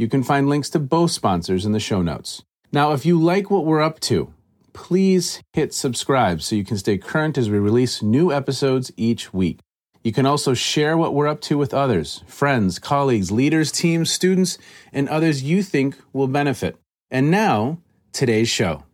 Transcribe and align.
You 0.00 0.08
can 0.08 0.22
find 0.22 0.48
links 0.48 0.70
to 0.70 0.78
both 0.78 1.10
sponsors 1.10 1.66
in 1.66 1.72
the 1.72 1.78
show 1.78 2.00
notes. 2.00 2.42
Now, 2.72 2.92
if 2.92 3.04
you 3.04 3.20
like 3.20 3.50
what 3.50 3.66
we're 3.66 3.82
up 3.82 4.00
to, 4.00 4.32
please 4.72 5.42
hit 5.52 5.74
subscribe 5.74 6.40
so 6.40 6.56
you 6.56 6.64
can 6.64 6.78
stay 6.78 6.96
current 6.96 7.36
as 7.36 7.50
we 7.50 7.58
release 7.58 8.00
new 8.00 8.32
episodes 8.32 8.90
each 8.96 9.34
week. 9.34 9.58
You 10.02 10.10
can 10.10 10.24
also 10.24 10.54
share 10.54 10.96
what 10.96 11.12
we're 11.12 11.28
up 11.28 11.42
to 11.42 11.58
with 11.58 11.74
others, 11.74 12.24
friends, 12.26 12.78
colleagues, 12.78 13.30
leaders, 13.30 13.70
teams, 13.70 14.10
students, 14.10 14.56
and 14.90 15.06
others 15.06 15.42
you 15.42 15.62
think 15.62 15.98
will 16.14 16.28
benefit. 16.28 16.78
And 17.10 17.30
now, 17.30 17.76
today's 18.14 18.48
show. 18.48 18.84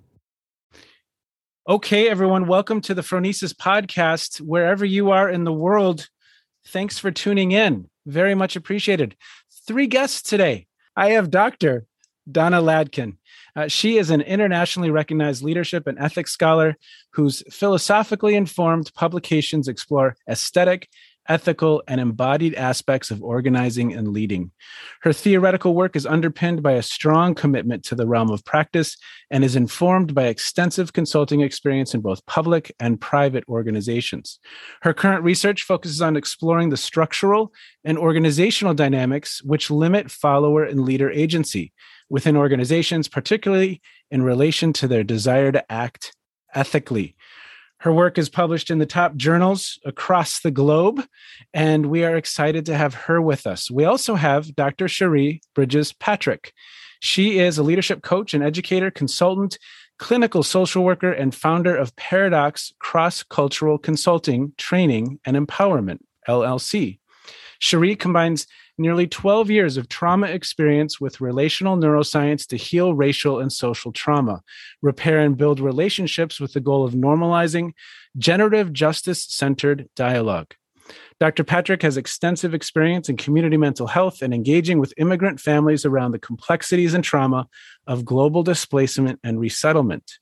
Okay, 1.68 2.08
everyone, 2.08 2.48
welcome 2.48 2.80
to 2.80 2.94
the 2.94 3.02
Phronesis 3.02 3.54
podcast. 3.54 4.40
Wherever 4.40 4.84
you 4.84 5.12
are 5.12 5.30
in 5.30 5.44
the 5.44 5.52
world, 5.52 6.08
thanks 6.66 6.98
for 6.98 7.12
tuning 7.12 7.52
in. 7.52 7.88
Very 8.06 8.34
much 8.34 8.56
appreciated. 8.56 9.14
Three 9.68 9.86
guests 9.86 10.20
today. 10.20 10.65
I 10.96 11.10
have 11.10 11.30
Dr. 11.30 11.86
Donna 12.30 12.60
Ladkin. 12.60 13.16
Uh, 13.54 13.68
she 13.68 13.98
is 13.98 14.10
an 14.10 14.20
internationally 14.20 14.90
recognized 14.90 15.42
leadership 15.42 15.86
and 15.86 15.98
ethics 15.98 16.32
scholar 16.32 16.76
whose 17.12 17.42
philosophically 17.50 18.34
informed 18.34 18.92
publications 18.94 19.68
explore 19.68 20.16
aesthetic, 20.28 20.88
ethical, 21.28 21.82
and 21.88 22.00
embodied 22.00 22.54
aspects 22.54 23.10
of 23.10 23.22
organizing 23.22 23.92
and 23.92 24.08
leading. 24.08 24.50
Her 25.02 25.12
theoretical 25.12 25.74
work 25.74 25.96
is 25.96 26.06
underpinned 26.06 26.62
by 26.62 26.72
a 26.72 26.82
strong 26.82 27.34
commitment 27.34 27.84
to 27.84 27.94
the 27.94 28.06
realm 28.06 28.30
of 28.30 28.44
practice 28.44 28.96
and 29.30 29.44
is 29.44 29.56
informed 29.56 30.14
by 30.14 30.24
extensive 30.24 30.92
consulting 30.92 31.40
experience 31.40 31.94
in 31.94 32.00
both 32.00 32.24
public 32.26 32.74
and 32.78 33.00
private 33.00 33.44
organizations. 33.48 34.38
Her 34.82 34.94
current 34.94 35.24
research 35.24 35.62
focuses 35.62 36.00
on 36.00 36.16
exploring 36.16 36.70
the 36.70 36.76
structural 36.76 37.52
and 37.84 37.98
organizational 37.98 38.74
dynamics 38.74 39.42
which 39.42 39.70
limit 39.70 40.10
follower 40.10 40.64
and 40.64 40.84
leader 40.84 41.10
agency 41.10 41.72
within 42.08 42.36
organizations, 42.36 43.08
particularly 43.08 43.80
in 44.10 44.22
relation 44.22 44.72
to 44.74 44.86
their 44.86 45.02
desire 45.02 45.50
to 45.50 45.72
act 45.72 46.14
ethically. 46.54 47.15
Her 47.78 47.92
work 47.92 48.16
is 48.18 48.28
published 48.28 48.70
in 48.70 48.78
the 48.78 48.86
top 48.86 49.16
journals 49.16 49.78
across 49.84 50.40
the 50.40 50.50
globe, 50.50 51.04
and 51.52 51.86
we 51.86 52.04
are 52.04 52.16
excited 52.16 52.66
to 52.66 52.76
have 52.76 52.94
her 52.94 53.20
with 53.20 53.46
us. 53.46 53.70
We 53.70 53.84
also 53.84 54.14
have 54.14 54.56
Dr. 54.56 54.88
Cherie 54.88 55.42
Bridges 55.54 55.92
Patrick. 55.92 56.52
She 57.00 57.38
is 57.38 57.58
a 57.58 57.62
leadership 57.62 58.02
coach 58.02 58.32
and 58.32 58.42
educator, 58.42 58.90
consultant, 58.90 59.58
clinical 59.98 60.42
social 60.42 60.84
worker, 60.84 61.12
and 61.12 61.34
founder 61.34 61.76
of 61.76 61.94
Paradox 61.96 62.72
Cross 62.78 63.24
Cultural 63.24 63.78
Consulting, 63.78 64.52
Training, 64.56 65.20
and 65.26 65.36
Empowerment, 65.36 66.00
LLC. 66.26 66.98
Cherie 67.58 67.96
combines 67.96 68.46
nearly 68.78 69.06
12 69.06 69.50
years 69.50 69.76
of 69.76 69.88
trauma 69.88 70.26
experience 70.26 71.00
with 71.00 71.20
relational 71.20 71.76
neuroscience 71.76 72.46
to 72.48 72.56
heal 72.56 72.94
racial 72.94 73.38
and 73.40 73.52
social 73.52 73.92
trauma, 73.92 74.42
repair 74.82 75.20
and 75.20 75.36
build 75.36 75.60
relationships 75.60 76.40
with 76.40 76.52
the 76.52 76.60
goal 76.60 76.84
of 76.84 76.94
normalizing 76.94 77.72
generative 78.18 78.72
justice 78.72 79.24
centered 79.24 79.88
dialogue. 79.96 80.54
Dr. 81.18 81.44
Patrick 81.44 81.82
has 81.82 81.96
extensive 81.96 82.54
experience 82.54 83.08
in 83.08 83.16
community 83.16 83.56
mental 83.56 83.86
health 83.86 84.22
and 84.22 84.34
engaging 84.34 84.78
with 84.78 84.92
immigrant 84.98 85.40
families 85.40 85.84
around 85.84 86.12
the 86.12 86.18
complexities 86.18 86.94
and 86.94 87.02
trauma 87.02 87.48
of 87.86 88.04
global 88.04 88.42
displacement 88.42 89.18
and 89.24 89.40
resettlement. 89.40 90.18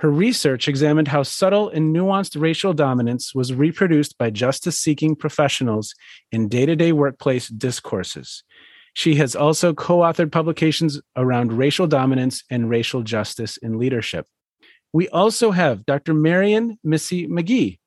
Her 0.00 0.10
research 0.10 0.66
examined 0.66 1.08
how 1.08 1.24
subtle 1.24 1.68
and 1.68 1.94
nuanced 1.94 2.40
racial 2.40 2.72
dominance 2.72 3.34
was 3.34 3.52
reproduced 3.52 4.16
by 4.16 4.30
justice 4.30 4.78
seeking 4.78 5.14
professionals 5.14 5.94
in 6.32 6.48
day 6.48 6.64
to 6.64 6.74
day 6.74 6.92
workplace 6.92 7.48
discourses. 7.48 8.42
She 8.94 9.16
has 9.16 9.36
also 9.36 9.74
co 9.74 9.98
authored 9.98 10.32
publications 10.32 11.02
around 11.16 11.52
racial 11.52 11.86
dominance 11.86 12.42
and 12.48 12.70
racial 12.70 13.02
justice 13.02 13.58
in 13.58 13.78
leadership. 13.78 14.26
We 14.94 15.06
also 15.10 15.50
have 15.50 15.84
Dr. 15.84 16.14
Marion 16.14 16.78
Missy 16.82 17.28
McGee, 17.28 17.78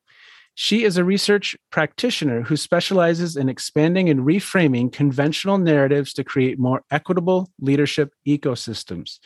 she 0.55 0.83
is 0.83 0.97
a 0.97 1.03
research 1.03 1.55
practitioner 1.71 2.41
who 2.41 2.55
specializes 2.55 3.35
in 3.35 3.49
expanding 3.49 4.09
and 4.09 4.21
reframing 4.21 4.91
conventional 4.91 5.57
narratives 5.57 6.13
to 6.13 6.23
create 6.23 6.59
more 6.59 6.83
equitable 6.91 7.49
leadership 7.59 8.13
ecosystems. 8.27 9.19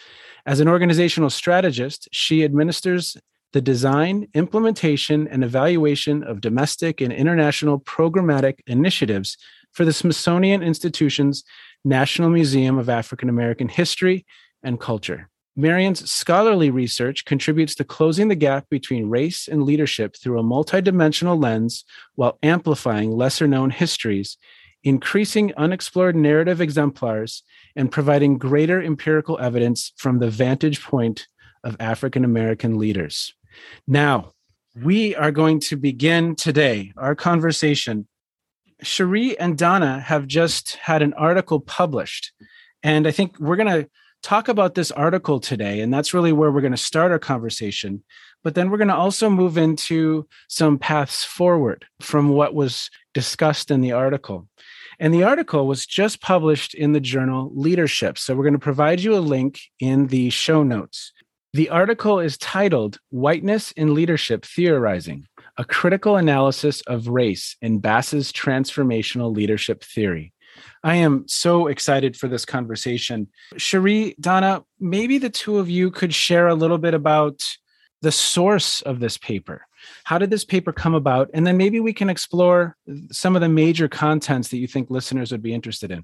As 0.45 0.59
an 0.59 0.68
organizational 0.68 1.29
strategist, 1.29 2.07
she 2.12 2.44
administers 2.44 3.18
the 3.53 3.62
design, 3.62 4.27
implementation, 4.33 5.27
and 5.27 5.44
evaluation 5.44 6.24
of 6.24 6.41
domestic 6.41 7.01
and 7.01 7.12
international 7.12 7.80
programmatic 7.80 8.59
initiatives 8.68 9.38
for 9.71 9.85
the 9.85 9.94
Smithsonian 9.94 10.63
Institution's 10.63 11.44
National 11.83 12.30
Museum 12.30 12.77
of 12.77 12.89
African 12.89 13.30
American 13.30 13.69
History 13.69 14.25
and 14.63 14.80
Culture. 14.80 15.30
Marion's 15.59 16.09
scholarly 16.09 16.69
research 16.69 17.25
contributes 17.25 17.74
to 17.74 17.83
closing 17.83 18.27
the 18.27 18.36
gap 18.36 18.69
between 18.69 19.09
race 19.09 19.48
and 19.48 19.63
leadership 19.63 20.15
through 20.15 20.39
a 20.39 20.44
multidimensional 20.44 21.42
lens 21.42 21.83
while 22.13 22.38
amplifying 22.44 23.12
lesser 23.12 23.48
known 23.48 23.71
histories, 23.71 24.38
increasing 24.83 25.51
unexplored 25.57 26.15
narrative 26.15 26.62
exemplars, 26.62 27.42
and 27.75 27.92
providing 27.92 28.38
greater 28.38 28.80
empirical 28.80 29.39
evidence 29.39 29.94
from 29.98 30.19
the 30.19 30.30
vantage 30.30 30.83
point 30.83 31.27
of 31.63 31.75
African 31.80 32.24
American 32.24 32.77
leaders. 32.77 33.33
Now, 33.88 34.33
we 34.83 35.15
are 35.15 35.31
going 35.31 35.59
to 35.62 35.75
begin 35.75 36.36
today 36.36 36.94
our 36.98 37.15
conversation. 37.15 38.07
Cherie 38.83 39.39
and 39.39 39.57
Donna 39.57 40.00
have 40.01 40.27
just 40.27 40.75
had 40.75 41.01
an 41.01 41.15
article 41.15 41.59
published, 41.59 42.31
and 42.83 43.07
I 43.07 43.12
think 43.12 43.39
we're 43.39 43.56
going 43.56 43.83
to 43.83 43.89
talk 44.24 44.48
about 44.48 44.75
this 44.75 44.92
article 44.92 45.40
today. 45.40 45.81
And 45.81 45.94
that's 45.94 46.14
really 46.14 46.31
where 46.31 46.52
we're 46.52 46.62
going 46.62 46.72
to 46.72 46.78
start 46.78 47.12
our 47.12 47.19
conversation. 47.19 48.04
But 48.44 48.56
then 48.56 48.69
we're 48.69 48.78
going 48.78 48.88
to 48.90 48.96
also 48.96 49.30
move 49.30 49.58
into 49.58 50.28
some 50.48 50.78
paths 50.78 51.24
forward 51.24 51.86
from 52.02 52.30
what 52.30 52.54
was 52.54 52.90
discussed 53.14 53.72
in 53.72 53.81
the 53.81 53.92
article. 53.92 54.48
And 55.00 55.14
the 55.14 55.24
article 55.24 55.68
was 55.68 55.86
just 55.86 56.22
published 56.22 56.74
in 56.74 56.94
the 56.94 57.00
journal 57.00 57.52
Leadership. 57.54 58.18
So 58.18 58.36
we're 58.36 58.44
going 58.44 58.54
to 58.54 58.60
provide 58.60 59.00
you 59.00 59.16
a 59.16 59.19
link 59.19 59.60
in 59.80 60.08
the 60.08 60.30
show 60.30 60.64
notes. 60.64 61.14
The 61.54 61.69
article 61.69 62.19
is 62.19 62.38
titled 62.38 63.00
Whiteness 63.10 63.72
in 63.74 63.94
Leadership 63.94 64.46
Theorizing 64.46 65.25
A 65.58 65.66
Critical 65.66 66.16
Analysis 66.16 66.81
of 66.81 67.08
Race 67.08 67.56
in 67.62 67.80
Bass's 67.80 68.31
Transformational 68.31 69.36
Leadership 69.36 69.84
Theory. 69.84 70.34
I 70.83 70.95
am 70.95 71.27
so 71.27 71.68
excited 71.68 72.15
for 72.15 72.27
this 72.27 72.45
conversation. 72.45 73.27
Cherie, 73.57 74.15
Donna, 74.19 74.63
maybe 74.80 75.18
the 75.18 75.30
two 75.30 75.57
of 75.57 75.69
you 75.69 75.92
could 75.92 76.13
share 76.13 76.48
a 76.48 76.56
little 76.56 76.77
bit 76.77 76.94
about 76.94 77.44
the 78.01 78.12
source 78.12 78.81
of 78.81 79.00
this 79.00 79.18
paper. 79.18 79.65
How 80.04 80.18
did 80.18 80.30
this 80.30 80.45
paper 80.45 80.71
come 80.71 80.94
about? 80.94 81.30
And 81.33 81.45
then 81.45 81.57
maybe 81.57 81.80
we 81.80 81.94
can 81.94 82.09
explore 82.09 82.75
some 83.12 83.36
of 83.36 83.42
the 83.42 83.50
major 83.50 83.88
contents 83.88 84.50
that 84.50 84.57
you 84.57 84.68
think 84.68 84.89
listeners 84.89 85.31
would 85.31 85.42
be 85.42 85.54
interested 85.54 85.92
in. 85.92 86.04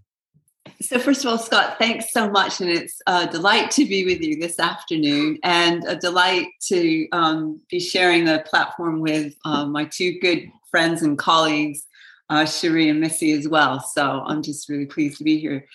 So, 0.81 0.97
first 0.97 1.25
of 1.25 1.29
all, 1.29 1.37
Scott, 1.37 1.75
thanks 1.77 2.11
so 2.11 2.29
much. 2.29 2.61
And 2.61 2.69
it's 2.69 3.01
a 3.05 3.27
delight 3.27 3.69
to 3.71 3.85
be 3.85 4.05
with 4.05 4.21
you 4.21 4.39
this 4.39 4.59
afternoon 4.59 5.37
and 5.43 5.83
a 5.85 5.95
delight 5.95 6.47
to 6.67 7.07
um, 7.11 7.59
be 7.69 7.79
sharing 7.79 8.25
the 8.25 8.43
platform 8.47 9.01
with 9.01 9.33
uh, 9.43 9.65
my 9.65 9.85
two 9.85 10.19
good 10.19 10.49
friends 10.71 11.01
and 11.01 11.17
colleagues, 11.17 11.85
uh, 12.29 12.45
Cherie 12.45 12.89
and 12.89 12.99
Missy, 12.99 13.31
as 13.31 13.47
well. 13.47 13.79
So, 13.79 14.23
I'm 14.25 14.41
just 14.41 14.69
really 14.69 14.85
pleased 14.85 15.17
to 15.17 15.23
be 15.23 15.37
here. 15.37 15.65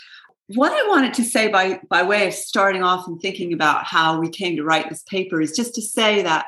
What 0.54 0.72
I 0.72 0.88
wanted 0.88 1.12
to 1.14 1.24
say 1.24 1.48
by, 1.48 1.78
by 1.90 2.02
way 2.02 2.28
of 2.28 2.34
starting 2.34 2.82
off 2.82 3.06
and 3.06 3.20
thinking 3.20 3.52
about 3.52 3.84
how 3.84 4.18
we 4.18 4.30
came 4.30 4.56
to 4.56 4.64
write 4.64 4.88
this 4.88 5.02
paper 5.02 5.42
is 5.42 5.54
just 5.54 5.74
to 5.74 5.82
say 5.82 6.22
that 6.22 6.46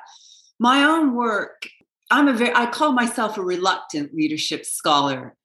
my 0.58 0.85
own 0.85 1.14
work, 1.14 1.69
I'm 2.11 2.26
a 2.26 2.32
very, 2.32 2.55
I 2.55 2.67
call 2.67 2.93
myself 2.93 3.37
a 3.37 3.43
reluctant 3.43 4.14
leadership 4.14 4.64
scholar. 4.64 5.37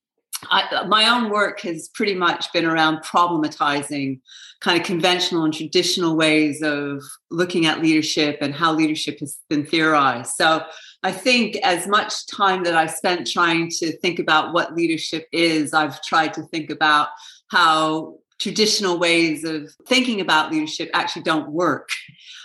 I, 0.50 0.86
my 0.88 1.10
own 1.10 1.30
work 1.31 1.62
has 1.62 1.90
pretty 1.90 2.16
much 2.16 2.51
been 2.54 2.66
around 2.66 3.04
problematizing 3.04 4.19
kind 4.62 4.80
of 4.80 4.86
conventional 4.86 5.44
and 5.44 5.54
traditional 5.54 6.16
ways 6.16 6.62
of 6.62 7.04
looking 7.31 7.66
at 7.66 7.81
leadership 7.81 8.38
and 8.42 8.54
how 8.54 8.74
leadership 8.74 9.19
has 9.19 9.38
been 9.50 9.66
theorized. 9.66 10.31
So 10.36 10.63
I 11.04 11.12
think 11.12 11.58
as 11.58 11.88
much 11.88 12.28
time 12.28 12.64
that 12.64 12.76
I've 12.76 12.92
spent 12.92 13.28
trying 13.28 13.70
to 13.80 13.96
think 13.98 14.20
about 14.20 14.54
what 14.54 14.76
leadership 14.76 15.28
is, 15.32 15.74
I've 15.74 16.02
tried 16.02 16.34
to 16.36 16.44
think 16.44 16.70
about 16.70 17.10
how 17.48 18.16
traditional 18.40 18.98
ways 18.98 19.44
of 19.44 19.70
thinking 19.88 20.20
about 20.20 20.52
leadership 20.52 20.90
actually 20.94 21.24
don't 21.24 21.52
work. 21.52 21.90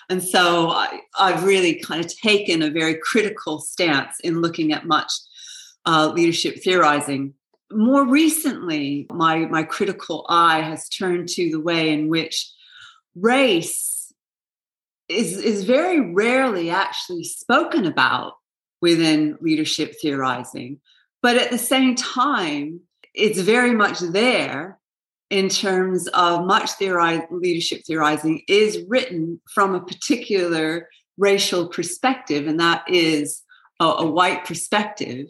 And 0.09 0.23
so 0.23 0.71
I, 0.71 1.01
have 1.19 1.45
really 1.45 1.77
kind 1.77 2.05
of 2.05 2.15
taken 2.15 2.63
a 2.63 2.71
very 2.71 2.97
critical 2.97 3.61
stance 3.61 4.19
in 4.21 4.41
looking 4.41 4.73
at 4.73 4.87
much 4.87 5.13
uh, 5.87 6.13
leadership 6.15 6.63
theorizing. 6.63 7.35
More 7.73 8.07
recently, 8.07 9.07
my, 9.13 9.47
my 9.47 9.63
critical 9.63 10.27
eye 10.29 10.61
has 10.61 10.89
turned 10.89 11.29
to 11.31 11.51
the 11.51 11.61
way 11.61 11.91
in 11.91 12.09
which 12.09 12.51
race 13.15 14.13
is, 15.09 15.37
is 15.39 15.65
very 15.65 16.13
rarely 16.13 16.71
actually 16.71 17.25
spoken 17.25 17.87
about 17.87 18.35
within 18.81 19.37
leadership 19.41 19.95
theorizing. 20.01 20.81
But 21.23 21.37
at 21.37 21.51
the 21.51 21.59
same 21.59 21.95
time, 21.95 22.81
it's 23.15 23.41
very 23.41 23.73
much 23.75 24.01
there 24.01 24.79
in 25.29 25.49
terms 25.49 26.09
of 26.09 26.45
much 26.45 26.71
leadership 26.81 27.83
theorizing 27.87 28.43
is 28.49 28.83
written 28.89 29.41
from 29.53 29.75
a 29.75 29.85
particular 29.85 30.89
racial 31.19 31.69
perspective, 31.69 32.47
and 32.47 32.59
that 32.59 32.83
is 32.89 33.43
a, 33.79 33.85
a 33.85 34.11
white 34.11 34.45
perspective. 34.45 35.27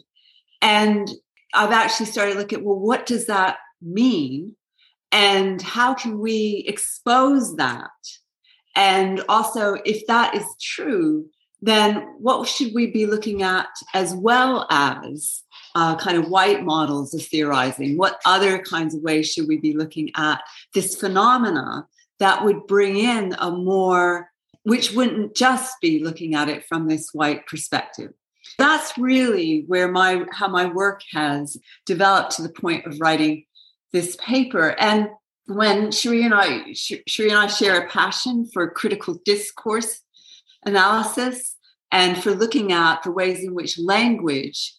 And 0.61 1.09
I've 1.53 1.71
actually 1.71 2.07
started 2.07 2.33
to 2.33 2.39
look 2.39 2.53
at 2.53 2.63
well, 2.63 2.79
what 2.79 3.05
does 3.05 3.27
that 3.27 3.57
mean? 3.81 4.55
And 5.11 5.61
how 5.61 5.93
can 5.93 6.19
we 6.19 6.63
expose 6.67 7.57
that? 7.57 7.89
And 8.75 9.23
also, 9.27 9.77
if 9.85 10.07
that 10.07 10.33
is 10.35 10.45
true, 10.61 11.25
then 11.61 11.95
what 12.17 12.47
should 12.47 12.73
we 12.73 12.87
be 12.87 13.05
looking 13.05 13.43
at 13.43 13.69
as 13.93 14.15
well 14.15 14.65
as 14.71 15.43
uh, 15.75 15.95
kind 15.95 16.17
of 16.17 16.29
white 16.29 16.63
models 16.63 17.13
of 17.13 17.23
theorizing? 17.23 17.97
What 17.97 18.19
other 18.25 18.59
kinds 18.59 18.95
of 18.95 19.01
ways 19.01 19.31
should 19.31 19.47
we 19.47 19.57
be 19.57 19.73
looking 19.73 20.11
at 20.15 20.41
this 20.73 20.95
phenomena 20.95 21.87
that 22.19 22.43
would 22.43 22.67
bring 22.67 22.97
in 22.97 23.35
a 23.39 23.51
more, 23.51 24.29
which 24.63 24.91
wouldn't 24.91 25.35
just 25.35 25.75
be 25.81 26.03
looking 26.03 26.35
at 26.35 26.49
it 26.49 26.65
from 26.65 26.87
this 26.87 27.09
white 27.13 27.45
perspective? 27.45 28.11
That's 28.57 28.97
really 28.97 29.63
where 29.67 29.89
my 29.91 30.25
how 30.31 30.47
my 30.47 30.65
work 30.65 31.01
has 31.11 31.57
developed 31.85 32.31
to 32.33 32.41
the 32.41 32.49
point 32.49 32.85
of 32.85 32.99
writing 32.99 33.45
this 33.93 34.17
paper. 34.17 34.75
And 34.79 35.09
when 35.45 35.91
Cherie 35.91 36.23
and 36.23 36.33
I, 36.33 36.73
Cherie 36.73 37.29
and 37.29 37.37
I 37.37 37.47
share 37.47 37.79
a 37.79 37.89
passion 37.89 38.47
for 38.51 38.69
critical 38.69 39.19
discourse 39.25 40.01
analysis 40.65 41.55
and 41.91 42.21
for 42.21 42.31
looking 42.31 42.71
at 42.71 43.03
the 43.03 43.11
ways 43.11 43.43
in 43.43 43.53
which 43.53 43.79
language 43.79 44.75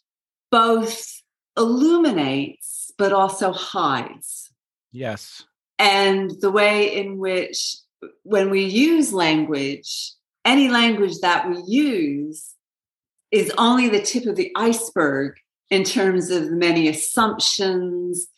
both 0.51 1.23
illuminates 1.57 2.93
but 2.99 3.13
also 3.13 3.53
hides. 3.53 4.53
Yes. 4.93 5.45
And 5.79 6.31
the 6.41 6.51
way 6.51 6.97
in 6.97 7.19
which, 7.19 7.77
when 8.23 8.51
we 8.51 8.65
use 8.65 9.13
language, 9.13 10.13
any 10.45 10.69
language 10.69 11.19
that 11.21 11.49
we 11.49 11.63
use 11.67 12.55
is 13.31 13.53
only 13.59 13.89
the 13.89 14.03
tip 14.03 14.27
of 14.27 14.37
the 14.37 14.53
iceberg 14.55 15.35
in 15.71 15.85
terms 15.85 16.31
of 16.31 16.45
the 16.45 16.57
many 16.57 16.89
assumptions, 16.89 18.29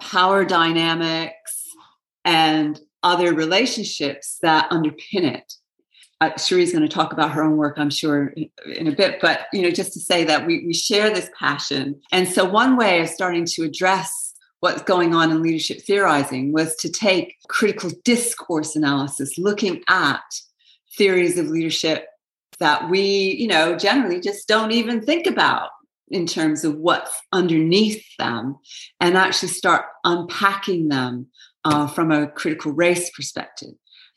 power 0.00 0.44
dynamics, 0.44 1.68
and 2.24 2.80
other 3.02 3.32
relationships 3.32 4.38
that 4.42 4.70
underpin 4.70 5.22
it 5.34 5.54
uh, 6.20 6.30
Cherie's 6.32 6.72
going 6.72 6.86
to 6.86 6.88
talk 6.88 7.12
about 7.12 7.30
her 7.32 7.42
own 7.42 7.56
work, 7.56 7.78
I'm 7.78 7.90
sure, 7.90 8.34
in, 8.66 8.86
a 8.86 8.92
bit. 8.92 9.20
But 9.20 9.46
you 9.52 9.62
know, 9.62 9.70
just 9.70 9.92
to 9.94 10.00
say 10.00 10.24
that 10.24 10.46
we 10.46 10.64
we 10.66 10.74
share 10.74 11.10
this 11.10 11.30
passion, 11.38 12.00
and 12.12 12.28
so 12.28 12.44
one 12.44 12.76
way 12.76 13.00
of 13.00 13.08
starting 13.08 13.46
to 13.46 13.62
address 13.62 14.34
what's 14.60 14.82
going 14.82 15.14
on 15.14 15.30
in 15.30 15.42
leadership 15.42 15.80
theorizing 15.80 16.52
was 16.52 16.76
to 16.76 16.90
take 16.90 17.36
critical 17.48 17.90
discourse 18.04 18.76
analysis, 18.76 19.38
looking 19.38 19.82
at 19.88 20.20
theories 20.96 21.38
of 21.38 21.46
leadership 21.46 22.06
that 22.58 22.90
we, 22.90 23.00
you 23.38 23.46
know, 23.46 23.74
generally 23.76 24.20
just 24.20 24.46
don't 24.46 24.72
even 24.72 25.00
think 25.00 25.26
about 25.26 25.70
in 26.08 26.26
terms 26.26 26.64
of 26.64 26.76
what's 26.76 27.14
underneath 27.32 28.04
them, 28.18 28.56
and 29.00 29.16
actually 29.16 29.48
start 29.48 29.86
unpacking 30.04 30.88
them 30.88 31.28
uh, 31.64 31.86
from 31.86 32.10
a 32.10 32.26
critical 32.26 32.72
race 32.72 33.10
perspective 33.10 33.70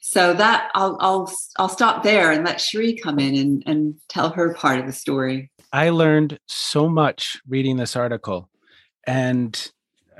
so 0.05 0.33
that 0.33 0.69
I'll 0.75 0.97
I'll 0.99 1.33
I'll 1.57 1.69
stop 1.69 2.03
there 2.03 2.29
and 2.29 2.43
let 2.43 2.59
Cherie 2.59 2.93
come 2.97 3.19
in 3.19 3.35
and, 3.35 3.63
and 3.65 3.95
tell 4.09 4.31
her 4.31 4.53
part 4.53 4.79
of 4.79 4.85
the 4.85 4.91
story. 4.91 5.49
I 5.71 5.89
learned 5.91 6.39
so 6.45 6.89
much 6.89 7.41
reading 7.47 7.77
this 7.77 7.95
article. 7.95 8.49
And 9.07 9.71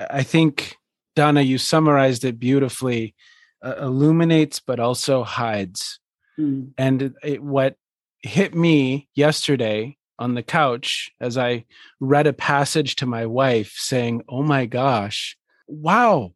I 0.10 0.24
think 0.24 0.78
Donna, 1.18 1.42
you 1.42 1.58
summarized 1.58 2.24
it 2.24 2.40
beautifully. 2.40 3.14
Uh, 3.62 3.76
illuminates 3.82 4.60
but 4.60 4.80
also 4.80 5.24
hides. 5.24 6.00
Mm. 6.38 6.72
And 6.78 7.14
it, 7.24 7.44
what 7.44 7.76
hit 8.22 8.56
me 8.56 9.10
yesterday 9.16 9.98
on 10.18 10.34
the 10.34 10.44
couch 10.44 11.12
as 11.20 11.38
I 11.38 11.66
read 12.00 12.28
a 12.28 12.34
passage 12.34 12.96
to 12.98 13.06
my 13.06 13.26
wife 13.26 13.74
saying, 13.76 14.24
"Oh 14.30 14.44
my 14.44 14.66
gosh, 14.66 15.38
wow, 15.68 16.34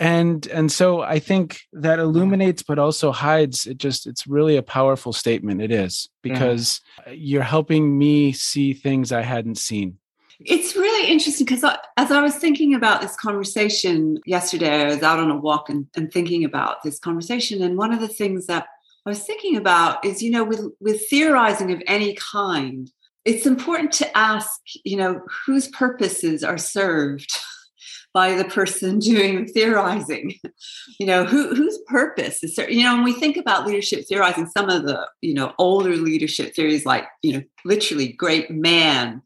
and 0.00 0.46
and 0.48 0.72
so 0.72 1.02
i 1.02 1.18
think 1.18 1.60
that 1.72 1.98
mm-hmm. 1.98 2.08
illuminates 2.08 2.62
but 2.62 2.78
also 2.78 3.12
hides. 3.12 3.66
It 3.66 3.78
just 3.78 4.06
it's 4.06 4.26
really 4.26 4.56
a 4.56 4.62
powerful 4.62 5.12
statement. 5.12 5.60
It 5.60 5.70
is 5.70 6.08
mm-hmm. 6.08 6.32
because 6.32 6.80
yeah. 7.06 7.12
you're 7.12 7.42
helping 7.42 7.98
me 7.98 8.32
see 8.32 8.72
things 8.72 9.12
i 9.12 9.22
hadn't 9.22 9.58
seen. 9.58 9.98
It's 10.42 10.74
really 10.74 11.10
interesting 11.10 11.44
because 11.44 11.64
as 11.98 12.10
i 12.10 12.22
was 12.22 12.36
thinking 12.36 12.74
about 12.74 13.02
this 13.02 13.14
conversation 13.14 14.18
yesterday 14.24 14.84
i 14.84 14.86
was 14.86 15.02
out 15.02 15.18
on 15.18 15.30
a 15.30 15.36
walk 15.36 15.68
and, 15.68 15.86
and 15.94 16.10
thinking 16.10 16.44
about 16.44 16.82
this 16.82 16.98
conversation 16.98 17.62
and 17.62 17.76
one 17.76 17.92
of 17.92 18.00
the 18.00 18.08
things 18.08 18.46
that 18.46 18.66
i 19.04 19.10
was 19.10 19.22
thinking 19.22 19.56
about 19.56 20.02
is 20.02 20.22
you 20.22 20.30
know 20.30 20.44
with 20.44 20.62
with 20.80 21.06
theorizing 21.10 21.72
of 21.72 21.82
any 21.86 22.14
kind 22.14 22.90
it's 23.26 23.44
important 23.44 23.92
to 23.92 24.16
ask 24.16 24.60
you 24.82 24.96
know 24.96 25.20
whose 25.44 25.68
purposes 25.68 26.42
are 26.42 26.56
served 26.56 27.30
by 28.12 28.34
the 28.34 28.44
person 28.44 28.98
doing 28.98 29.46
theorizing 29.46 30.34
you 30.98 31.06
know 31.06 31.24
who, 31.24 31.54
whose 31.54 31.78
purpose 31.86 32.42
is 32.42 32.56
there 32.56 32.70
you 32.70 32.82
know 32.82 32.94
when 32.94 33.04
we 33.04 33.12
think 33.12 33.36
about 33.36 33.66
leadership 33.66 34.04
theorizing 34.08 34.46
some 34.46 34.68
of 34.68 34.84
the 34.84 35.06
you 35.20 35.34
know 35.34 35.52
older 35.58 35.96
leadership 35.96 36.54
theories 36.54 36.86
like 36.86 37.04
you 37.22 37.32
know 37.32 37.42
literally 37.64 38.08
great 38.12 38.50
man 38.50 39.22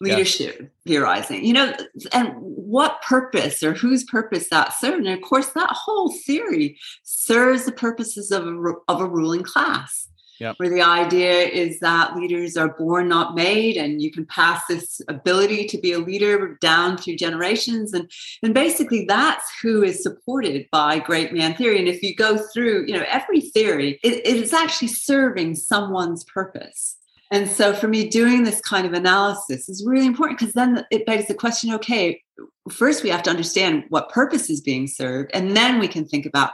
leadership 0.00 0.56
yeah. 0.60 0.66
theorizing 0.86 1.44
you 1.44 1.52
know 1.52 1.74
and 2.12 2.32
what 2.38 3.02
purpose 3.02 3.62
or 3.62 3.74
whose 3.74 4.04
purpose 4.04 4.48
that 4.48 4.72
serves. 4.72 4.98
and 4.98 5.08
of 5.08 5.20
course 5.22 5.48
that 5.48 5.70
whole 5.72 6.12
theory 6.24 6.78
serves 7.02 7.64
the 7.64 7.72
purposes 7.72 8.30
of 8.30 8.46
a, 8.46 8.72
of 8.88 9.00
a 9.00 9.06
ruling 9.06 9.42
class 9.42 10.08
Yep. 10.40 10.54
Where 10.58 10.68
the 10.68 10.82
idea 10.82 11.32
is 11.32 11.80
that 11.80 12.14
leaders 12.14 12.56
are 12.56 12.68
born, 12.68 13.08
not 13.08 13.34
made, 13.34 13.76
and 13.76 14.00
you 14.00 14.10
can 14.10 14.24
pass 14.26 14.62
this 14.68 15.00
ability 15.08 15.66
to 15.66 15.78
be 15.78 15.92
a 15.92 15.98
leader 15.98 16.56
down 16.60 16.96
through 16.96 17.16
generations. 17.16 17.92
And, 17.92 18.08
and 18.42 18.54
basically, 18.54 19.04
that's 19.06 19.50
who 19.60 19.82
is 19.82 20.02
supported 20.02 20.66
by 20.70 21.00
great 21.00 21.32
man 21.32 21.54
theory. 21.54 21.78
And 21.78 21.88
if 21.88 22.02
you 22.02 22.14
go 22.14 22.38
through, 22.38 22.86
you 22.86 22.94
know, 22.94 23.04
every 23.08 23.40
theory, 23.40 23.98
it, 24.04 24.24
it 24.24 24.36
is 24.36 24.52
actually 24.52 24.88
serving 24.88 25.56
someone's 25.56 26.22
purpose. 26.24 26.96
And 27.30 27.50
so 27.50 27.74
for 27.74 27.88
me, 27.88 28.08
doing 28.08 28.44
this 28.44 28.60
kind 28.60 28.86
of 28.86 28.92
analysis 28.92 29.68
is 29.68 29.84
really 29.84 30.06
important 30.06 30.38
because 30.38 30.54
then 30.54 30.86
it 30.90 31.04
begs 31.04 31.26
the 31.26 31.34
question 31.34 31.74
okay, 31.74 32.22
first 32.70 33.02
we 33.02 33.10
have 33.10 33.22
to 33.24 33.30
understand 33.30 33.84
what 33.88 34.08
purpose 34.10 34.48
is 34.48 34.60
being 34.60 34.86
served, 34.86 35.30
and 35.34 35.56
then 35.56 35.78
we 35.78 35.88
can 35.88 36.06
think 36.06 36.26
about 36.26 36.52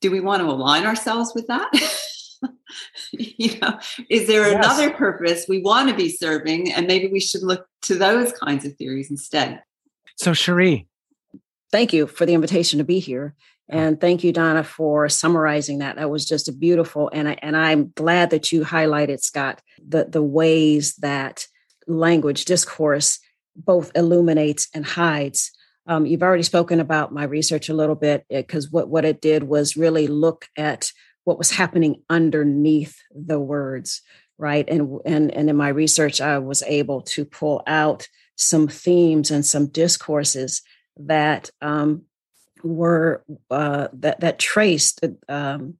do 0.00 0.10
we 0.10 0.20
want 0.20 0.42
to 0.42 0.48
align 0.48 0.84
ourselves 0.84 1.32
with 1.34 1.46
that? 1.46 1.70
you 3.12 3.58
know, 3.60 3.78
is 4.08 4.26
there 4.26 4.48
yes. 4.48 4.64
another 4.64 4.90
purpose 4.90 5.46
we 5.48 5.60
want 5.60 5.88
to 5.88 5.94
be 5.94 6.08
serving? 6.08 6.72
And 6.72 6.86
maybe 6.86 7.08
we 7.08 7.20
should 7.20 7.42
look 7.42 7.66
to 7.82 7.94
those 7.94 8.32
kinds 8.32 8.64
of 8.64 8.76
theories 8.76 9.10
instead. 9.10 9.62
So, 10.16 10.32
Cherie. 10.32 10.88
Thank 11.72 11.92
you 11.92 12.06
for 12.06 12.26
the 12.26 12.34
invitation 12.34 12.78
to 12.78 12.84
be 12.84 13.00
here. 13.00 13.34
And 13.68 14.00
thank 14.00 14.22
you, 14.22 14.32
Donna, 14.32 14.62
for 14.62 15.08
summarizing 15.08 15.78
that. 15.78 15.96
That 15.96 16.10
was 16.10 16.24
just 16.24 16.48
a 16.48 16.52
beautiful, 16.52 17.10
and 17.12 17.28
I 17.28 17.36
and 17.42 17.56
I'm 17.56 17.92
glad 17.96 18.30
that 18.30 18.52
you 18.52 18.64
highlighted, 18.64 19.20
Scott, 19.20 19.60
the 19.84 20.04
the 20.04 20.22
ways 20.22 20.94
that 20.96 21.46
language 21.88 22.44
discourse 22.44 23.18
both 23.56 23.90
illuminates 23.96 24.68
and 24.72 24.84
hides. 24.84 25.50
Um, 25.88 26.06
you've 26.06 26.22
already 26.22 26.42
spoken 26.42 26.80
about 26.80 27.12
my 27.12 27.24
research 27.24 27.68
a 27.68 27.74
little 27.74 27.94
bit 27.94 28.24
because 28.28 28.70
what 28.70 28.88
what 28.88 29.04
it 29.04 29.20
did 29.20 29.42
was 29.44 29.76
really 29.76 30.06
look 30.06 30.46
at 30.56 30.92
what 31.26 31.38
was 31.38 31.50
happening 31.50 32.02
underneath 32.08 32.96
the 33.14 33.38
words 33.38 34.00
right 34.38 34.68
and 34.68 35.00
and 35.04 35.30
and 35.32 35.50
in 35.50 35.56
my 35.56 35.68
research 35.68 36.20
i 36.20 36.38
was 36.38 36.62
able 36.62 37.02
to 37.02 37.24
pull 37.24 37.62
out 37.66 38.08
some 38.36 38.68
themes 38.68 39.30
and 39.30 39.44
some 39.44 39.66
discourses 39.66 40.62
that 40.98 41.50
um, 41.60 42.02
were 42.62 43.24
uh, 43.50 43.88
that 43.92 44.20
that 44.20 44.38
traced 44.38 45.04
um, 45.28 45.74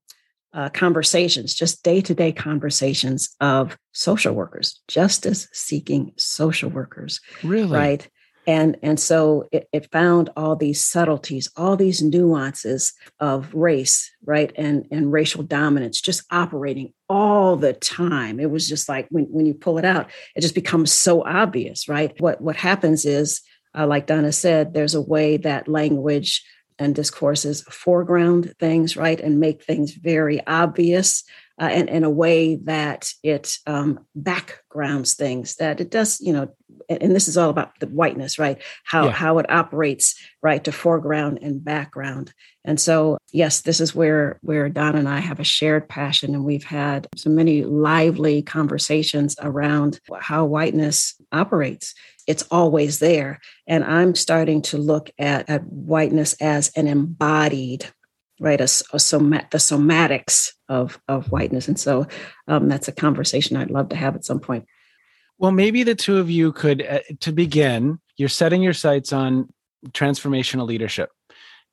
uh, 0.53 0.71
conversations, 0.71 1.55
just 1.55 1.83
day 1.83 2.01
to 2.01 2.15
day 2.15 2.33
conversations 2.33 3.35
of 3.41 3.77
social 3.93 4.35
workers, 4.35 4.81
justice 4.89 5.49
seeking 5.53 6.13
social 6.17 6.71
workers. 6.71 7.21
Really, 7.43 7.71
right? 7.71 8.09
And 8.47 8.77
and 8.83 8.99
so 8.99 9.49
it, 9.51 9.69
it, 9.73 9.91
found 9.91 10.31
all 10.37 10.57
these 10.57 10.85
subtleties 10.85 11.51
all 11.57 11.77
these 11.77 12.03
nuances 12.03 12.93
of 13.21 13.53
race 13.55 14.11
right 14.25 14.53
and 14.57 14.87
and 14.91 15.13
racial 15.13 15.43
dominance 15.43 16.01
just 16.01 16.25
operating 16.31 16.93
all 17.09 17.57
the 17.57 17.73
time. 17.73 18.41
It 18.41 18.51
was 18.51 18.69
just 18.69 18.89
like 18.89 19.07
when, 19.11 19.25
when 19.25 19.47
you 19.47 19.55
pull 19.55 19.79
it 19.79 19.85
out 19.85 20.11
it 20.35 20.41
just 20.41 20.55
becomes 20.55 20.93
so 20.93 21.25
obvious 21.25 21.89
right? 21.89 22.19
What 22.21 22.41
what 22.41 22.57
happens 22.57 23.05
is 23.05 23.43
uh, 23.77 23.87
like 23.87 24.07
donna 24.07 24.33
said 24.33 24.73
there's 24.73 24.95
a 24.95 25.03
way 25.03 25.37
that 25.39 25.69
language 25.69 26.45
and 26.79 26.95
discourses 26.95 27.63
foreground 27.63 28.55
things 28.59 28.97
right 28.97 29.21
and 29.21 29.41
make 29.41 29.65
things 29.65 29.93
very 29.93 30.47
obvious 30.47 31.25
uh, 31.61 31.65
and 31.65 31.89
in 31.89 32.05
a 32.05 32.11
way 32.11 32.57
that 32.57 33.13
it 33.23 33.59
um, 33.67 34.01
backgrounds 34.15 35.15
things 35.15 35.57
that 35.57 35.81
it 35.81 35.91
does 35.91 36.21
you 36.21 36.33
know 36.33 36.49
and 36.89 37.15
this 37.15 37.29
is 37.29 37.37
all 37.37 37.51
about 37.51 37.79
the 37.81 37.87
whiteness 37.87 38.39
right? 38.39 38.61
How 38.85 39.07
yeah. 39.07 39.13
how 39.13 39.39
it 39.39 39.51
operates 39.51 40.15
right 40.43 40.63
to 40.65 40.73
foreground 40.73 41.39
and 41.43 41.65
background. 41.65 42.33
And 42.65 42.81
so 42.81 43.19
yes 43.33 43.63
this 43.63 43.81
is 43.81 43.95
where 43.95 44.39
where 44.43 44.69
don 44.69 44.97
and 44.97 45.09
i 45.09 45.19
have 45.19 45.41
a 45.41 45.45
shared 45.45 45.89
passion 45.89 46.35
and 46.35 46.45
we've 46.45 46.65
had 46.65 47.07
so 47.17 47.31
many 47.31 47.65
lively 47.65 48.43
conversations 48.43 49.37
around 49.41 50.01
how 50.21 50.45
whiteness 50.45 51.15
operates. 51.33 51.95
It's 52.27 52.43
always 52.51 52.99
there. 52.99 53.41
And 53.67 53.85
i'm 53.85 54.15
starting 54.15 54.63
to 54.63 54.79
look 54.79 55.11
at, 55.19 55.49
at 55.49 55.65
whiteness 55.65 56.35
as 56.41 56.71
an 56.77 56.87
embodied 56.87 57.87
right 58.41 58.61
a, 58.61 58.65
a 58.65 58.99
soma- 58.99 59.47
the 59.51 59.59
somatics 59.59 60.51
of 60.69 61.01
of 61.09 61.27
whiteness. 61.29 61.69
And 61.69 61.79
so 61.79 62.07
um, 62.49 62.69
that's 62.69 62.89
a 62.89 62.93
conversation 62.93 63.57
i'd 63.57 63.71
love 63.71 63.89
to 63.91 63.97
have 63.97 64.15
at 64.15 64.25
some 64.25 64.41
point. 64.41 64.67
Well 65.39 65.53
maybe 65.53 65.83
the 65.83 65.95
two 65.95 66.19
of 66.19 66.31
you 66.31 66.53
could 66.53 66.85
uh, 66.87 67.01
to 67.21 67.33
begin 67.33 67.99
you're 68.17 68.29
setting 68.29 68.63
your 68.63 68.73
sights 68.73 69.13
on 69.13 69.49
transformational 69.91 70.67
leadership. 70.67 71.11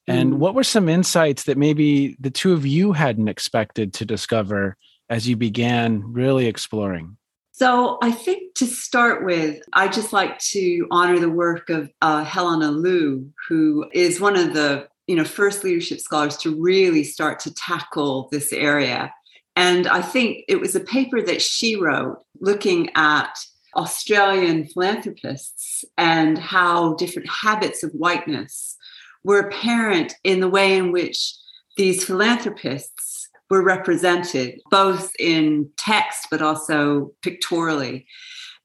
And 0.08 0.34
mm. 0.34 0.38
what 0.38 0.56
were 0.56 0.64
some 0.64 0.90
insights 0.90 1.44
that 1.44 1.58
maybe 1.58 2.18
the 2.20 2.30
two 2.30 2.54
of 2.54 2.66
you 2.66 2.92
hadn't 2.92 3.30
expected 3.30 3.94
to 3.94 4.06
discover 4.06 4.76
as 5.10 5.28
you 5.28 5.38
began 5.38 6.04
really 6.12 6.48
exploring? 6.48 7.18
So 7.54 8.00
I 8.02 8.12
think 8.12 8.56
to 8.56 8.66
start 8.66 9.24
with, 9.24 9.62
I 9.74 9.88
just 9.88 10.12
like 10.12 10.40
to 10.40 10.88
honor 10.92 11.20
the 11.20 11.30
work 11.30 11.70
of 11.70 11.90
uh, 12.02 12.24
Helena 12.24 12.72
Liu, 12.72 13.32
who 13.48 13.86
is 13.94 14.20
one 14.20 14.36
of 14.36 14.54
the 14.54 14.88
you 15.08 15.16
know 15.16 15.24
first 15.24 15.64
leadership 15.64 16.00
scholars 16.00 16.38
to 16.38 16.56
really 16.62 17.04
start 17.04 17.40
to 17.42 17.54
tackle 17.54 18.30
this 18.32 18.54
area. 18.54 19.14
And 19.56 19.88
i 19.88 20.02
think 20.02 20.46
it 20.48 20.60
was 20.60 20.76
a 20.76 20.80
paper 20.80 21.22
that 21.22 21.42
she 21.42 21.76
wrote 21.76 22.18
looking 22.40 22.90
at 22.96 23.38
australian 23.76 24.66
philanthropists 24.66 25.86
and 25.98 26.38
how 26.38 26.96
different 26.96 27.30
habits 27.30 27.84
of 27.84 27.92
whiteness 27.92 28.78
were 29.24 29.40
apparent 29.40 30.14
in 30.24 30.40
the 30.40 30.50
way 30.50 30.78
in 30.78 30.92
which 30.92 31.36
these 31.78 32.04
philanthropists 32.04 33.30
were 33.50 33.64
represented 33.64 34.60
both 34.72 35.12
in 35.20 35.70
text 35.78 36.28
but 36.32 36.42
also 36.42 37.12
pictorially. 37.22 38.06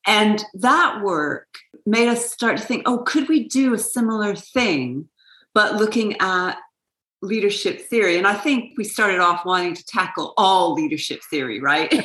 And 0.06 0.42
that 0.54 1.02
work 1.02 1.46
made 1.84 2.08
us 2.08 2.32
start 2.32 2.56
to 2.56 2.62
think 2.62 2.82
oh 2.86 2.98
could 2.98 3.28
we 3.28 3.48
do 3.48 3.74
a 3.74 3.78
similar 3.78 4.34
thing 4.34 5.08
but 5.58 5.74
looking 5.74 6.14
at 6.20 6.56
leadership 7.20 7.80
theory. 7.80 8.16
And 8.16 8.28
I 8.28 8.34
think 8.34 8.74
we 8.78 8.84
started 8.84 9.18
off 9.18 9.44
wanting 9.44 9.74
to 9.74 9.84
tackle 9.86 10.32
all 10.36 10.72
leadership 10.74 11.20
theory, 11.28 11.60
right? 11.60 11.90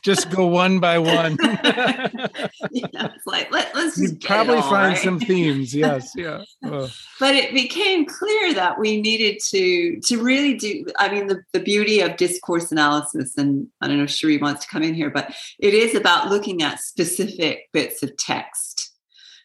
just 0.00 0.30
go 0.30 0.46
one 0.46 0.80
by 0.80 0.98
one. 0.98 1.36
yeah, 1.42 2.38
it's 2.70 3.26
like 3.26 3.52
let, 3.52 3.76
us 3.76 3.98
you 3.98 4.16
probably 4.16 4.62
find 4.62 4.94
right? 4.94 4.96
some 4.96 5.20
themes. 5.20 5.74
Yes, 5.74 6.12
yeah. 6.16 6.42
Oh. 6.64 6.88
But 7.20 7.34
it 7.34 7.52
became 7.52 8.06
clear 8.06 8.54
that 8.54 8.80
we 8.80 8.98
needed 9.02 9.38
to 9.50 10.00
to 10.00 10.22
really 10.22 10.54
do. 10.54 10.86
I 10.98 11.10
mean, 11.10 11.26
the, 11.26 11.42
the 11.52 11.60
beauty 11.60 12.00
of 12.00 12.16
discourse 12.16 12.72
analysis, 12.72 13.36
and 13.36 13.68
I 13.82 13.88
don't 13.88 13.98
know 13.98 14.04
if 14.04 14.10
Cherie 14.10 14.38
wants 14.38 14.64
to 14.64 14.70
come 14.70 14.82
in 14.82 14.94
here, 14.94 15.10
but 15.10 15.34
it 15.58 15.74
is 15.74 15.94
about 15.94 16.30
looking 16.30 16.62
at 16.62 16.80
specific 16.80 17.68
bits 17.74 18.02
of 18.02 18.16
text 18.16 18.85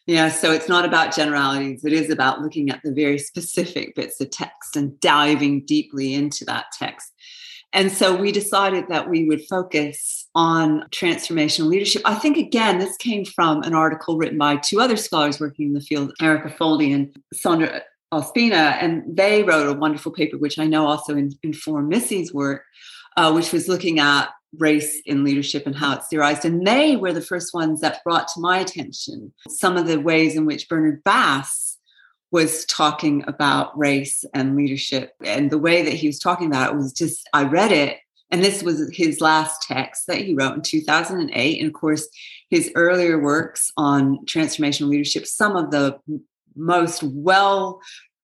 yeah, 0.06 0.28
so 0.30 0.50
it's 0.50 0.68
not 0.68 0.84
about 0.84 1.14
generalities. 1.14 1.84
It 1.84 1.92
is 1.92 2.10
about 2.10 2.40
looking 2.40 2.70
at 2.70 2.80
the 2.82 2.92
very 2.92 3.18
specific 3.18 3.94
bits 3.94 4.20
of 4.20 4.30
text 4.30 4.76
and 4.76 4.98
diving 5.00 5.64
deeply 5.64 6.14
into 6.14 6.44
that 6.46 6.66
text. 6.76 7.12
And 7.72 7.90
so 7.90 8.14
we 8.14 8.32
decided 8.32 8.86
that 8.88 9.08
we 9.08 9.24
would 9.24 9.46
focus 9.46 10.28
on 10.34 10.82
transformational 10.90 11.68
leadership. 11.68 12.02
I 12.04 12.14
think, 12.16 12.36
again, 12.36 12.78
this 12.78 12.96
came 12.98 13.24
from 13.24 13.62
an 13.62 13.74
article 13.74 14.18
written 14.18 14.36
by 14.36 14.56
two 14.56 14.80
other 14.80 14.96
scholars 14.96 15.40
working 15.40 15.68
in 15.68 15.72
the 15.72 15.80
field, 15.80 16.12
Erica 16.20 16.50
Foldy 16.50 16.94
and 16.94 17.16
Sandra 17.32 17.82
Ospina, 18.12 18.76
and 18.82 19.02
they 19.08 19.42
wrote 19.42 19.74
a 19.74 19.78
wonderful 19.78 20.12
paper, 20.12 20.36
which 20.36 20.58
I 20.58 20.66
know 20.66 20.86
also 20.86 21.16
informed 21.42 21.88
Missy's 21.88 22.32
work, 22.32 22.62
uh, 23.16 23.32
which 23.32 23.52
was 23.52 23.68
looking 23.68 24.00
at 24.00 24.28
race 24.58 25.00
in 25.06 25.24
leadership 25.24 25.66
and 25.66 25.76
how 25.76 25.94
it's 25.94 26.08
theorized. 26.08 26.44
And 26.44 26.66
they 26.66 26.96
were 26.96 27.12
the 27.12 27.20
first 27.20 27.54
ones 27.54 27.80
that 27.80 28.04
brought 28.04 28.28
to 28.28 28.40
my 28.40 28.58
attention 28.58 29.32
some 29.48 29.76
of 29.76 29.86
the 29.86 30.00
ways 30.00 30.36
in 30.36 30.44
which 30.44 30.68
Bernard 30.68 31.02
Bass 31.04 31.78
was 32.30 32.64
talking 32.66 33.24
about 33.26 33.76
race 33.78 34.24
and 34.34 34.56
leadership. 34.56 35.12
And 35.24 35.50
the 35.50 35.58
way 35.58 35.82
that 35.82 35.92
he 35.92 36.06
was 36.06 36.18
talking 36.18 36.46
about 36.46 36.72
it 36.72 36.76
was 36.76 36.92
just, 36.92 37.28
I 37.32 37.44
read 37.44 37.72
it. 37.72 37.98
And 38.30 38.42
this 38.42 38.62
was 38.62 38.90
his 38.94 39.20
last 39.20 39.62
text 39.62 40.06
that 40.06 40.22
he 40.22 40.34
wrote 40.34 40.54
in 40.54 40.62
2008. 40.62 41.58
And 41.58 41.66
of 41.66 41.74
course, 41.74 42.08
his 42.48 42.72
earlier 42.74 43.18
works 43.18 43.70
on 43.76 44.24
transformational 44.24 44.88
leadership, 44.88 45.26
some 45.26 45.56
of 45.56 45.70
the 45.70 45.98
most 46.56 47.02
well 47.02 47.80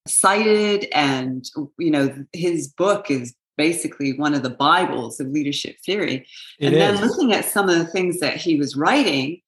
cited 0.07 0.89
and 0.93 1.45
you 1.79 1.91
know 1.91 2.25
his 2.33 2.69
book 2.69 3.11
is 3.11 3.35
basically 3.59 4.15
one 4.15 4.33
of 4.33 4.43
the 4.43 4.51
Bibles 4.51 5.21
of 5.21 5.27
leadership 5.29 5.77
theory. 5.85 6.27
It 6.59 6.73
and 6.73 6.77
is. 6.77 6.81
then 6.81 7.07
looking 7.07 7.35
at 7.35 7.45
some 7.45 7.69
of 7.69 7.77
the 7.77 7.87
things 7.87 8.21
that 8.21 8.37
he 8.37 8.57
was 8.57 8.77
writing 8.77 9.43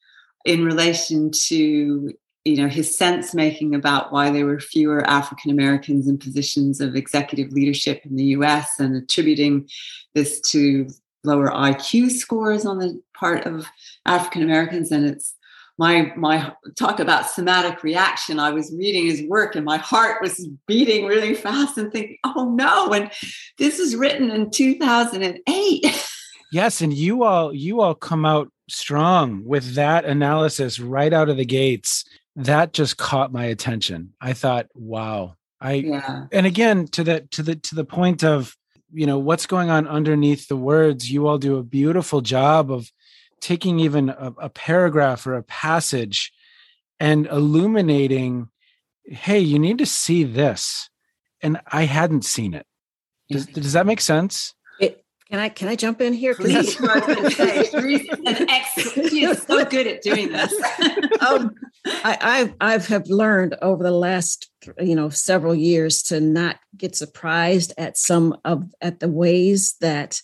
in 0.44 0.66
relation 0.66 1.30
to 1.30 2.12
you 2.44 2.56
know 2.56 2.68
his 2.68 2.96
sense 2.96 3.34
making 3.34 3.74
about 3.74 4.12
why 4.12 4.30
there 4.30 4.46
were 4.46 4.58
fewer 4.58 5.06
african 5.06 5.50
americans 5.50 6.08
in 6.08 6.16
positions 6.16 6.80
of 6.80 6.96
executive 6.96 7.52
leadership 7.52 8.00
in 8.06 8.16
the 8.16 8.24
us 8.28 8.80
and 8.80 8.96
attributing 8.96 9.68
this 10.14 10.40
to 10.40 10.88
lower 11.24 11.48
IQ 11.48 12.10
scores 12.10 12.64
on 12.64 12.78
the 12.78 13.00
part 13.14 13.46
of 13.46 13.66
African 14.06 14.42
Americans, 14.42 14.90
and 14.90 15.06
it's 15.06 15.34
my 15.80 16.12
my 16.14 16.52
talk 16.76 17.00
about 17.00 17.28
somatic 17.28 17.82
reaction 17.82 18.38
i 18.38 18.50
was 18.50 18.72
reading 18.76 19.06
his 19.06 19.22
work 19.22 19.56
and 19.56 19.64
my 19.64 19.78
heart 19.78 20.20
was 20.22 20.46
beating 20.66 21.06
really 21.06 21.34
fast 21.34 21.78
and 21.78 21.90
thinking 21.90 22.18
oh 22.24 22.54
no 22.54 22.92
and 22.92 23.10
this 23.58 23.78
is 23.78 23.96
written 23.96 24.30
in 24.30 24.50
2008 24.50 26.06
yes 26.52 26.80
and 26.82 26.92
you 26.92 27.24
all 27.24 27.52
you 27.54 27.80
all 27.80 27.94
come 27.94 28.24
out 28.24 28.52
strong 28.70 29.44
with 29.44 29.74
that 29.74 30.04
analysis 30.04 30.78
right 30.78 31.12
out 31.12 31.28
of 31.28 31.36
the 31.36 31.44
gates. 31.44 32.04
That 32.36 32.72
just 32.72 32.96
caught 32.96 33.32
my 33.32 33.44
attention. 33.46 34.14
I 34.20 34.32
thought 34.32 34.66
wow. 34.74 35.36
I 35.60 35.72
yeah. 35.74 36.26
and 36.32 36.46
again 36.46 36.86
to 36.88 37.04
the 37.04 37.20
to 37.32 37.42
the 37.42 37.56
to 37.56 37.74
the 37.74 37.84
point 37.84 38.24
of 38.24 38.56
you 38.92 39.06
know 39.06 39.18
what's 39.18 39.46
going 39.46 39.68
on 39.68 39.86
underneath 39.86 40.48
the 40.48 40.56
words 40.56 41.10
you 41.10 41.26
all 41.26 41.38
do 41.38 41.58
a 41.58 41.62
beautiful 41.62 42.22
job 42.22 42.72
of 42.72 42.90
taking 43.40 43.80
even 43.80 44.10
a, 44.10 44.32
a 44.38 44.48
paragraph 44.48 45.26
or 45.26 45.34
a 45.34 45.42
passage 45.42 46.32
and 46.98 47.26
illuminating 47.26 48.48
hey 49.06 49.40
you 49.40 49.58
need 49.58 49.78
to 49.78 49.86
see 49.86 50.24
this. 50.24 50.88
And 51.42 51.60
i 51.66 51.84
hadn't 51.84 52.24
seen 52.24 52.54
it. 52.54 52.66
Does, 53.30 53.46
does 53.46 53.72
that 53.72 53.86
make 53.86 54.00
sense? 54.00 54.54
It, 54.80 55.04
can 55.30 55.38
i 55.38 55.48
can 55.48 55.68
i 55.68 55.76
jump 55.76 56.00
in 56.00 56.12
here 56.12 56.34
Please. 56.34 56.78
an 56.80 58.50
excellent 58.50 59.10
she 59.10 59.24
is 59.24 59.42
so 59.42 59.64
good 59.64 59.86
at 59.86 60.02
doing 60.02 60.32
this. 60.32 60.52
Um, 61.20 61.54
I, 61.86 62.18
I've 62.20 62.54
I've 62.60 62.86
have 62.88 63.06
learned 63.08 63.56
over 63.62 63.82
the 63.82 63.90
last 63.90 64.50
you 64.80 64.94
know 64.94 65.08
several 65.08 65.54
years 65.54 66.02
to 66.04 66.20
not 66.20 66.58
get 66.76 66.94
surprised 66.94 67.72
at 67.78 67.96
some 67.96 68.36
of 68.44 68.64
at 68.80 69.00
the 69.00 69.08
ways 69.08 69.76
that 69.80 70.20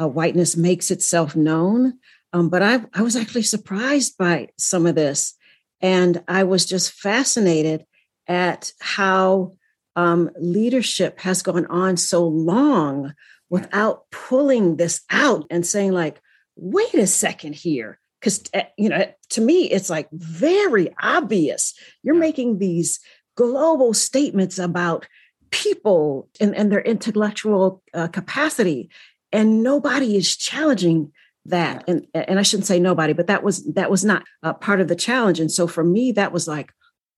uh, 0.00 0.06
whiteness 0.06 0.56
makes 0.56 0.90
itself 0.90 1.34
known 1.34 1.98
um, 2.32 2.48
but 2.48 2.62
I, 2.62 2.80
I 2.94 3.02
was 3.02 3.16
actually 3.16 3.42
surprised 3.42 4.16
by 4.16 4.48
some 4.56 4.86
of 4.86 4.94
this. 4.94 5.34
And 5.80 6.22
I 6.28 6.44
was 6.44 6.66
just 6.66 6.92
fascinated 6.92 7.86
at 8.26 8.72
how 8.80 9.52
um, 9.96 10.30
leadership 10.38 11.20
has 11.20 11.42
gone 11.42 11.66
on 11.66 11.96
so 11.96 12.26
long 12.26 13.14
without 13.48 14.04
pulling 14.10 14.76
this 14.76 15.00
out 15.10 15.46
and 15.50 15.66
saying, 15.66 15.92
like, 15.92 16.20
wait 16.56 16.94
a 16.94 17.06
second 17.06 17.54
here. 17.54 17.98
Because, 18.20 18.44
eh, 18.52 18.66
you 18.76 18.90
know, 18.90 19.10
to 19.30 19.40
me, 19.40 19.64
it's 19.70 19.90
like 19.90 20.08
very 20.12 20.94
obvious. 21.02 21.74
You're 22.02 22.14
making 22.14 22.58
these 22.58 23.00
global 23.36 23.94
statements 23.94 24.58
about 24.58 25.08
people 25.50 26.28
and, 26.38 26.54
and 26.54 26.70
their 26.70 26.82
intellectual 26.82 27.82
uh, 27.94 28.08
capacity, 28.08 28.90
and 29.32 29.62
nobody 29.62 30.16
is 30.16 30.36
challenging 30.36 31.12
that. 31.50 31.84
And 31.86 32.06
and 32.14 32.38
i 32.38 32.42
shouldn't 32.42 32.66
say 32.66 32.80
nobody 32.80 33.12
but 33.12 33.26
that 33.26 33.42
was 33.42 33.64
that 33.72 33.90
was 33.90 34.04
not 34.04 34.24
uh, 34.42 34.54
part 34.54 34.80
of 34.80 34.88
the 34.88 34.96
challenge. 34.96 35.40
And 35.40 35.50
so 35.50 35.66
for 35.66 35.84
me 35.84 36.12
that 36.12 36.32
was 36.32 36.48
like 36.48 36.72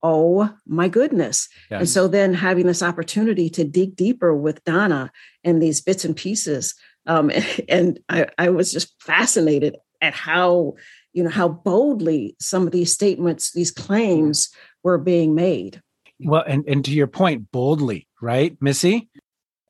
oh 0.05 0.53
my 0.67 0.89
goodness. 0.89 1.47
Yeah. 1.71 1.79
and 1.79 1.89
so 1.89 2.07
then 2.07 2.33
having 2.33 2.67
this 2.67 2.83
opportunity 2.83 3.49
to 3.51 3.63
dig 3.63 3.95
deeper 3.95 4.35
with 4.35 4.63
donna 4.65 5.11
and 5.43 5.61
these 5.61 5.79
bits 5.79 6.03
and 6.03 6.15
pieces 6.15 6.75
um, 7.05 7.31
and 7.69 7.99
I, 8.09 8.27
I 8.37 8.49
was 8.49 8.71
just 8.71 9.01
fascinated 9.01 9.77
at 10.01 10.13
how 10.13 10.75
you 11.13 11.23
know 11.23 11.29
how 11.29 11.47
boldly 11.47 12.35
some 12.39 12.65
of 12.65 12.71
these 12.71 12.91
statements 12.91 13.51
these 13.51 13.71
claims 13.71 14.49
were 14.83 14.97
being 14.97 15.35
made. 15.35 15.81
Well 16.19 16.43
and, 16.45 16.63
and 16.67 16.83
to 16.85 16.91
your 16.91 17.07
point 17.07 17.51
boldly 17.51 18.07
right 18.21 18.57
missy? 18.61 19.09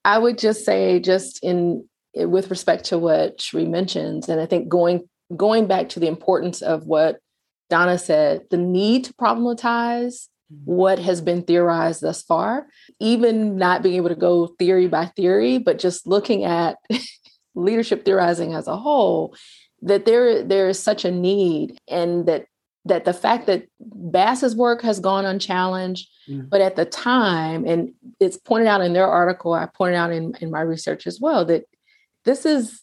I 0.06 0.18
would 0.18 0.38
just 0.38 0.66
say 0.66 1.00
just 1.00 1.44
in 1.44 1.88
with 2.16 2.50
respect 2.50 2.86
to 2.86 2.98
what 2.98 3.42
Cherie 3.42 3.66
mentions, 3.66 4.30
and 4.30 4.40
I 4.40 4.46
think 4.46 4.70
going 4.70 5.08
going 5.36 5.68
back 5.68 5.90
to 5.90 6.00
the 6.00 6.08
importance 6.08 6.62
of 6.62 6.86
what 6.86 7.20
Donna 7.70 7.98
said, 7.98 8.44
the 8.52 8.58
need 8.58 9.06
to 9.06 9.14
problematize 9.14 10.28
mm-hmm. 10.52 10.72
what 10.72 11.00
has 11.00 11.22
been 11.22 11.44
theorized 11.44 12.02
thus 12.02 12.22
far, 12.22 12.68
even 13.00 13.58
not 13.58 13.82
being 13.82 13.96
able 13.96 14.10
to 14.10 14.16
go 14.16 14.48
theory 14.60 14.88
by 14.88 15.08
theory, 15.08 15.58
but 15.58 15.80
just 15.80 16.06
looking 16.06 16.44
at 16.44 16.78
leadership 17.56 18.06
theorizing 18.06 18.54
as 18.54 18.68
a 18.68 18.78
whole, 18.78 19.36
that 19.82 20.06
there 20.06 20.44
there 20.44 20.70
is 20.70 20.80
such 20.80 21.06
a 21.06 21.12
need, 21.12 21.80
and 21.88 22.28
that 22.28 22.46
that 22.86 23.06
the 23.06 23.14
fact 23.14 23.48
that 23.48 23.66
Bass's 23.80 24.56
work 24.56 24.82
has 24.82 25.00
gone 25.00 25.26
unchallenged, 25.26 26.10
mm. 26.28 26.50
but 26.50 26.62
at 26.62 26.76
the 26.76 26.86
time, 26.86 27.66
and 27.66 27.94
it's 28.20 28.38
pointed 28.38 28.68
out 28.68 28.82
in 28.82 28.94
their 28.94 29.08
article, 29.08 29.54
I 29.54 29.68
pointed 29.68 29.96
out 29.96 30.12
in, 30.12 30.36
in 30.42 30.52
my 30.52 30.62
research 30.62 31.08
as 31.08 31.20
well, 31.20 31.46
that 31.46 31.66
this 32.26 32.46
is 32.46 32.82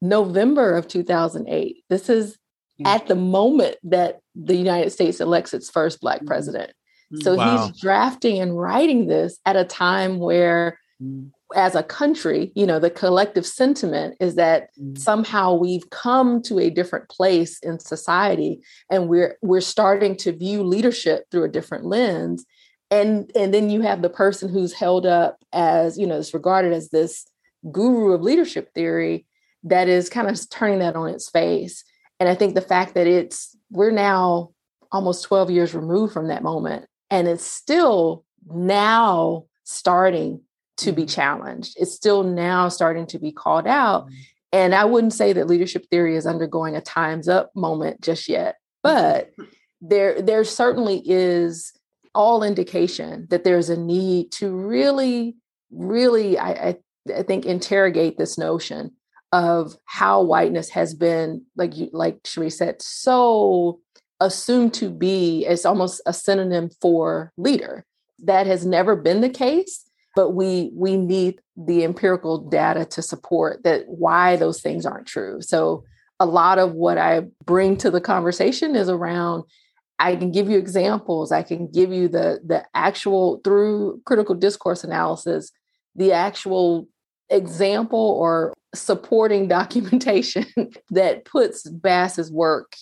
November 0.00 0.76
of 0.76 0.88
2008. 0.88 1.84
This 1.88 2.08
is 2.08 2.32
mm-hmm. 2.32 2.86
at 2.86 3.06
the 3.06 3.14
moment 3.14 3.76
that 3.84 4.20
the 4.34 4.56
United 4.56 4.90
States 4.90 5.20
elects 5.20 5.54
its 5.54 5.70
first 5.70 6.00
Black 6.00 6.18
mm-hmm. 6.18 6.28
president. 6.28 6.72
So 7.20 7.34
wow. 7.34 7.66
he's 7.66 7.80
drafting 7.80 8.40
and 8.40 8.58
writing 8.58 9.06
this 9.06 9.38
at 9.44 9.56
a 9.56 9.64
time 9.64 10.18
where, 10.18 10.78
mm. 11.02 11.30
as 11.54 11.74
a 11.74 11.82
country, 11.82 12.52
you 12.54 12.66
know, 12.66 12.78
the 12.78 12.90
collective 12.90 13.44
sentiment 13.44 14.16
is 14.18 14.36
that 14.36 14.70
mm. 14.80 14.96
somehow 14.96 15.54
we've 15.54 15.88
come 15.90 16.40
to 16.42 16.58
a 16.58 16.70
different 16.70 17.10
place 17.10 17.58
in 17.58 17.78
society, 17.78 18.62
and 18.90 19.08
we're 19.08 19.36
we're 19.42 19.60
starting 19.60 20.16
to 20.16 20.32
view 20.32 20.62
leadership 20.62 21.24
through 21.30 21.44
a 21.44 21.50
different 21.50 21.84
lens. 21.84 22.46
And 22.90 23.30
and 23.36 23.52
then 23.52 23.68
you 23.68 23.82
have 23.82 24.00
the 24.00 24.10
person 24.10 24.48
who's 24.48 24.72
held 24.72 25.04
up 25.04 25.36
as 25.52 25.98
you 25.98 26.06
know, 26.06 26.16
is 26.16 26.32
regarded 26.32 26.72
as 26.72 26.88
this 26.88 27.26
guru 27.70 28.12
of 28.12 28.22
leadership 28.22 28.72
theory 28.74 29.26
that 29.64 29.88
is 29.88 30.08
kind 30.08 30.28
of 30.28 30.50
turning 30.50 30.80
that 30.80 30.96
on 30.96 31.08
its 31.08 31.30
face. 31.30 31.84
And 32.18 32.28
I 32.28 32.34
think 32.34 32.54
the 32.54 32.60
fact 32.60 32.94
that 32.94 33.06
it's, 33.06 33.56
we're 33.70 33.90
now 33.90 34.50
almost 34.90 35.24
12 35.24 35.50
years 35.50 35.74
removed 35.74 36.12
from 36.12 36.28
that 36.28 36.42
moment, 36.42 36.86
and 37.10 37.28
it's 37.28 37.44
still 37.44 38.24
now 38.46 39.44
starting 39.64 40.40
to 40.78 40.92
be 40.92 41.02
mm-hmm. 41.02 41.08
challenged. 41.08 41.76
It's 41.78 41.94
still 41.94 42.22
now 42.22 42.68
starting 42.68 43.06
to 43.08 43.18
be 43.18 43.32
called 43.32 43.66
out. 43.66 44.06
Mm-hmm. 44.06 44.14
And 44.54 44.74
I 44.74 44.84
wouldn't 44.84 45.14
say 45.14 45.32
that 45.32 45.46
leadership 45.46 45.86
theory 45.90 46.16
is 46.16 46.26
undergoing 46.26 46.76
a 46.76 46.80
time's 46.80 47.28
up 47.28 47.54
moment 47.56 48.02
just 48.02 48.28
yet, 48.28 48.56
but 48.82 49.30
there 49.80 50.20
there 50.20 50.44
certainly 50.44 51.02
is 51.06 51.72
all 52.14 52.42
indication 52.42 53.26
that 53.30 53.44
there's 53.44 53.70
a 53.70 53.76
need 53.76 54.30
to 54.32 54.50
really, 54.50 55.36
really, 55.70 56.38
I, 56.38 56.50
I 56.50 56.76
I 57.14 57.22
think 57.22 57.46
interrogate 57.46 58.18
this 58.18 58.38
notion 58.38 58.92
of 59.32 59.76
how 59.86 60.22
whiteness 60.22 60.68
has 60.70 60.94
been, 60.94 61.44
like 61.56 61.76
you, 61.76 61.88
like 61.92 62.20
Cherie 62.24 62.50
said, 62.50 62.82
so 62.82 63.80
assumed 64.20 64.74
to 64.74 64.90
be 64.90 65.46
as 65.46 65.64
almost 65.66 66.00
a 66.06 66.12
synonym 66.12 66.70
for 66.80 67.32
leader. 67.36 67.84
That 68.24 68.46
has 68.46 68.64
never 68.64 68.94
been 68.94 69.20
the 69.20 69.28
case, 69.28 69.84
but 70.14 70.30
we 70.30 70.70
we 70.74 70.96
need 70.96 71.40
the 71.56 71.82
empirical 71.82 72.38
data 72.38 72.84
to 72.84 73.02
support 73.02 73.64
that 73.64 73.84
why 73.88 74.36
those 74.36 74.60
things 74.60 74.86
aren't 74.86 75.08
true. 75.08 75.40
So 75.40 75.84
a 76.20 76.26
lot 76.26 76.58
of 76.58 76.72
what 76.72 76.98
I 76.98 77.22
bring 77.44 77.76
to 77.78 77.90
the 77.90 78.00
conversation 78.00 78.76
is 78.76 78.88
around 78.88 79.44
I 79.98 80.16
can 80.16 80.32
give 80.32 80.50
you 80.50 80.58
examples. 80.58 81.32
I 81.32 81.42
can 81.42 81.68
give 81.70 81.92
you 81.92 82.08
the 82.08 82.40
the 82.44 82.64
actual 82.74 83.40
through 83.44 84.02
critical 84.04 84.34
discourse 84.34 84.84
analysis, 84.84 85.50
the 85.94 86.12
actual 86.12 86.88
example 87.34 88.16
or 88.18 88.54
supporting 88.74 89.48
documentation 89.60 90.46
that 90.90 91.24
puts 91.24 91.68
Bass's 91.68 92.30
work 92.30 92.74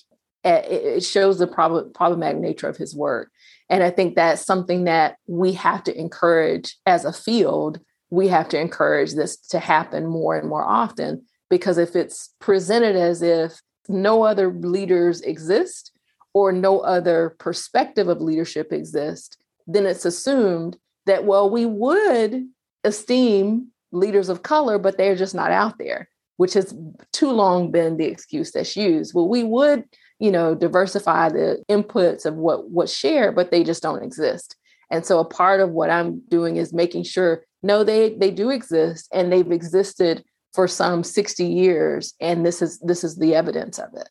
eh, 0.44 0.50
at, 0.50 0.70
it 0.70 1.04
shows 1.04 1.38
the 1.38 1.46
problem, 1.46 1.92
problematic 1.92 2.40
nature 2.40 2.68
of 2.68 2.76
his 2.76 2.94
work. 2.94 3.30
And 3.68 3.82
I 3.84 3.90
think 3.90 4.16
that's 4.16 4.44
something 4.44 4.84
that 4.84 5.16
we 5.26 5.52
have 5.52 5.84
to 5.84 5.98
encourage 5.98 6.76
as 6.86 7.04
a 7.04 7.12
field. 7.12 7.80
We 8.10 8.26
have 8.28 8.48
to 8.48 8.60
encourage 8.60 9.14
this 9.14 9.36
to 9.48 9.60
happen 9.60 10.06
more 10.06 10.36
and 10.36 10.48
more 10.48 10.64
often 10.64 11.24
because 11.48 11.78
if 11.78 11.94
it's 11.94 12.30
presented 12.40 12.96
as 12.96 13.22
if 13.22 13.60
no 13.88 14.22
other 14.22 14.52
leaders 14.52 15.20
exist 15.20 15.92
or 16.32 16.52
no 16.52 16.80
other 16.80 17.36
perspective 17.38 18.08
of 18.08 18.20
leadership 18.20 18.72
exists, 18.72 19.36
then 19.66 19.86
it's 19.86 20.04
assumed 20.04 20.76
that, 21.06 21.24
well, 21.24 21.50
we 21.50 21.66
would 21.66 22.46
esteem 22.84 23.68
leaders 23.92 24.28
of 24.28 24.42
color, 24.42 24.78
but 24.78 24.96
they're 24.96 25.16
just 25.16 25.34
not 25.34 25.50
out 25.50 25.78
there, 25.78 26.08
which 26.36 26.54
has 26.54 26.74
too 27.12 27.30
long 27.30 27.70
been 27.70 27.96
the 27.96 28.06
excuse 28.06 28.50
that's 28.52 28.76
used. 28.76 29.14
Well, 29.14 29.28
we 29.28 29.44
would, 29.44 29.84
you 30.18 30.30
know, 30.30 30.54
diversify 30.54 31.30
the 31.30 31.64
inputs 31.68 32.24
of 32.24 32.34
what 32.34 32.70
what's 32.70 32.94
shared, 32.94 33.34
but 33.34 33.50
they 33.50 33.64
just 33.64 33.82
don't 33.82 34.02
exist. 34.02 34.56
And 34.90 35.06
so 35.06 35.20
a 35.20 35.24
part 35.24 35.60
of 35.60 35.70
what 35.70 35.90
I'm 35.90 36.20
doing 36.28 36.56
is 36.56 36.72
making 36.72 37.04
sure 37.04 37.44
no, 37.62 37.84
they 37.84 38.14
they 38.14 38.30
do 38.30 38.50
exist 38.50 39.08
and 39.12 39.32
they've 39.32 39.50
existed 39.52 40.24
for 40.52 40.66
some 40.66 41.04
60 41.04 41.44
years. 41.44 42.14
And 42.20 42.44
this 42.44 42.62
is 42.62 42.78
this 42.80 43.04
is 43.04 43.16
the 43.16 43.34
evidence 43.34 43.78
of 43.78 43.88
it. 43.94 44.08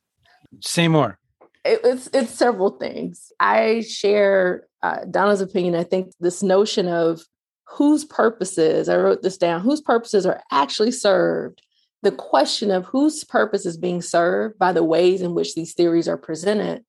Say 0.61 0.87
more. 0.87 1.19
It, 1.65 1.81
it's 1.83 2.09
it's 2.13 2.33
several 2.33 2.71
things. 2.71 3.31
I 3.39 3.81
share 3.81 4.67
uh, 4.81 5.05
Donna's 5.09 5.41
opinion. 5.41 5.75
I 5.75 5.83
think 5.83 6.13
this 6.19 6.41
notion 6.41 6.87
of 6.87 7.21
whose 7.69 8.03
purposes, 8.03 8.89
I 8.89 8.97
wrote 8.97 9.21
this 9.21 9.37
down, 9.37 9.61
whose 9.61 9.81
purposes 9.81 10.25
are 10.25 10.41
actually 10.51 10.91
served 10.91 11.61
the 12.01 12.11
question 12.11 12.71
of 12.71 12.85
whose 12.85 13.23
purpose 13.23 13.65
is 13.65 13.77
being 13.77 14.01
served 14.01 14.57
by 14.57 14.71
the 14.71 14.83
ways 14.83 15.21
in 15.21 15.35
which 15.35 15.53
these 15.53 15.73
theories 15.73 16.07
are 16.07 16.17
presented. 16.17 16.83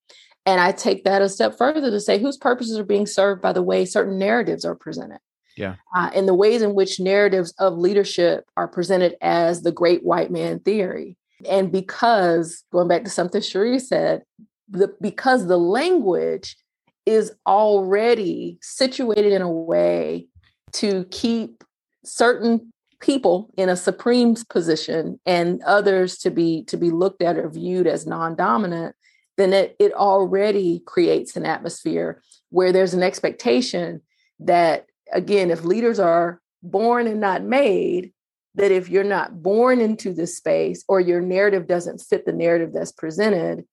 And 0.46 0.60
I 0.60 0.72
take 0.72 1.04
that 1.04 1.22
a 1.22 1.28
step 1.28 1.58
further 1.58 1.90
to 1.90 2.00
say 2.00 2.18
whose 2.18 2.36
purposes 2.36 2.78
are 2.78 2.84
being 2.84 3.06
served 3.06 3.42
by 3.42 3.52
the 3.52 3.62
way 3.62 3.84
certain 3.84 4.18
narratives 4.18 4.64
are 4.64 4.74
presented. 4.74 5.18
Yeah. 5.56 5.74
Uh, 5.96 6.10
and 6.14 6.26
the 6.26 6.34
ways 6.34 6.62
in 6.62 6.74
which 6.74 7.00
narratives 7.00 7.52
of 7.58 7.76
leadership 7.76 8.44
are 8.56 8.68
presented 8.68 9.16
as 9.20 9.62
the 9.62 9.72
great 9.72 10.04
white 10.04 10.30
man 10.30 10.60
theory. 10.60 11.16
And 11.48 11.72
because, 11.72 12.62
going 12.72 12.88
back 12.88 13.04
to 13.04 13.10
something 13.10 13.42
Cherie 13.42 13.78
said, 13.78 14.22
the, 14.68 14.94
because 15.00 15.46
the 15.46 15.58
language 15.58 16.56
is 17.04 17.32
already 17.46 18.58
situated 18.62 19.32
in 19.32 19.42
a 19.42 19.50
way 19.50 20.28
to 20.74 21.04
keep 21.10 21.64
certain 22.04 22.72
people 23.00 23.50
in 23.56 23.68
a 23.68 23.76
supreme 23.76 24.36
position 24.48 25.18
and 25.24 25.62
others 25.62 26.18
to 26.18 26.30
be 26.30 26.64
to 26.64 26.76
be 26.76 26.90
looked 26.90 27.22
at 27.22 27.36
or 27.36 27.48
viewed 27.48 27.86
as 27.86 28.06
non-dominant 28.06 28.94
then 29.36 29.52
it, 29.54 29.74
it 29.78 29.92
already 29.94 30.82
creates 30.84 31.34
an 31.34 31.46
atmosphere 31.46 32.22
where 32.50 32.72
there's 32.72 32.92
an 32.92 33.02
expectation 33.02 34.02
that 34.38 34.86
again 35.12 35.50
if 35.50 35.64
leaders 35.64 35.98
are 35.98 36.40
born 36.62 37.06
and 37.06 37.20
not 37.20 37.42
made 37.42 38.12
that 38.54 38.70
if 38.70 38.88
you're 38.88 39.04
not 39.04 39.42
born 39.42 39.80
into 39.80 40.12
this 40.12 40.36
space 40.36 40.84
or 40.88 41.00
your 41.00 41.20
narrative 41.20 41.66
doesn't 41.66 42.00
fit 42.00 42.26
the 42.26 42.32
narrative 42.32 42.72
that's 42.72 42.92
presented 42.92 43.64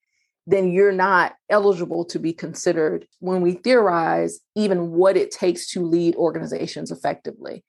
then 0.48 0.72
you're 0.72 0.94
not 0.94 1.36
eligible 1.50 2.06
to 2.06 2.18
be 2.18 2.32
considered 2.32 3.06
when 3.20 3.42
we 3.42 3.52
theorize 3.52 4.40
even 4.56 4.92
what 4.92 5.18
it 5.18 5.30
takes 5.30 5.70
to 5.72 5.86
lead 5.86 6.16
organizations 6.16 6.90
effectively. 6.90 7.66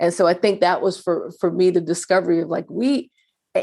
And 0.00 0.14
so 0.14 0.26
I 0.26 0.32
think 0.34 0.60
that 0.60 0.80
was 0.80 0.98
for 0.98 1.30
for 1.38 1.52
me 1.52 1.70
the 1.70 1.80
discovery 1.80 2.40
of 2.40 2.48
like 2.48 2.68
we 2.70 3.10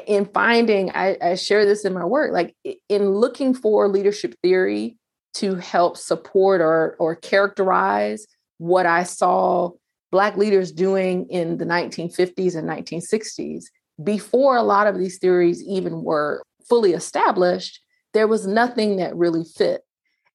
in 0.06 0.26
finding 0.26 0.92
I, 0.92 1.18
I 1.20 1.36
share 1.36 1.66
this 1.66 1.84
in 1.84 1.94
my 1.94 2.06
work 2.06 2.32
like 2.32 2.56
in 2.88 3.10
looking 3.10 3.56
for 3.56 3.88
leadership 3.88 4.36
theory 4.44 4.98
to 5.34 5.56
help 5.56 5.98
support 5.98 6.62
or 6.62 6.96
or 7.00 7.16
characterize 7.16 8.28
what 8.60 8.86
I 8.86 9.02
saw 9.02 9.72
black 10.12 10.38
leaders 10.38 10.72
doing 10.72 11.26
in 11.30 11.58
the 11.58 11.66
1950s 11.66 12.56
and 12.56 12.70
1960s 12.70 13.66
before 14.04 14.58
a 14.58 14.64
lot 14.64 14.86
of 14.86 14.98
these 14.98 15.18
theories 15.18 15.64
even 15.64 16.04
were 16.04 16.44
fully 16.68 16.94
established 16.94 17.82
there 18.14 18.28
was 18.28 18.48
nothing 18.48 18.98
that 18.98 19.16
really 19.16 19.44
fit 19.44 19.82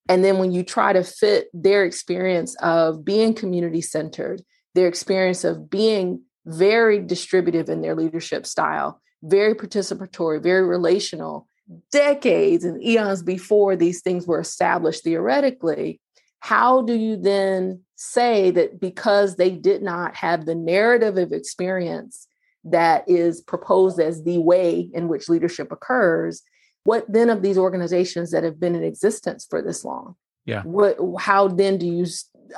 and 0.08 0.22
then 0.22 0.38
when 0.38 0.52
you 0.52 0.62
try 0.62 0.92
to 0.92 1.02
fit 1.02 1.48
their 1.54 1.84
experience 1.84 2.54
of 2.56 3.04
being 3.04 3.32
community 3.34 3.80
centered 3.80 4.42
their 4.74 4.88
experience 4.88 5.44
of 5.44 5.70
being 5.70 6.22
very 6.46 7.00
distributive 7.00 7.68
in 7.68 7.80
their 7.80 7.94
leadership 7.94 8.46
style, 8.46 9.00
very 9.22 9.54
participatory, 9.54 10.42
very 10.42 10.64
relational, 10.64 11.48
decades 11.90 12.64
and 12.64 12.82
eons 12.84 13.22
before 13.22 13.74
these 13.74 14.02
things 14.02 14.26
were 14.26 14.40
established 14.40 15.02
theoretically. 15.02 16.00
How 16.40 16.82
do 16.82 16.94
you 16.94 17.16
then 17.16 17.80
say 17.96 18.50
that 18.50 18.80
because 18.80 19.36
they 19.36 19.50
did 19.50 19.82
not 19.82 20.14
have 20.16 20.44
the 20.44 20.54
narrative 20.54 21.16
of 21.16 21.32
experience 21.32 22.26
that 22.64 23.08
is 23.08 23.40
proposed 23.40 23.98
as 23.98 24.24
the 24.24 24.38
way 24.38 24.90
in 24.92 25.08
which 25.08 25.28
leadership 25.28 25.72
occurs, 25.72 26.42
what 26.84 27.04
then 27.10 27.30
of 27.30 27.42
these 27.42 27.58
organizations 27.58 28.30
that 28.30 28.44
have 28.44 28.60
been 28.60 28.74
in 28.74 28.84
existence 28.84 29.46
for 29.48 29.60
this 29.60 29.84
long? 29.84 30.14
Yeah. 30.46 30.62
What 30.62 30.98
how 31.18 31.48
then 31.48 31.78
do 31.78 31.86
you 31.86 32.06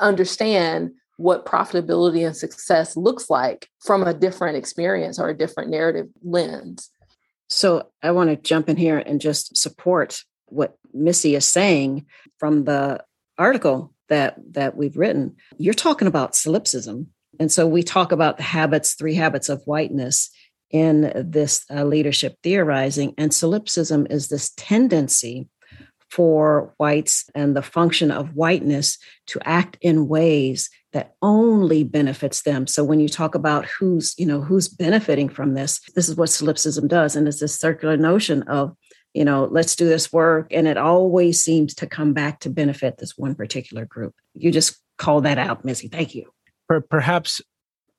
understand 0.00 0.92
what 1.16 1.46
profitability 1.46 2.26
and 2.26 2.36
success 2.36 2.96
looks 2.96 3.30
like 3.30 3.68
from 3.80 4.02
a 4.02 4.14
different 4.14 4.56
experience 4.56 5.18
or 5.18 5.28
a 5.28 5.36
different 5.36 5.70
narrative 5.70 6.08
lens. 6.22 6.90
So 7.48 7.90
I 8.02 8.10
want 8.10 8.30
to 8.30 8.36
jump 8.36 8.68
in 8.68 8.76
here 8.76 8.98
and 8.98 9.20
just 9.20 9.56
support 9.56 10.22
what 10.46 10.76
Missy 10.92 11.34
is 11.34 11.46
saying 11.46 12.06
from 12.38 12.64
the 12.64 13.02
article 13.38 13.92
that 14.08 14.36
that 14.52 14.76
we've 14.76 14.96
written. 14.96 15.36
You're 15.58 15.74
talking 15.74 16.08
about 16.08 16.36
solipsism. 16.36 17.08
And 17.38 17.50
so 17.52 17.66
we 17.66 17.82
talk 17.82 18.12
about 18.12 18.36
the 18.36 18.42
habits, 18.42 18.94
three 18.94 19.14
habits 19.14 19.48
of 19.48 19.62
whiteness 19.64 20.30
in 20.70 21.12
this 21.14 21.64
uh, 21.70 21.85
leadership 21.85 22.37
theorizing. 22.42 23.14
And 23.18 23.33
solipsism 23.33 24.07
is 24.11 24.29
this 24.29 24.50
tendency 24.57 25.48
for 26.11 26.74
whites 26.79 27.29
and 27.35 27.57
the 27.57 27.62
function 27.62 28.11
of 28.11 28.35
whiteness 28.35 28.98
to 29.26 29.40
act 29.44 29.76
in 29.81 30.09
ways 30.09 30.70
that 30.92 31.14
only 31.20 31.85
benefits 31.85 32.42
them. 32.42 32.66
So 32.66 32.85
when 32.85 33.00
you 33.00 33.09
talk 33.09 33.35
about 33.35 33.66
who's, 33.66 34.14
you 34.16 34.24
know, 34.24 34.40
who's 34.40 34.68
benefiting 34.68 35.29
from 35.29 35.55
this, 35.55 35.81
this 35.94 36.09
is 36.09 36.16
what 36.16 36.31
solipsism 36.31 36.88
does. 36.88 37.16
And 37.16 37.26
it's 37.29 37.40
this 37.40 37.59
circular 37.59 37.96
notion 37.96 38.42
of, 38.44 38.74
you 39.14 39.24
know, 39.24 39.48
let's 39.50 39.76
do 39.76 39.88
this 39.88 40.12
work. 40.12 40.46
And 40.52 40.68
it 40.68 40.79
always 40.79 41.42
seems 41.42 41.74
to 41.76 41.87
come 41.87 42.12
back 42.12 42.40
to 42.40 42.50
benefit 42.50 42.98
this 42.98 43.18
one 43.18 43.35
particular 43.35 43.85
group. 43.85 44.14
You 44.35 44.50
just 44.50 44.81
call 44.98 45.20
that 45.22 45.38
out, 45.38 45.64
Missy. 45.64 45.88
Thank 45.88 46.14
you. 46.14 46.31
Perhaps 46.88 47.40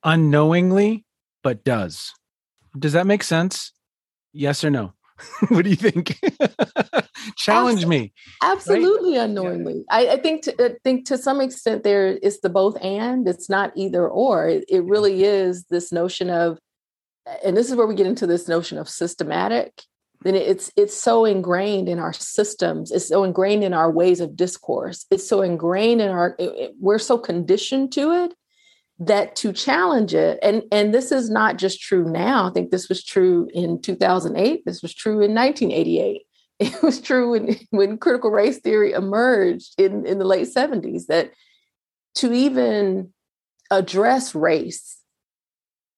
unknowingly, 0.04 1.06
but 1.44 1.64
does. 1.64 2.14
Does 2.78 2.94
that 2.94 3.08
make 3.08 3.24
sense? 3.24 3.72
Yes 4.34 4.64
or 4.64 4.70
no? 4.70 4.94
what 5.50 5.64
do 5.64 5.70
you 5.70 5.76
think? 5.76 6.20
Challenge 7.38 7.80
Absolutely. 7.80 7.86
me. 7.86 8.14
Absolutely 8.42 9.18
right? 9.18 9.24
unknowingly. 9.26 9.86
Yeah. 9.90 9.96
I, 9.96 10.10
I, 10.14 10.18
think 10.18 10.44
to, 10.44 10.66
I 10.66 10.76
think 10.84 11.06
to 11.08 11.18
some 11.18 11.42
extent 11.42 11.84
there 11.84 12.08
is 12.08 12.40
the 12.42 12.50
both 12.50 12.78
and. 12.84 13.28
It's 13.28 13.50
not 13.50 13.72
either 13.76 14.08
or. 14.08 14.48
It, 14.48 14.66
it 14.70 14.84
really 14.84 15.24
is 15.24 15.66
this 15.66 15.92
notion 15.92 16.30
of, 16.30 16.60
and 17.44 17.58
this 17.58 17.70
is 17.70 17.76
where 17.76 17.88
we 17.88 17.96
get 17.96 18.08
into 18.08 18.28
this 18.28 18.48
notion 18.48 18.78
of 18.78 18.88
systematic. 18.88 19.82
Then 20.22 20.34
it's 20.34 20.72
it's 20.76 20.96
so 20.96 21.26
ingrained 21.26 21.88
in 21.88 22.00
our 22.00 22.14
systems. 22.14 22.92
It's 22.92 23.08
so 23.08 23.24
ingrained 23.24 23.64
in 23.64 23.74
our 23.74 23.92
ways 23.92 24.20
of 24.20 24.36
discourse. 24.36 25.06
It's 25.12 25.28
so 25.28 25.42
ingrained 25.42 26.02
in 26.02 26.10
our. 26.10 26.36
It, 26.40 26.50
it, 26.50 26.72
we're 26.80 26.98
so 26.98 27.20
conditioned 27.20 27.92
to 27.94 28.12
it 28.24 28.34
that 29.00 29.36
to 29.36 29.54
challenge 29.54 30.14
it 30.16 30.40
and 30.42 30.64
and 30.72 30.94
this 30.94 31.12
is 31.12 31.30
not 31.30 31.58
just 31.58 31.80
true 31.80 32.10
now 32.10 32.48
i 32.48 32.52
think 32.52 32.72
this 32.72 32.90
was 32.90 33.04
true 33.04 33.48
in 33.54 33.80
2008 33.80 34.64
this 34.66 34.82
was 34.82 34.94
true 34.94 35.22
in 35.22 35.36
1988 35.36 36.22
it 36.60 36.82
was 36.82 37.00
true 37.00 37.32
when, 37.32 37.56
when 37.70 37.98
critical 38.00 38.32
race 38.32 38.60
theory 38.60 38.92
emerged 38.92 39.80
in, 39.80 40.06
in 40.08 40.18
the 40.18 40.26
late 40.26 40.48
70s 40.48 41.06
that 41.08 41.32
to 42.16 42.34
even 42.34 43.14
address 43.70 44.34
race 44.34 44.98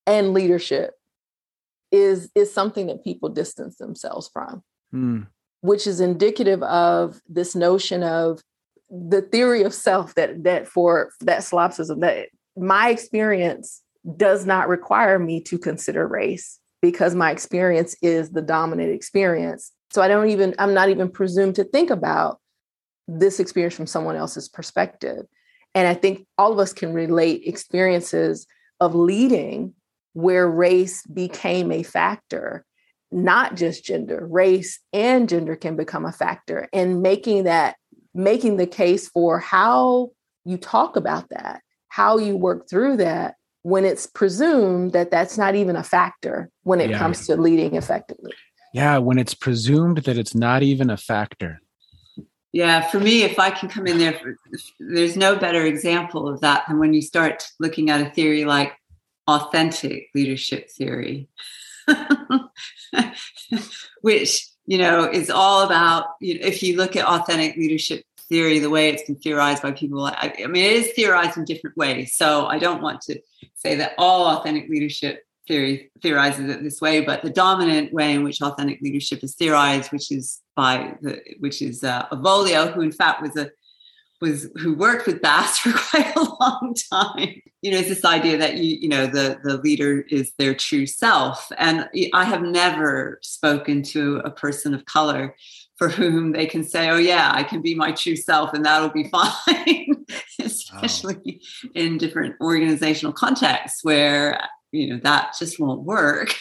and 0.05 0.33
leadership 0.33 0.95
is 1.91 2.29
is 2.35 2.53
something 2.53 2.87
that 2.87 3.03
people 3.03 3.29
distance 3.29 3.77
themselves 3.77 4.29
from 4.33 4.61
mm. 4.93 5.25
which 5.61 5.87
is 5.87 6.01
indicative 6.01 6.61
of 6.63 7.21
this 7.29 7.55
notion 7.55 8.03
of 8.03 8.41
the 8.89 9.21
theory 9.21 9.63
of 9.63 9.73
self 9.73 10.15
that 10.15 10.43
that 10.43 10.67
for 10.67 11.11
that 11.21 11.43
solipsism 11.43 12.01
that 12.01 12.27
my 12.59 12.89
experience 12.89 13.81
does 14.17 14.45
not 14.45 14.67
require 14.67 15.19
me 15.19 15.41
to 15.41 15.57
consider 15.57 16.07
race 16.07 16.59
because 16.81 17.15
my 17.15 17.31
experience 17.31 17.95
is 18.01 18.31
the 18.31 18.41
dominant 18.41 18.91
experience. 18.91 19.71
So 19.91 20.01
I 20.01 20.07
don't 20.07 20.29
even, 20.29 20.55
I'm 20.59 20.73
not 20.73 20.89
even 20.89 21.09
presumed 21.09 21.55
to 21.55 21.63
think 21.63 21.89
about 21.89 22.39
this 23.07 23.39
experience 23.39 23.75
from 23.75 23.87
someone 23.87 24.15
else's 24.15 24.47
perspective. 24.47 25.25
And 25.75 25.87
I 25.87 25.93
think 25.93 26.25
all 26.37 26.51
of 26.51 26.59
us 26.59 26.73
can 26.73 26.93
relate 26.93 27.43
experiences 27.45 28.47
of 28.79 28.95
leading 28.95 29.73
where 30.13 30.49
race 30.49 31.05
became 31.07 31.71
a 31.71 31.83
factor, 31.83 32.65
not 33.11 33.55
just 33.55 33.83
gender, 33.83 34.27
race 34.29 34.79
and 34.93 35.27
gender 35.27 35.55
can 35.55 35.75
become 35.75 36.05
a 36.05 36.11
factor. 36.11 36.67
And 36.71 37.01
making 37.01 37.43
that, 37.43 37.75
making 38.13 38.57
the 38.57 38.67
case 38.67 39.07
for 39.07 39.39
how 39.39 40.09
you 40.45 40.57
talk 40.57 40.95
about 40.95 41.29
that 41.29 41.61
how 41.89 42.17
you 42.17 42.37
work 42.37 42.69
through 42.69 42.97
that 42.97 43.35
when 43.63 43.85
it's 43.85 44.05
presumed 44.05 44.93
that 44.93 45.11
that's 45.11 45.37
not 45.37 45.55
even 45.55 45.75
a 45.75 45.83
factor 45.83 46.49
when 46.63 46.79
it 46.79 46.91
yeah. 46.91 46.97
comes 46.97 47.27
to 47.27 47.35
leading 47.35 47.75
effectively. 47.75 48.33
Yeah, 48.73 48.99
when 48.99 49.17
it's 49.17 49.33
presumed 49.33 49.99
that 49.99 50.17
it's 50.17 50.35
not 50.35 50.63
even 50.63 50.89
a 50.89 50.97
factor. 50.97 51.61
Yeah, 52.51 52.81
for 52.81 52.99
me, 52.99 53.23
if 53.23 53.37
I 53.37 53.51
can 53.51 53.69
come 53.69 53.85
in 53.85 53.99
there, 53.99 54.19
there's 54.79 55.15
no 55.15 55.35
better 55.35 55.65
example 55.65 56.27
of 56.27 56.41
that 56.41 56.63
than 56.67 56.79
when 56.79 56.93
you 56.93 57.01
start 57.01 57.43
looking 57.59 57.89
at 57.89 58.01
a 58.01 58.09
theory 58.09 58.45
like 58.45 58.73
authentic 59.27 60.09
leadership 60.15 60.69
theory, 60.71 61.29
which 64.01 64.47
you 64.65 64.79
know 64.79 65.03
is 65.03 65.29
all 65.29 65.63
about 65.63 66.05
you 66.21 66.39
know, 66.39 66.45
if 66.45 66.63
you 66.63 66.75
look 66.75 66.95
at 66.95 67.05
authentic 67.05 67.55
leadership 67.55 68.03
theory, 68.29 68.59
the 68.59 68.69
way 68.69 68.89
it's 68.89 69.03
been 69.03 69.15
theorized 69.15 69.63
by 69.63 69.71
people. 69.71 70.05
I, 70.05 70.33
I 70.43 70.47
mean, 70.47 70.63
it 70.63 70.73
is 70.73 70.91
theorized 70.93 71.37
in 71.37 71.45
different 71.45 71.75
ways. 71.75 72.13
So 72.15 72.45
I 72.45 72.59
don't 72.59 72.81
want 72.81 73.01
to 73.01 73.19
say 73.55 73.75
that 73.75 73.93
all 73.97 74.27
authentic 74.27 74.69
leadership 74.69 75.25
theory 75.47 75.91
theorizes 76.01 76.49
it 76.49 76.63
this 76.63 76.79
way, 76.79 77.01
but 77.01 77.23
the 77.23 77.29
dominant 77.29 77.91
way 77.91 78.13
in 78.13 78.23
which 78.23 78.41
authentic 78.41 78.79
leadership 78.81 79.23
is 79.23 79.35
theorized, 79.35 79.91
which 79.91 80.11
is 80.11 80.39
by 80.55 80.95
the 81.01 81.19
which 81.39 81.61
is 81.61 81.83
uh, 81.83 82.05
Avolio, 82.11 82.71
who 82.71 82.81
in 82.81 82.91
fact 82.91 83.21
was 83.21 83.35
a 83.35 83.49
was 84.21 84.49
who 84.57 84.73
worked 84.75 85.07
with 85.07 85.21
Bass 85.21 85.57
for 85.63 85.71
quite 85.73 86.15
a 86.15 86.21
long 86.39 86.75
time. 86.91 87.41
You 87.61 87.71
know, 87.71 87.77
it's 87.77 87.89
this 87.89 88.05
idea 88.05 88.37
that 88.37 88.57
you, 88.57 88.77
you 88.77 88.89
know, 88.89 89.07
the 89.07 89.39
the 89.43 89.57
leader 89.57 90.01
is 90.09 90.33
their 90.37 90.53
true 90.53 90.85
self. 90.85 91.51
And 91.57 91.89
I 92.13 92.23
have 92.23 92.41
never 92.41 93.19
spoken 93.21 93.81
to 93.83 94.17
a 94.23 94.31
person 94.31 94.73
of 94.73 94.85
color 94.85 95.35
for 95.79 95.87
whom 95.87 96.33
they 96.33 96.45
can 96.45 96.63
say, 96.63 96.89
"Oh 96.89 96.97
yeah, 96.97 97.31
I 97.33 97.43
can 97.43 97.61
be 97.61 97.73
my 97.73 97.93
true 97.93 98.17
self, 98.17 98.53
and 98.53 98.65
that'll 98.65 98.89
be 98.89 99.09
fine." 99.09 100.05
Especially 100.39 101.15
wow. 101.63 101.69
in 101.73 101.97
different 101.97 102.35
organizational 102.41 103.13
contexts 103.13 103.83
where 103.83 104.39
you 104.71 104.89
know 104.89 104.99
that 105.03 105.33
just 105.39 105.59
won't 105.59 105.81
work. 105.81 106.35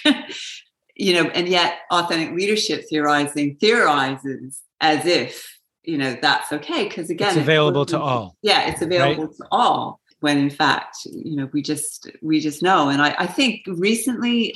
you 0.97 1.15
know, 1.15 1.31
and 1.31 1.49
yet 1.49 1.79
authentic 1.91 2.35
leadership 2.35 2.85
theorizing 2.91 3.57
theorizes 3.57 4.61
as 4.81 5.07
if 5.07 5.59
you 5.85 5.97
know 5.97 6.17
that's 6.21 6.53
okay 6.53 6.85
because 6.89 7.09
again 7.09 7.29
it's 7.29 7.39
available 7.39 7.83
it's, 7.83 7.93
to 7.93 8.01
all 8.01 8.37
yeah 8.43 8.69
it's 8.69 8.83
available 8.83 9.25
right? 9.25 9.37
to 9.37 9.45
all 9.51 10.01
when 10.21 10.37
in 10.37 10.51
fact 10.51 10.99
you 11.07 11.35
know 11.35 11.49
we 11.53 11.63
just 11.63 12.11
we 12.21 12.41
just 12.41 12.63
know 12.63 12.91
and 12.91 13.01
i, 13.01 13.15
I 13.19 13.27
think 13.27 13.63
recently 13.67 14.55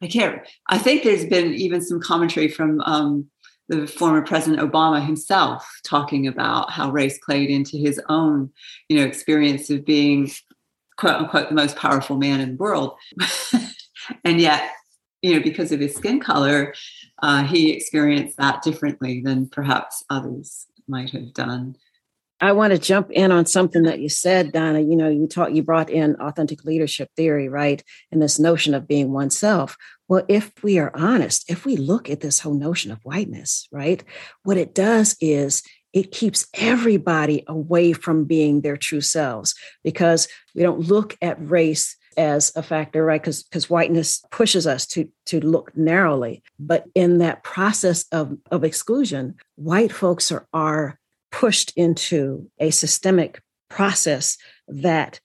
i 0.00 0.06
can't 0.06 0.40
i 0.68 0.78
think 0.78 1.02
there's 1.02 1.26
been 1.26 1.54
even 1.54 1.82
some 1.82 2.00
commentary 2.00 2.48
from 2.48 2.80
um, 2.82 3.28
the 3.70 3.86
former 3.86 4.20
president 4.20 4.60
obama 4.60 5.04
himself 5.04 5.80
talking 5.84 6.26
about 6.26 6.70
how 6.70 6.90
race 6.90 7.18
played 7.24 7.48
into 7.48 7.78
his 7.78 8.00
own 8.08 8.50
you 8.88 8.98
know 8.98 9.04
experience 9.04 9.70
of 9.70 9.84
being 9.86 10.30
quote 10.98 11.16
unquote 11.16 11.48
the 11.48 11.54
most 11.54 11.76
powerful 11.76 12.18
man 12.18 12.40
in 12.40 12.50
the 12.50 12.56
world 12.56 12.98
and 14.24 14.40
yet 14.40 14.72
you 15.22 15.32
know 15.32 15.40
because 15.42 15.72
of 15.72 15.80
his 15.80 15.94
skin 15.94 16.20
color 16.20 16.74
uh, 17.22 17.44
he 17.44 17.70
experienced 17.70 18.36
that 18.36 18.62
differently 18.62 19.20
than 19.20 19.48
perhaps 19.48 20.04
others 20.10 20.66
might 20.90 21.10
have 21.10 21.32
done. 21.32 21.76
I 22.40 22.52
want 22.52 22.72
to 22.72 22.78
jump 22.78 23.10
in 23.10 23.30
on 23.32 23.46
something 23.46 23.82
that 23.82 24.00
you 24.00 24.08
said, 24.08 24.52
Donna. 24.52 24.80
You 24.80 24.96
know, 24.96 25.08
you 25.08 25.26
taught 25.26 25.54
you 25.54 25.62
brought 25.62 25.90
in 25.90 26.16
authentic 26.16 26.64
leadership 26.64 27.10
theory, 27.16 27.48
right? 27.48 27.82
And 28.10 28.22
this 28.22 28.38
notion 28.38 28.74
of 28.74 28.88
being 28.88 29.12
oneself. 29.12 29.76
Well, 30.08 30.24
if 30.28 30.50
we 30.62 30.78
are 30.78 30.90
honest, 30.94 31.50
if 31.50 31.64
we 31.64 31.76
look 31.76 32.08
at 32.08 32.20
this 32.20 32.40
whole 32.40 32.54
notion 32.54 32.90
of 32.90 32.98
whiteness, 33.02 33.68
right, 33.70 34.02
what 34.42 34.56
it 34.56 34.74
does 34.74 35.16
is 35.20 35.62
it 35.92 36.12
keeps 36.12 36.46
everybody 36.54 37.44
away 37.46 37.92
from 37.92 38.24
being 38.24 38.60
their 38.60 38.76
true 38.76 39.00
selves 39.00 39.54
because 39.82 40.28
we 40.54 40.62
don't 40.62 40.80
look 40.80 41.16
at 41.20 41.36
race 41.48 41.96
as 42.16 42.52
a 42.56 42.62
factor, 42.62 43.04
right? 43.04 43.20
Because 43.20 43.42
because 43.42 43.70
whiteness 43.70 44.22
pushes 44.30 44.66
us 44.66 44.86
to 44.88 45.08
to 45.26 45.40
look 45.40 45.76
narrowly. 45.76 46.42
But 46.58 46.84
in 46.94 47.18
that 47.18 47.42
process 47.42 48.04
of, 48.12 48.36
of 48.50 48.64
exclusion, 48.64 49.36
white 49.56 49.92
folks 49.92 50.32
are 50.32 50.46
are 50.52 50.99
pushed 51.30 51.72
into 51.76 52.50
a 52.58 52.70
systemic 52.70 53.42
process 53.68 54.36
that 54.68 55.20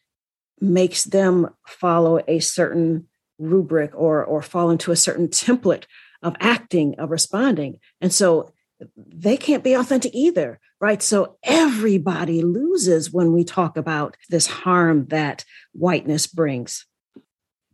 makes 0.62 1.04
them 1.04 1.50
follow 1.68 2.22
a 2.28 2.40
certain 2.40 3.08
rubric 3.38 3.92
or 3.94 4.24
or 4.24 4.42
fall 4.42 4.70
into 4.70 4.92
a 4.92 4.96
certain 4.96 5.28
template 5.28 5.86
of 6.24 6.36
acting, 6.40 6.96
of 6.98 7.12
responding. 7.12 7.80
And 8.02 8.14
so 8.14 8.54
they 8.98 9.38
can't 9.38 9.64
be 9.64 9.74
authentic 9.74 10.14
either, 10.14 10.60
right? 10.82 11.02
So 11.02 11.38
everybody 11.44 12.42
loses 12.42 13.12
when 13.12 13.32
we 13.32 13.44
talk 13.44 13.78
about 13.78 14.18
this 14.30 14.48
harm 14.48 15.08
that 15.08 15.46
whiteness 15.74 16.28
brings. 16.28 16.86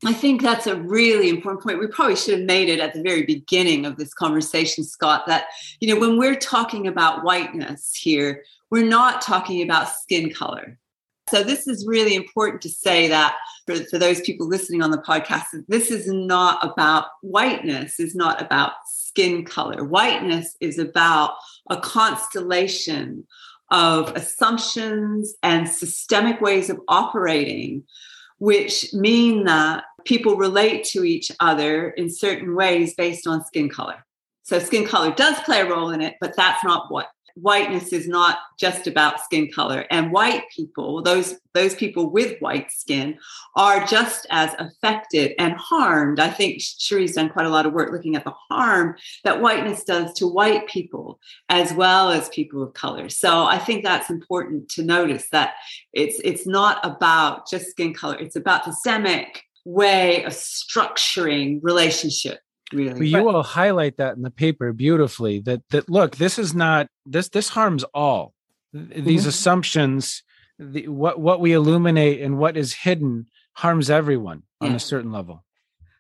I 0.04 0.14
think 0.14 0.42
that's 0.42 0.66
a 0.66 0.82
really 0.82 1.30
important 1.30 1.64
point. 1.64 1.80
We 1.80 1.88
probably 1.88 2.16
should 2.16 2.40
have 2.40 2.48
made 2.48 2.70
it 2.70 2.80
at 2.80 2.94
the 2.94 3.04
very 3.04 3.24
beginning 3.24 3.86
of 3.86 3.98
this 3.98 4.14
conversation, 4.14 4.84
Scott, 4.84 5.28
that, 5.28 5.46
you 5.80 5.94
know, 5.94 6.00
when 6.00 6.18
we're 6.18 6.36
talking 6.36 6.88
about 6.88 7.24
whiteness 7.24 7.94
here, 7.94 8.44
we're 8.72 8.88
not 8.88 9.22
talking 9.22 9.62
about 9.62 9.90
skin 9.90 10.34
color. 10.34 10.80
So, 11.30 11.44
this 11.44 11.68
is 11.68 11.86
really 11.88 12.16
important 12.16 12.62
to 12.64 12.70
say 12.70 13.08
that 13.10 13.38
for, 13.68 13.76
for 13.86 14.00
those 14.00 14.22
people 14.22 14.48
listening 14.48 14.82
on 14.82 14.92
the 14.92 14.98
podcast, 14.98 15.44
this 15.68 15.92
is 15.92 16.08
not 16.08 16.66
about 16.66 17.06
whiteness, 17.22 18.00
is 18.00 18.16
not 18.16 18.42
about 18.42 18.72
skin 18.86 19.46
color. 19.46 19.84
Whiteness 19.84 20.58
is 20.60 20.80
about 20.80 21.36
a 21.70 21.78
constellation 21.78 23.26
of 23.70 24.14
assumptions 24.16 25.34
and 25.44 25.70
systemic 25.70 26.42
ways 26.42 26.70
of 26.70 26.80
operating, 26.88 27.84
which 28.40 28.94
mean 28.94 29.46
that 29.46 29.86
people 30.06 30.36
relate 30.36 30.84
to 30.86 31.04
each 31.04 31.32
other 31.40 31.90
in 31.92 32.10
certain 32.10 32.56
ways 32.56 32.94
based 32.96 33.28
on 33.28 33.46
skin 33.46 33.70
color. 33.70 34.06
So, 34.44 34.60
skin 34.60 34.86
color 34.86 35.12
does 35.14 35.40
play 35.42 35.62
a 35.62 35.70
role 35.70 35.92
in 35.92 36.02
it, 36.02 36.16
but 36.20 36.36
that's 36.36 36.64
not 36.64 36.92
what 36.92 37.10
whiteness 37.36 37.94
is 37.94 38.08
not 38.08 38.40
just 38.60 38.88
about 38.88 39.20
skin 39.20 39.52
color. 39.52 39.86
And 39.90 40.12
white 40.12 40.44
people 40.56 41.02
those 41.02 41.36
those 41.54 41.76
people 41.76 42.10
with 42.10 42.40
white 42.40 42.72
skin 42.72 43.18
are 43.56 43.86
just 43.86 44.26
as 44.30 44.54
affected 44.58 45.34
and 45.38 45.54
harmed. 45.54 46.20
I 46.20 46.30
think 46.30 46.60
Cherie's 46.60 47.16
done 47.16 47.30
quite 47.30 47.46
a 47.46 47.50
lot 47.50 47.66
of 47.66 47.74
work 47.74 47.92
looking 47.92 48.16
at 48.16 48.24
the 48.24 48.34
harm 48.50 48.96
that 49.24 49.42
whiteness 49.42 49.84
does 49.84 50.14
to 50.14 50.28
white 50.28 50.68
people 50.68 51.20
as 51.50 51.74
well 51.74 52.10
as 52.10 52.30
people 52.30 52.64
of 52.64 52.74
color. 52.74 53.10
So 53.10 53.46
i 53.46 53.58
think 53.58 53.84
that's 53.84 54.10
important 54.10 54.70
to 54.70 54.84
notice 54.84 55.30
that 55.32 55.54
it's 55.94 56.20
it's 56.24 56.48
not 56.48 56.80
about 56.84 57.50
just 57.50 57.70
skin 57.70 57.94
color. 57.94 58.18
It's 58.18 58.36
about 58.36 58.66
systemic 58.66 59.44
way 59.66 60.24
of 60.24 60.34
structuring 60.34 61.60
relationship 61.62 62.40
really 62.74 63.00
but 63.00 63.08
you 63.08 63.24
will 63.24 63.44
highlight 63.44 63.98
that 63.98 64.16
in 64.16 64.22
the 64.22 64.32
paper 64.32 64.74
beautifully 64.74 65.40
that 65.40 65.62
that 65.70 65.90
look 65.90 66.18
this 66.18 66.40
is 66.40 66.54
not 66.54 66.88
this 67.06 67.30
this 67.30 67.50
harms 67.50 67.84
all 67.94 68.34
these 68.74 69.22
mm-hmm. 69.22 69.30
assumptions 69.30 70.24
the, 70.58 70.88
what 70.88 71.20
what 71.20 71.40
we 71.40 71.54
illuminate 71.54 72.22
and 72.22 72.38
what 72.38 72.56
is 72.56 72.74
hidden 72.74 73.28
harms 73.54 73.90
everyone 73.90 74.44
yeah. 74.62 74.70
on 74.70 74.76
a 74.76 74.80
certain 74.80 75.12
level 75.12 75.44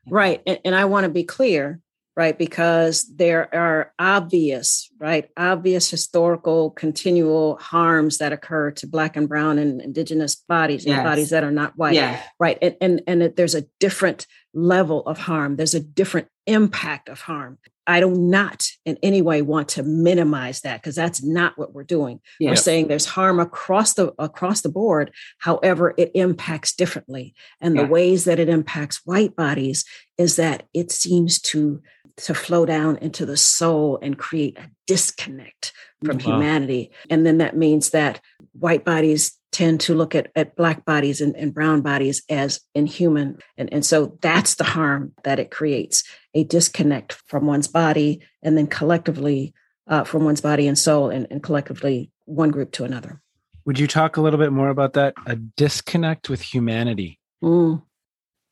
right 0.07 0.41
and, 0.47 0.59
and 0.65 0.75
i 0.75 0.85
want 0.85 1.03
to 1.03 1.09
be 1.09 1.23
clear 1.23 1.79
right 2.15 2.37
because 2.37 3.03
there 3.15 3.53
are 3.53 3.93
obvious 3.99 4.89
right 4.99 5.29
obvious 5.37 5.89
historical 5.89 6.71
continual 6.71 7.57
harms 7.57 8.17
that 8.17 8.33
occur 8.33 8.71
to 8.71 8.87
black 8.87 9.15
and 9.15 9.29
brown 9.29 9.57
and 9.57 9.81
indigenous 9.81 10.35
bodies 10.35 10.85
yes. 10.85 10.97
and 10.97 11.03
bodies 11.03 11.29
that 11.29 11.43
are 11.43 11.51
not 11.51 11.77
white 11.77 11.95
yeah. 11.95 12.21
right 12.39 12.57
and 12.61 12.75
and, 12.81 13.01
and 13.07 13.35
there's 13.35 13.55
a 13.55 13.65
different 13.79 14.27
level 14.53 15.01
of 15.07 15.17
harm 15.17 15.55
there's 15.55 15.73
a 15.73 15.79
different 15.79 16.27
impact 16.47 17.09
of 17.09 17.21
harm. 17.21 17.57
I 17.87 17.99
do 17.99 18.11
not 18.11 18.67
in 18.85 18.97
any 19.01 19.21
way 19.21 19.41
want 19.41 19.69
to 19.69 19.83
minimize 19.83 20.61
that 20.61 20.81
because 20.81 20.95
that's 20.95 21.23
not 21.23 21.57
what 21.57 21.73
we're 21.73 21.83
doing. 21.83 22.19
Yes. 22.39 22.51
We're 22.51 22.55
saying 22.57 22.87
there's 22.87 23.07
harm 23.07 23.39
across 23.39 23.95
the 23.95 24.13
across 24.19 24.61
the 24.61 24.69
board. 24.69 25.11
However, 25.39 25.93
it 25.97 26.11
impacts 26.13 26.75
differently. 26.75 27.33
And 27.59 27.75
yeah. 27.75 27.81
the 27.83 27.87
ways 27.87 28.25
that 28.25 28.39
it 28.39 28.49
impacts 28.49 29.01
white 29.03 29.35
bodies 29.35 29.83
is 30.17 30.35
that 30.35 30.67
it 30.73 30.91
seems 30.91 31.41
to 31.41 31.81
to 32.17 32.33
flow 32.33 32.65
down 32.65 32.97
into 32.97 33.25
the 33.25 33.37
soul 33.37 33.99
and 34.01 34.17
create 34.17 34.57
a 34.57 34.69
disconnect 34.87 35.73
from 36.03 36.17
wow. 36.17 36.23
humanity. 36.23 36.91
And 37.09 37.25
then 37.25 37.37
that 37.39 37.55
means 37.55 37.91
that 37.91 38.21
white 38.53 38.85
bodies 38.85 39.37
tend 39.51 39.81
to 39.81 39.93
look 39.93 40.15
at, 40.15 40.31
at 40.35 40.55
black 40.55 40.85
bodies 40.85 41.19
and, 41.21 41.35
and 41.35 41.53
brown 41.53 41.81
bodies 41.81 42.23
as 42.29 42.61
inhuman. 42.73 43.37
And, 43.57 43.71
and 43.73 43.85
so 43.85 44.17
that's 44.21 44.55
the 44.55 44.63
harm 44.63 45.13
that 45.23 45.39
it 45.39 45.51
creates 45.51 46.03
a 46.33 46.43
disconnect 46.43 47.13
from 47.27 47.45
one's 47.45 47.67
body 47.67 48.21
and 48.41 48.57
then 48.57 48.67
collectively 48.67 49.53
uh, 49.87 50.03
from 50.05 50.23
one's 50.23 50.41
body 50.41 50.67
and 50.67 50.77
soul 50.77 51.09
and, 51.09 51.27
and 51.29 51.43
collectively 51.43 52.11
one 52.25 52.49
group 52.49 52.71
to 52.73 52.85
another. 52.85 53.21
Would 53.65 53.77
you 53.77 53.87
talk 53.87 54.17
a 54.17 54.21
little 54.21 54.39
bit 54.39 54.53
more 54.53 54.69
about 54.69 54.93
that? 54.93 55.13
A 55.25 55.35
disconnect 55.35 56.29
with 56.29 56.41
humanity. 56.41 57.19
Mm. 57.43 57.83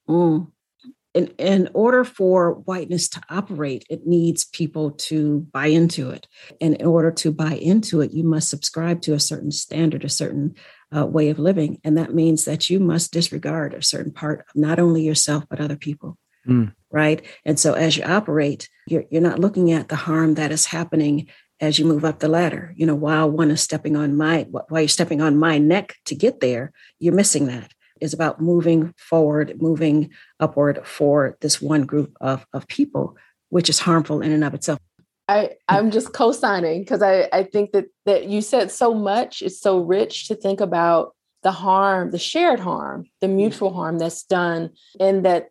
Mm 0.08 0.52
in, 1.13 1.28
in 1.38 1.69
order 1.74 2.04
for 2.04 2.54
whiteness 2.54 3.10
to 3.10 3.22
operate, 3.30 3.86
it 3.89 4.06
needs 4.06 4.45
people 4.45 4.91
to 4.91 5.48
buy 5.52 5.67
into 5.67 6.12
it. 6.12 6.28
And 6.62 6.76
in 6.76 6.86
order 6.86 7.12
to 7.12 7.32
buy 7.32 7.54
into 7.54 8.02
it, 8.02 8.12
you 8.12 8.24
must 8.24 8.50
subscribe 8.50 9.02
to 9.02 9.13
a 9.13 9.19
certain 9.19 9.52
standard, 9.52 10.04
a 10.04 10.10
certain 10.10 10.56
uh, 10.95 11.06
way 11.06 11.30
of 11.30 11.39
living. 11.39 11.80
And 11.84 11.98
that 11.98 12.13
means 12.13 12.45
that 12.45 12.69
you 12.69 12.80
must 12.80 13.12
disregard 13.12 13.74
a 13.74 13.82
certain 13.82 14.12
part 14.12 14.41
of 14.41 14.56
not 14.56 14.80
only 14.80 15.04
yourself, 15.04 15.45
but 15.50 15.60
other 15.60 15.78
people. 15.78 16.17
Mm. 16.48 16.74
Right. 16.91 17.26
And 17.43 17.60
so 17.60 17.74
as 17.74 17.98
you 17.98 18.04
operate, 18.04 18.69
you're, 18.88 19.06
you're 19.10 19.22
not 19.22 19.39
looking 19.39 19.72
at 19.72 19.89
the 19.89 19.95
harm 19.95 20.36
that 20.36 20.52
is 20.52 20.67
happening 20.67 21.28
as 21.60 21.78
you 21.78 21.86
move 21.86 22.06
up 22.06 22.19
the 22.19 22.30
ladder. 22.30 22.74
You 22.78 22.86
know, 22.86 22.95
while 22.95 23.30
one 23.30 23.52
is 23.52 23.62
stepping 23.62 23.95
on 23.95 24.15
my, 24.15 24.43
while 24.50 24.82
you're 24.82 24.88
stepping 24.88 25.22
on 25.22 25.38
my 25.38 25.58
neck 25.58 25.95
to 26.06 26.15
get 26.15 26.39
there, 26.39 26.72
you're 27.00 27.13
missing 27.13 27.48
that 27.48 27.74
is 28.01 28.13
about 28.13 28.41
moving 28.41 28.93
forward, 28.97 29.62
moving 29.62 30.12
upward 30.39 30.85
for 30.85 31.38
this 31.41 31.62
one 31.62 31.83
group 31.83 32.15
of, 32.21 32.45
of 32.53 32.67
people, 32.67 33.15
which 33.49 33.69
is 33.69 33.79
harmful 33.79 34.21
in 34.21 34.31
and 34.31 34.43
of 34.43 34.53
itself. 34.53 34.79
I, 35.27 35.51
I'm 35.67 35.91
just 35.91 36.12
co-signing 36.12 36.81
because 36.81 37.03
I, 37.03 37.29
I 37.31 37.43
think 37.43 37.71
that 37.73 37.85
that 38.05 38.25
you 38.25 38.41
said 38.41 38.71
so 38.71 38.95
much. 38.95 39.43
It's 39.43 39.62
so 39.62 39.79
rich 39.79 40.27
to 40.27 40.35
think 40.35 40.59
about 40.59 41.13
the 41.43 41.51
harm, 41.51 42.09
the 42.09 42.17
shared 42.17 42.59
harm, 42.59 43.05
the 43.21 43.27
mm-hmm. 43.27 43.35
mutual 43.35 43.71
harm 43.71 43.99
that's 43.99 44.23
done, 44.23 44.71
and 44.99 45.23
that 45.25 45.49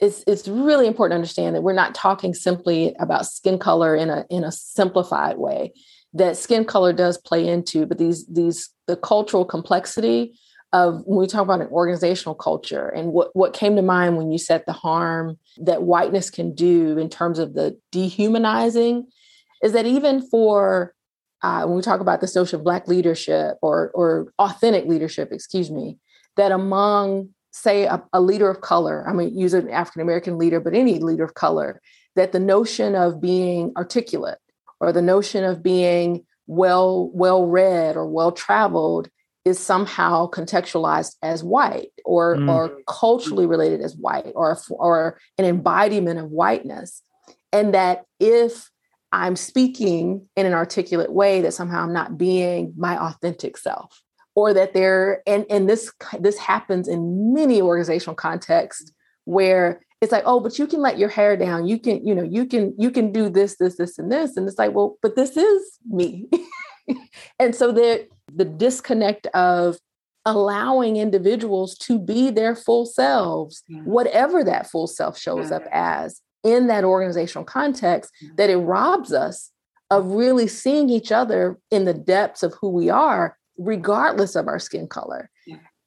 it's 0.00 0.24
it's 0.26 0.48
really 0.48 0.86
important 0.86 1.12
to 1.12 1.16
understand 1.16 1.54
that 1.54 1.62
we're 1.62 1.74
not 1.74 1.94
talking 1.94 2.32
simply 2.32 2.94
about 2.98 3.26
skin 3.26 3.58
color 3.58 3.94
in 3.94 4.08
a 4.08 4.24
in 4.30 4.44
a 4.44 4.52
simplified 4.52 5.36
way. 5.36 5.74
That 6.14 6.38
skin 6.38 6.64
color 6.64 6.94
does 6.94 7.18
play 7.18 7.46
into, 7.46 7.84
but 7.84 7.98
these 7.98 8.26
these 8.28 8.70
the 8.86 8.96
cultural 8.96 9.44
complexity 9.44 10.38
of 10.72 11.02
when 11.06 11.18
we 11.18 11.26
talk 11.26 11.42
about 11.42 11.60
an 11.60 11.68
organizational 11.68 12.34
culture 12.34 12.88
and 12.88 13.12
what, 13.12 13.34
what 13.34 13.54
came 13.54 13.76
to 13.76 13.82
mind 13.82 14.16
when 14.16 14.30
you 14.30 14.38
said 14.38 14.62
the 14.66 14.72
harm 14.72 15.38
that 15.56 15.82
whiteness 15.82 16.30
can 16.30 16.54
do 16.54 16.98
in 16.98 17.08
terms 17.08 17.38
of 17.38 17.54
the 17.54 17.78
dehumanizing 17.90 19.06
is 19.62 19.72
that 19.72 19.86
even 19.86 20.20
for 20.20 20.94
uh, 21.42 21.62
when 21.64 21.76
we 21.76 21.82
talk 21.82 22.00
about 22.00 22.20
the 22.20 22.26
social 22.26 22.60
black 22.60 22.86
leadership 22.88 23.56
or 23.62 23.90
or 23.94 24.32
authentic 24.38 24.84
leadership 24.86 25.30
excuse 25.32 25.70
me 25.70 25.96
that 26.36 26.52
among 26.52 27.28
say 27.50 27.84
a, 27.84 28.02
a 28.12 28.20
leader 28.20 28.50
of 28.50 28.60
color 28.60 29.08
i 29.08 29.12
mean 29.12 29.36
use 29.36 29.54
an 29.54 29.70
african 29.70 30.02
american 30.02 30.36
leader 30.36 30.60
but 30.60 30.74
any 30.74 30.98
leader 30.98 31.24
of 31.24 31.34
color 31.34 31.80
that 32.14 32.32
the 32.32 32.40
notion 32.40 32.94
of 32.94 33.20
being 33.20 33.72
articulate 33.76 34.38
or 34.80 34.92
the 34.92 35.02
notion 35.02 35.44
of 35.44 35.62
being 35.62 36.24
well 36.46 37.10
well 37.14 37.46
read 37.46 37.96
or 37.96 38.06
well 38.06 38.32
traveled 38.32 39.08
is 39.44 39.58
somehow 39.58 40.28
contextualized 40.28 41.16
as 41.22 41.42
white 41.42 41.92
or 42.04 42.36
mm. 42.36 42.48
or 42.48 42.78
culturally 42.86 43.46
related 43.46 43.80
as 43.80 43.96
white 43.96 44.32
or 44.34 44.58
or 44.70 45.18
an 45.38 45.44
embodiment 45.44 46.18
of 46.18 46.30
whiteness. 46.30 47.02
And 47.52 47.74
that 47.74 48.04
if 48.20 48.70
i'm 49.10 49.36
speaking 49.36 50.28
in 50.36 50.44
an 50.44 50.52
articulate 50.52 51.10
way 51.10 51.40
that 51.40 51.54
somehow 51.54 51.82
i'm 51.82 51.94
not 51.94 52.18
being 52.18 52.74
my 52.76 52.98
authentic 52.98 53.56
self. 53.56 54.02
Or 54.34 54.54
that 54.54 54.72
there 54.72 55.22
and 55.26 55.46
and 55.50 55.68
this 55.68 55.90
this 56.20 56.38
happens 56.38 56.86
in 56.86 57.32
many 57.34 57.60
organizational 57.60 58.14
contexts 58.14 58.92
where 59.24 59.80
it's 60.00 60.12
like 60.12 60.22
oh 60.26 60.38
but 60.40 60.58
you 60.58 60.66
can 60.66 60.80
let 60.80 60.98
your 60.98 61.08
hair 61.08 61.36
down. 61.36 61.66
You 61.66 61.80
can 61.80 62.06
you 62.06 62.14
know 62.14 62.22
you 62.22 62.46
can 62.46 62.74
you 62.78 62.90
can 62.90 63.10
do 63.12 63.28
this 63.30 63.56
this 63.56 63.76
this 63.76 63.98
and 63.98 64.12
this. 64.12 64.36
And 64.36 64.46
it's 64.46 64.58
like 64.58 64.74
well 64.74 64.96
but 65.02 65.16
this 65.16 65.36
is 65.36 65.78
me 65.88 66.28
and 67.38 67.54
so 67.54 67.72
there 67.72 68.04
the 68.34 68.44
disconnect 68.44 69.26
of 69.28 69.78
allowing 70.26 70.96
individuals 70.96 71.76
to 71.78 71.98
be 71.98 72.30
their 72.30 72.54
full 72.54 72.84
selves, 72.84 73.62
yeah. 73.68 73.80
whatever 73.80 74.44
that 74.44 74.70
full 74.70 74.86
self 74.86 75.18
shows 75.18 75.50
yeah. 75.50 75.56
up 75.56 75.62
as 75.72 76.20
in 76.44 76.66
that 76.66 76.84
organizational 76.84 77.44
context, 77.44 78.12
yeah. 78.20 78.30
that 78.36 78.50
it 78.50 78.56
robs 78.56 79.12
us 79.12 79.50
of 79.90 80.06
really 80.06 80.46
seeing 80.46 80.90
each 80.90 81.10
other 81.10 81.58
in 81.70 81.84
the 81.84 81.94
depths 81.94 82.42
of 82.42 82.54
who 82.60 82.68
we 82.68 82.90
are, 82.90 83.36
regardless 83.56 84.36
of 84.36 84.46
our 84.46 84.58
skin 84.58 84.86
color. 84.86 85.30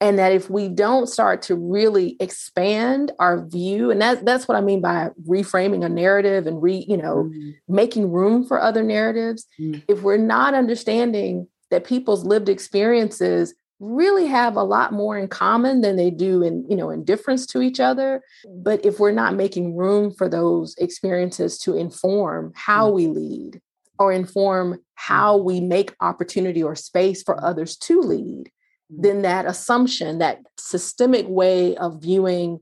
And 0.02 0.18
that 0.18 0.32
if 0.32 0.50
we 0.50 0.68
don't 0.68 1.06
start 1.06 1.42
to 1.42 1.54
really 1.54 2.16
expand 2.18 3.12
our 3.20 3.46
view, 3.46 3.92
and 3.92 4.02
that, 4.02 4.24
that's 4.24 4.48
what 4.48 4.56
I 4.56 4.60
mean 4.60 4.80
by 4.80 5.10
reframing 5.28 5.84
a 5.84 5.88
narrative 5.88 6.48
and 6.48 6.60
re, 6.60 6.84
you 6.88 6.96
know, 6.96 7.30
mm. 7.32 7.54
making 7.68 8.10
room 8.10 8.44
for 8.44 8.60
other 8.60 8.82
narratives. 8.82 9.46
Mm. 9.60 9.84
If 9.86 10.02
we're 10.02 10.16
not 10.16 10.54
understanding 10.54 11.46
that 11.70 11.84
people's 11.84 12.24
lived 12.24 12.48
experiences 12.48 13.54
really 13.78 14.26
have 14.26 14.56
a 14.56 14.62
lot 14.62 14.92
more 14.92 15.16
in 15.16 15.28
common 15.28 15.82
than 15.82 15.96
they 15.96 16.10
do 16.10 16.40
in 16.40 16.64
you 16.70 16.76
know 16.76 16.88
in 16.88 17.02
difference 17.02 17.44
to 17.44 17.60
each 17.60 17.80
other 17.80 18.22
but 18.62 18.84
if 18.86 19.00
we're 19.00 19.10
not 19.10 19.34
making 19.34 19.74
room 19.74 20.12
for 20.12 20.28
those 20.28 20.76
experiences 20.76 21.58
to 21.58 21.76
inform 21.76 22.52
how 22.54 22.88
mm. 22.88 22.94
we 22.94 23.06
lead 23.08 23.60
or 23.98 24.12
inform 24.12 24.78
how 24.94 25.36
mm. 25.36 25.44
we 25.44 25.60
make 25.60 25.96
opportunity 26.00 26.62
or 26.62 26.76
space 26.76 27.24
for 27.24 27.42
others 27.44 27.76
to 27.76 28.00
lead 28.00 28.44
mm. 28.46 28.50
Then 29.00 29.22
that 29.22 29.46
assumption 29.46 30.18
that 30.18 30.38
systemic 30.58 31.26
way 31.28 31.76
of 31.76 32.02
viewing 32.02 32.60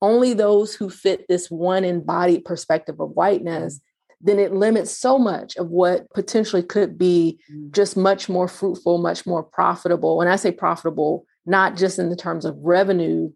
only 0.00 0.32
those 0.32 0.74
who 0.74 0.88
fit 0.88 1.26
this 1.28 1.50
one 1.50 1.84
embodied 1.84 2.44
perspective 2.44 3.00
of 3.00 3.10
whiteness 3.10 3.80
then 4.20 4.38
it 4.38 4.52
limits 4.52 4.90
so 4.90 5.18
much 5.18 5.56
of 5.56 5.68
what 5.68 6.10
potentially 6.12 6.62
could 6.62 6.98
be 6.98 7.38
mm. 7.52 7.70
just 7.70 7.96
much 7.96 8.28
more 8.28 8.48
fruitful, 8.48 8.98
much 8.98 9.26
more 9.26 9.42
profitable. 9.42 10.16
When 10.16 10.28
I 10.28 10.36
say 10.36 10.50
profitable, 10.50 11.24
not 11.46 11.76
just 11.76 11.98
in 11.98 12.10
the 12.10 12.16
terms 12.16 12.44
of 12.44 12.56
revenue, 12.58 13.30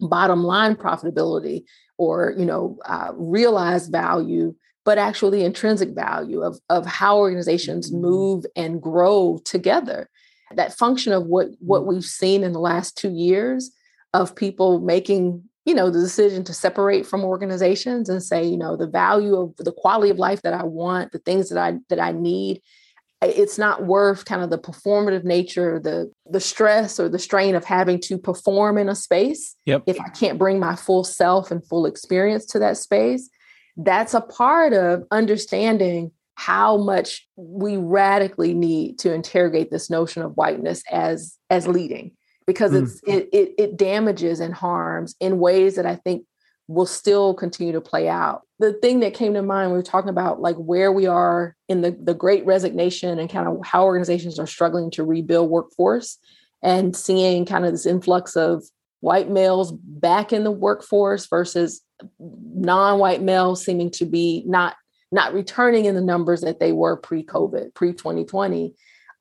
bottom 0.00 0.42
line 0.42 0.74
profitability, 0.74 1.64
or 1.96 2.34
you 2.36 2.44
know, 2.44 2.78
uh, 2.84 3.12
realized 3.14 3.92
value, 3.92 4.54
but 4.84 4.98
actually 4.98 5.44
intrinsic 5.44 5.90
value 5.90 6.42
of, 6.42 6.58
of 6.70 6.86
how 6.86 7.18
organizations 7.18 7.90
mm-hmm. 7.90 8.02
move 8.02 8.46
and 8.56 8.82
grow 8.82 9.38
together. 9.44 10.08
That 10.54 10.76
function 10.76 11.12
of 11.12 11.26
what 11.26 11.48
what 11.60 11.82
mm. 11.82 11.86
we've 11.86 12.04
seen 12.04 12.42
in 12.42 12.52
the 12.52 12.60
last 12.60 12.96
two 12.96 13.10
years 13.10 13.70
of 14.12 14.34
people 14.34 14.80
making 14.80 15.44
you 15.64 15.74
know 15.74 15.90
the 15.90 16.00
decision 16.00 16.42
to 16.44 16.54
separate 16.54 17.06
from 17.06 17.24
organizations 17.24 18.08
and 18.08 18.22
say 18.22 18.44
you 18.44 18.56
know 18.56 18.76
the 18.76 18.86
value 18.86 19.36
of 19.36 19.56
the 19.56 19.72
quality 19.72 20.10
of 20.10 20.18
life 20.18 20.42
that 20.42 20.54
i 20.54 20.62
want 20.62 21.12
the 21.12 21.18
things 21.18 21.48
that 21.48 21.58
i 21.58 21.78
that 21.88 22.00
i 22.00 22.12
need 22.12 22.60
it's 23.22 23.58
not 23.58 23.84
worth 23.84 24.24
kind 24.24 24.42
of 24.42 24.48
the 24.48 24.58
performative 24.58 25.24
nature 25.24 25.78
the 25.78 26.10
the 26.28 26.40
stress 26.40 26.98
or 26.98 27.08
the 27.08 27.18
strain 27.18 27.54
of 27.54 27.64
having 27.64 28.00
to 28.00 28.16
perform 28.16 28.78
in 28.78 28.88
a 28.88 28.94
space 28.94 29.54
yep. 29.66 29.82
if 29.86 30.00
i 30.00 30.08
can't 30.08 30.38
bring 30.38 30.58
my 30.58 30.74
full 30.74 31.04
self 31.04 31.50
and 31.50 31.64
full 31.66 31.86
experience 31.86 32.46
to 32.46 32.58
that 32.58 32.76
space 32.76 33.28
that's 33.76 34.14
a 34.14 34.20
part 34.20 34.72
of 34.72 35.04
understanding 35.10 36.10
how 36.40 36.78
much 36.78 37.28
we 37.36 37.76
radically 37.76 38.54
need 38.54 38.98
to 38.98 39.12
interrogate 39.12 39.70
this 39.70 39.90
notion 39.90 40.22
of 40.22 40.32
whiteness 40.38 40.82
as 40.90 41.36
as 41.50 41.68
leading 41.68 42.12
because 42.46 42.72
mm. 42.72 43.00
it, 43.06 43.28
it 43.30 43.54
it 43.58 43.76
damages 43.76 44.40
and 44.40 44.54
harms 44.54 45.14
in 45.20 45.38
ways 45.38 45.76
that 45.76 45.84
I 45.84 45.96
think 45.96 46.24
will 46.66 46.86
still 46.86 47.34
continue 47.34 47.74
to 47.74 47.80
play 47.82 48.08
out. 48.08 48.40
The 48.58 48.72
thing 48.72 49.00
that 49.00 49.12
came 49.12 49.34
to 49.34 49.42
mind, 49.42 49.70
we 49.70 49.76
were 49.76 49.82
talking 49.82 50.08
about 50.08 50.40
like 50.40 50.56
where 50.56 50.90
we 50.90 51.06
are 51.06 51.54
in 51.68 51.82
the, 51.82 51.90
the 51.90 52.14
great 52.14 52.46
resignation 52.46 53.18
and 53.18 53.28
kind 53.28 53.46
of 53.46 53.60
how 53.62 53.84
organizations 53.84 54.38
are 54.38 54.46
struggling 54.46 54.90
to 54.92 55.04
rebuild 55.04 55.50
workforce 55.50 56.16
and 56.62 56.96
seeing 56.96 57.44
kind 57.44 57.66
of 57.66 57.72
this 57.72 57.84
influx 57.84 58.34
of 58.34 58.64
white 59.00 59.28
males 59.28 59.72
back 59.72 60.32
in 60.32 60.44
the 60.44 60.50
workforce 60.50 61.26
versus 61.26 61.82
non-white 62.18 63.20
males 63.20 63.62
seeming 63.62 63.90
to 63.90 64.06
be 64.06 64.42
not 64.46 64.76
not 65.12 65.34
returning 65.34 65.86
in 65.86 65.94
the 65.94 66.00
numbers 66.00 66.40
that 66.42 66.60
they 66.60 66.72
were 66.72 66.96
pre-COVID, 66.96 67.74
pre-2020. 67.74 68.74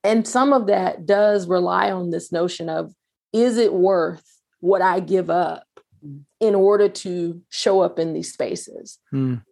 And 0.03 0.27
some 0.27 0.53
of 0.53 0.67
that 0.67 1.05
does 1.05 1.47
rely 1.47 1.91
on 1.91 2.11
this 2.11 2.31
notion 2.31 2.69
of 2.69 2.93
is 3.33 3.57
it 3.57 3.73
worth 3.73 4.23
what 4.59 4.81
I 4.81 4.99
give 4.99 5.29
up 5.29 5.67
mm. 6.05 6.21
in 6.39 6.55
order 6.55 6.89
to 6.89 7.41
show 7.49 7.81
up 7.81 7.99
in 7.99 8.13
these 8.13 8.31
spaces? 8.31 8.99
Mm. 9.13 9.43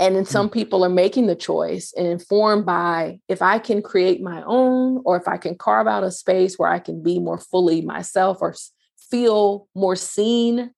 And 0.00 0.16
then 0.16 0.24
some 0.24 0.48
mm. 0.48 0.52
people 0.52 0.84
are 0.84 0.90
making 0.90 1.26
the 1.26 1.36
choice 1.36 1.92
and 1.96 2.06
informed 2.06 2.66
by 2.66 3.20
if 3.28 3.42
I 3.42 3.58
can 3.58 3.82
create 3.82 4.20
my 4.20 4.42
own, 4.44 5.02
or 5.04 5.16
if 5.16 5.28
I 5.28 5.36
can 5.36 5.56
carve 5.56 5.86
out 5.86 6.02
a 6.02 6.10
space 6.10 6.56
where 6.56 6.68
I 6.68 6.78
can 6.78 7.02
be 7.02 7.18
more 7.18 7.38
fully 7.38 7.80
myself 7.80 8.38
or 8.40 8.54
feel 9.10 9.68
more 9.74 9.96
seen 9.96 10.72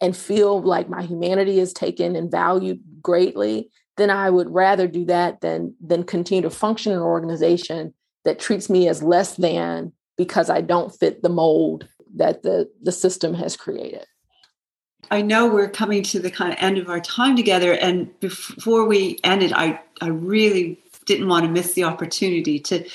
and 0.00 0.16
feel 0.16 0.60
like 0.60 0.88
my 0.88 1.02
humanity 1.02 1.60
is 1.60 1.72
taken 1.72 2.16
and 2.16 2.30
valued 2.30 2.80
greatly, 3.02 3.70
then 3.98 4.10
I 4.10 4.30
would 4.30 4.50
rather 4.50 4.86
do 4.86 5.04
that 5.06 5.40
than 5.40 5.74
than 5.80 6.04
continue 6.04 6.42
to 6.42 6.50
function 6.50 6.92
in 6.92 6.98
an 6.98 7.04
organization 7.04 7.92
that 8.24 8.38
treats 8.38 8.70
me 8.70 8.88
as 8.88 9.02
less 9.02 9.36
than 9.36 9.92
because 10.16 10.50
I 10.50 10.60
don't 10.60 10.94
fit 10.94 11.22
the 11.22 11.28
mold 11.28 11.88
that 12.16 12.42
the, 12.42 12.70
the 12.82 12.92
system 12.92 13.34
has 13.34 13.56
created. 13.56 14.04
I 15.10 15.22
know 15.22 15.48
we're 15.48 15.70
coming 15.70 16.02
to 16.04 16.18
the 16.18 16.30
kind 16.30 16.52
of 16.52 16.58
end 16.60 16.76
of 16.78 16.88
our 16.88 17.00
time 17.00 17.36
together. 17.36 17.72
And 17.72 18.18
before 18.20 18.84
we 18.84 19.18
ended, 19.24 19.52
I, 19.54 19.80
I 20.00 20.08
really 20.08 20.78
didn't 21.06 21.28
want 21.28 21.46
to 21.46 21.50
miss 21.50 21.72
the 21.72 21.84
opportunity 21.84 22.58
to 22.60 22.86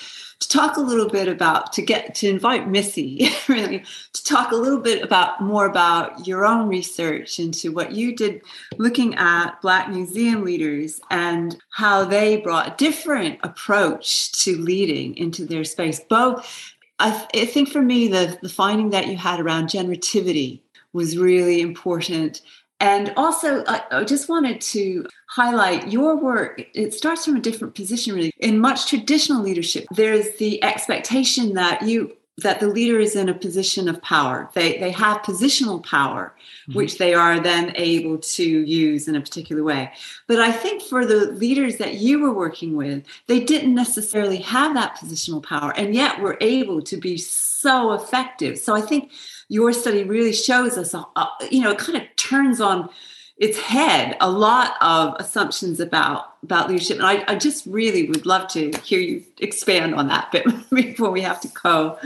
to 0.43 0.57
talk 0.57 0.77
a 0.77 0.81
little 0.81 1.09
bit 1.09 1.27
about 1.27 1.73
to 1.73 1.81
get 1.81 2.15
to 2.15 2.29
invite 2.29 2.69
Missy 2.69 3.29
really 3.47 3.83
to 4.13 4.23
talk 4.23 4.51
a 4.51 4.55
little 4.55 4.79
bit 4.79 5.03
about 5.03 5.41
more 5.41 5.65
about 5.65 6.27
your 6.27 6.45
own 6.45 6.67
research 6.67 7.39
into 7.39 7.71
what 7.71 7.93
you 7.93 8.15
did 8.15 8.41
looking 8.77 9.15
at 9.15 9.61
black 9.61 9.89
museum 9.89 10.43
leaders 10.43 11.01
and 11.09 11.57
how 11.69 12.03
they 12.05 12.37
brought 12.37 12.67
a 12.67 12.75
different 12.77 13.39
approach 13.43 14.31
to 14.43 14.57
leading 14.57 15.15
into 15.17 15.45
their 15.45 15.63
space 15.63 15.99
both 16.09 16.73
I, 16.99 17.09
th- 17.09 17.43
I 17.43 17.51
think 17.51 17.69
for 17.69 17.81
me, 17.81 18.07
the, 18.07 18.37
the 18.41 18.49
finding 18.49 18.91
that 18.91 19.07
you 19.07 19.17
had 19.17 19.39
around 19.39 19.67
generativity 19.67 20.61
was 20.93 21.17
really 21.17 21.59
important. 21.59 22.41
And 22.83 23.13
also, 23.15 23.63
I, 23.65 23.81
I, 23.91 24.03
just 24.03 24.27
wanted 24.27 24.59
to 24.59 25.07
highlight 25.29 25.89
your 25.89 26.17
work. 26.17 26.61
It 26.73 26.93
starts 26.93 27.23
from 27.23 27.37
a 27.37 27.39
different 27.39 27.75
position, 27.75 28.13
really. 28.13 28.33
In 28.39 28.59
much 28.59 28.87
traditional 28.87 29.41
leadership, 29.41 29.85
there's 29.91 30.35
the 30.35 30.61
expectation 30.61 31.53
that 31.53 31.83
you 31.83 32.17
that 32.39 32.59
the 32.59 32.67
leader 32.67 32.99
is 32.99 33.15
in 33.15 33.29
a 33.29 33.33
position 33.33 33.87
of 33.87 34.01
power. 34.01 34.49
They 34.53 34.79
they 34.79 34.91
have 34.91 35.19
positional 35.19 35.81
power, 35.81 36.35
mm-hmm. 36.35 36.73
which 36.73 36.97
they 36.97 37.13
are 37.13 37.39
then 37.39 37.71
able 37.77 38.17
to 38.17 38.43
use 38.43 39.07
in 39.07 39.15
a 39.15 39.21
particular 39.21 39.63
way. 39.63 39.93
But 40.27 40.39
I 40.41 40.51
think 40.51 40.81
for 40.81 41.05
the 41.05 41.31
leaders 41.31 41.77
that 41.77 41.93
you 41.93 42.19
were 42.19 42.33
working 42.33 42.75
with, 42.75 43.05
they 43.27 43.39
didn't 43.39 43.75
necessarily 43.75 44.39
have 44.39 44.73
that 44.73 44.97
positional 44.97 45.41
power, 45.41 45.71
and 45.77 45.95
yet 45.95 46.19
were 46.19 46.37
able 46.41 46.81
to 46.81 46.97
be 46.97 47.17
so 47.17 47.93
effective. 47.93 48.59
So 48.59 48.75
I 48.75 48.81
think 48.81 49.13
your 49.49 49.73
study 49.73 50.03
really 50.03 50.33
shows 50.33 50.77
us, 50.77 50.93
a, 50.93 51.05
a, 51.15 51.27
you 51.51 51.61
know, 51.61 51.71
it 51.71 51.77
kind 51.77 51.97
of 51.97 52.03
turns 52.15 52.61
on 52.61 52.89
its 53.37 53.57
head 53.59 54.15
a 54.21 54.29
lot 54.29 54.75
of 54.79 55.15
assumptions 55.19 55.79
about 55.79 56.35
about 56.43 56.69
leadership 56.69 56.97
and 56.97 57.05
I, 57.05 57.23
I 57.27 57.35
just 57.35 57.65
really 57.65 58.07
would 58.07 58.27
love 58.27 58.47
to 58.49 58.71
hear 58.83 58.99
you 58.99 59.23
expand 59.39 59.95
on 59.95 60.07
that 60.09 60.31
bit 60.31 60.45
before 60.69 61.09
we 61.09 61.21
have 61.21 61.41
to 61.41 61.47
go 61.47 61.97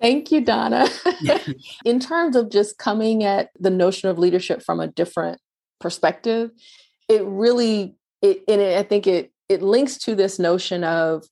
Thank 0.00 0.30
you, 0.30 0.40
Donna. 0.40 0.86
in 1.84 1.98
terms 1.98 2.36
of 2.36 2.50
just 2.50 2.78
coming 2.78 3.24
at 3.24 3.50
the 3.58 3.70
notion 3.70 4.08
of 4.08 4.18
leadership 4.18 4.62
from 4.62 4.80
a 4.80 4.86
different 4.86 5.40
perspective, 5.80 6.50
it 7.08 7.24
really 7.24 7.96
it 8.22 8.42
and 8.48 8.60
it, 8.60 8.78
I 8.78 8.82
think 8.82 9.06
it 9.06 9.32
it 9.48 9.62
links 9.62 9.98
to 9.98 10.14
this 10.14 10.38
notion 10.38 10.84
of 10.84 11.24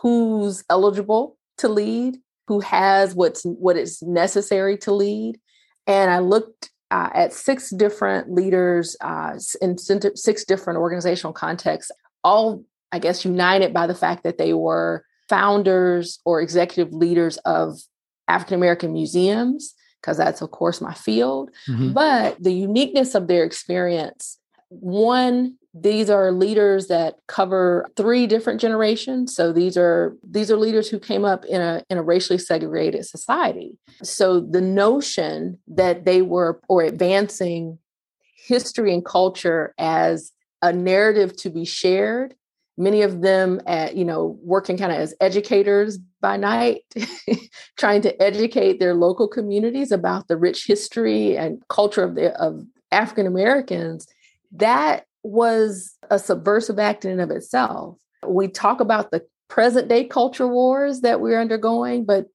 who's 0.00 0.62
eligible 0.70 1.36
to 1.58 1.68
lead, 1.68 2.18
who 2.52 2.60
has 2.60 3.14
what's 3.14 3.44
what 3.44 3.78
is 3.78 4.02
necessary 4.02 4.76
to 4.76 4.92
lead. 4.92 5.40
And 5.86 6.10
I 6.10 6.18
looked 6.18 6.68
uh, 6.90 7.08
at 7.14 7.32
six 7.32 7.70
different 7.70 8.30
leaders 8.30 8.94
uh, 9.00 9.38
in 9.62 9.78
six 9.78 10.44
different 10.44 10.78
organizational 10.78 11.32
contexts, 11.32 11.90
all, 12.22 12.62
I 12.92 12.98
guess, 12.98 13.24
united 13.24 13.72
by 13.72 13.86
the 13.86 13.94
fact 13.94 14.22
that 14.24 14.36
they 14.36 14.52
were 14.52 15.06
founders 15.30 16.18
or 16.26 16.42
executive 16.42 16.92
leaders 16.92 17.38
of 17.38 17.80
African 18.28 18.56
American 18.56 18.92
museums, 18.92 19.72
because 20.02 20.18
that's, 20.18 20.42
of 20.42 20.50
course, 20.50 20.82
my 20.82 20.92
field. 20.92 21.50
Mm-hmm. 21.66 21.94
But 21.94 22.42
the 22.42 22.52
uniqueness 22.52 23.14
of 23.14 23.28
their 23.28 23.44
experience 23.44 24.36
one 24.80 25.56
these 25.74 26.10
are 26.10 26.32
leaders 26.32 26.88
that 26.88 27.16
cover 27.28 27.90
three 27.96 28.26
different 28.26 28.60
generations. 28.60 29.34
So 29.34 29.52
these 29.52 29.76
are 29.78 30.14
these 30.22 30.50
are 30.50 30.56
leaders 30.56 30.90
who 30.90 30.98
came 30.98 31.24
up 31.24 31.46
in 31.46 31.62
a 31.62 31.82
in 31.88 31.96
a 31.96 32.02
racially 32.02 32.38
segregated 32.38 33.06
society. 33.06 33.78
So 34.02 34.40
the 34.40 34.60
notion 34.60 35.58
that 35.68 36.04
they 36.04 36.20
were 36.20 36.60
or 36.68 36.82
advancing 36.82 37.78
history 38.46 38.92
and 38.92 39.04
culture 39.04 39.74
as 39.78 40.32
a 40.60 40.72
narrative 40.72 41.36
to 41.36 41.50
be 41.50 41.64
shared 41.64 42.34
many 42.78 43.02
of 43.02 43.20
them 43.20 43.60
at 43.66 43.96
you 43.96 44.04
know 44.04 44.38
working 44.42 44.78
kind 44.78 44.92
of 44.92 44.98
as 44.98 45.14
educators 45.20 45.98
by 46.20 46.36
night 46.36 46.82
trying 47.76 48.00
to 48.00 48.22
educate 48.22 48.80
their 48.80 48.94
local 48.94 49.28
communities 49.28 49.92
about 49.92 50.26
the 50.28 50.36
rich 50.36 50.66
history 50.66 51.36
and 51.36 51.62
culture 51.68 52.02
of 52.02 52.14
the 52.14 52.32
of 52.40 52.64
african 52.90 53.26
americans 53.26 54.06
that 54.52 55.06
was 55.22 55.96
a 56.10 56.18
subversive 56.18 56.78
act 56.78 57.04
in 57.04 57.12
and 57.12 57.20
of 57.20 57.30
itself. 57.30 57.98
We 58.26 58.48
talk 58.48 58.80
about 58.80 59.10
the 59.10 59.24
present 59.48 59.88
day 59.88 60.04
culture 60.04 60.48
wars 60.48 61.00
that 61.00 61.20
we're 61.20 61.40
undergoing, 61.40 62.04
but 62.04 62.26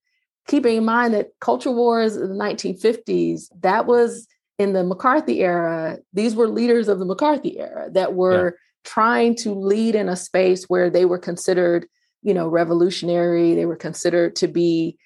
keeping 0.47 0.77
in 0.77 0.85
mind 0.85 1.13
that 1.13 1.31
culture 1.41 1.71
wars 1.71 2.15
in 2.15 2.29
the 2.29 2.43
1950s, 2.43 3.45
that 3.61 3.85
was 3.85 4.27
in 4.57 4.73
the 4.73 4.83
McCarthy 4.83 5.41
era, 5.41 5.97
these 6.13 6.35
were 6.35 6.47
leaders 6.47 6.87
of 6.87 6.99
the 6.99 7.05
McCarthy 7.05 7.59
era 7.59 7.89
that 7.91 8.13
were 8.13 8.45
yeah. 8.45 8.91
trying 8.91 9.35
to 9.35 9.53
lead 9.53 9.95
in 9.95 10.09
a 10.09 10.15
space 10.15 10.65
where 10.65 10.89
they 10.89 11.05
were 11.05 11.19
considered, 11.19 11.87
you 12.23 12.33
know, 12.33 12.47
revolutionary, 12.47 13.55
they 13.55 13.65
were 13.65 13.75
considered 13.75 14.35
to 14.37 14.47
be 14.47 14.97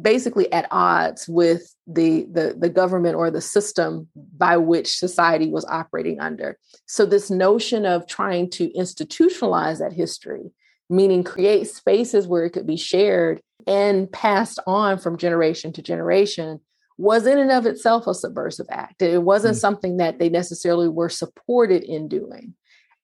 basically 0.00 0.50
at 0.52 0.66
odds 0.70 1.28
with 1.28 1.74
the, 1.86 2.26
the, 2.30 2.54
the 2.58 2.68
government 2.68 3.16
or 3.16 3.30
the 3.30 3.40
system 3.40 4.08
by 4.36 4.56
which 4.56 4.96
society 4.96 5.48
was 5.48 5.64
operating 5.66 6.20
under. 6.20 6.58
So, 6.86 7.06
this 7.06 7.30
notion 7.30 7.86
of 7.86 8.06
trying 8.06 8.50
to 8.50 8.70
institutionalize 8.70 9.78
that 9.78 9.92
history, 9.92 10.50
meaning 10.88 11.24
create 11.24 11.68
spaces 11.68 12.26
where 12.26 12.44
it 12.44 12.50
could 12.50 12.66
be 12.66 12.76
shared 12.76 13.40
and 13.66 14.10
passed 14.10 14.58
on 14.66 14.98
from 14.98 15.16
generation 15.16 15.72
to 15.74 15.82
generation, 15.82 16.60
was 16.96 17.26
in 17.26 17.38
and 17.38 17.50
of 17.50 17.66
itself 17.66 18.06
a 18.06 18.14
subversive 18.14 18.66
act. 18.70 19.02
It 19.02 19.22
wasn't 19.22 19.54
mm-hmm. 19.54 19.60
something 19.60 19.96
that 19.98 20.18
they 20.18 20.28
necessarily 20.28 20.88
were 20.88 21.08
supported 21.08 21.82
in 21.82 22.08
doing 22.08 22.54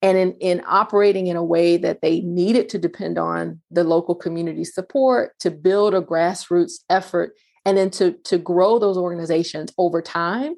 and 0.06 0.16
in, 0.16 0.32
in 0.34 0.62
operating 0.66 1.26
in 1.26 1.36
a 1.36 1.44
way 1.44 1.76
that 1.76 2.00
they 2.00 2.20
needed 2.20 2.68
to 2.68 2.78
depend 2.78 3.18
on 3.18 3.60
the 3.70 3.82
local 3.82 4.14
community 4.14 4.64
support 4.64 5.32
to 5.40 5.50
build 5.50 5.94
a 5.94 6.00
grassroots 6.00 6.74
effort 6.88 7.34
and 7.64 7.76
then 7.76 7.90
to, 7.90 8.12
to 8.24 8.38
grow 8.38 8.78
those 8.78 8.96
organizations 8.96 9.72
over 9.78 10.00
time 10.00 10.54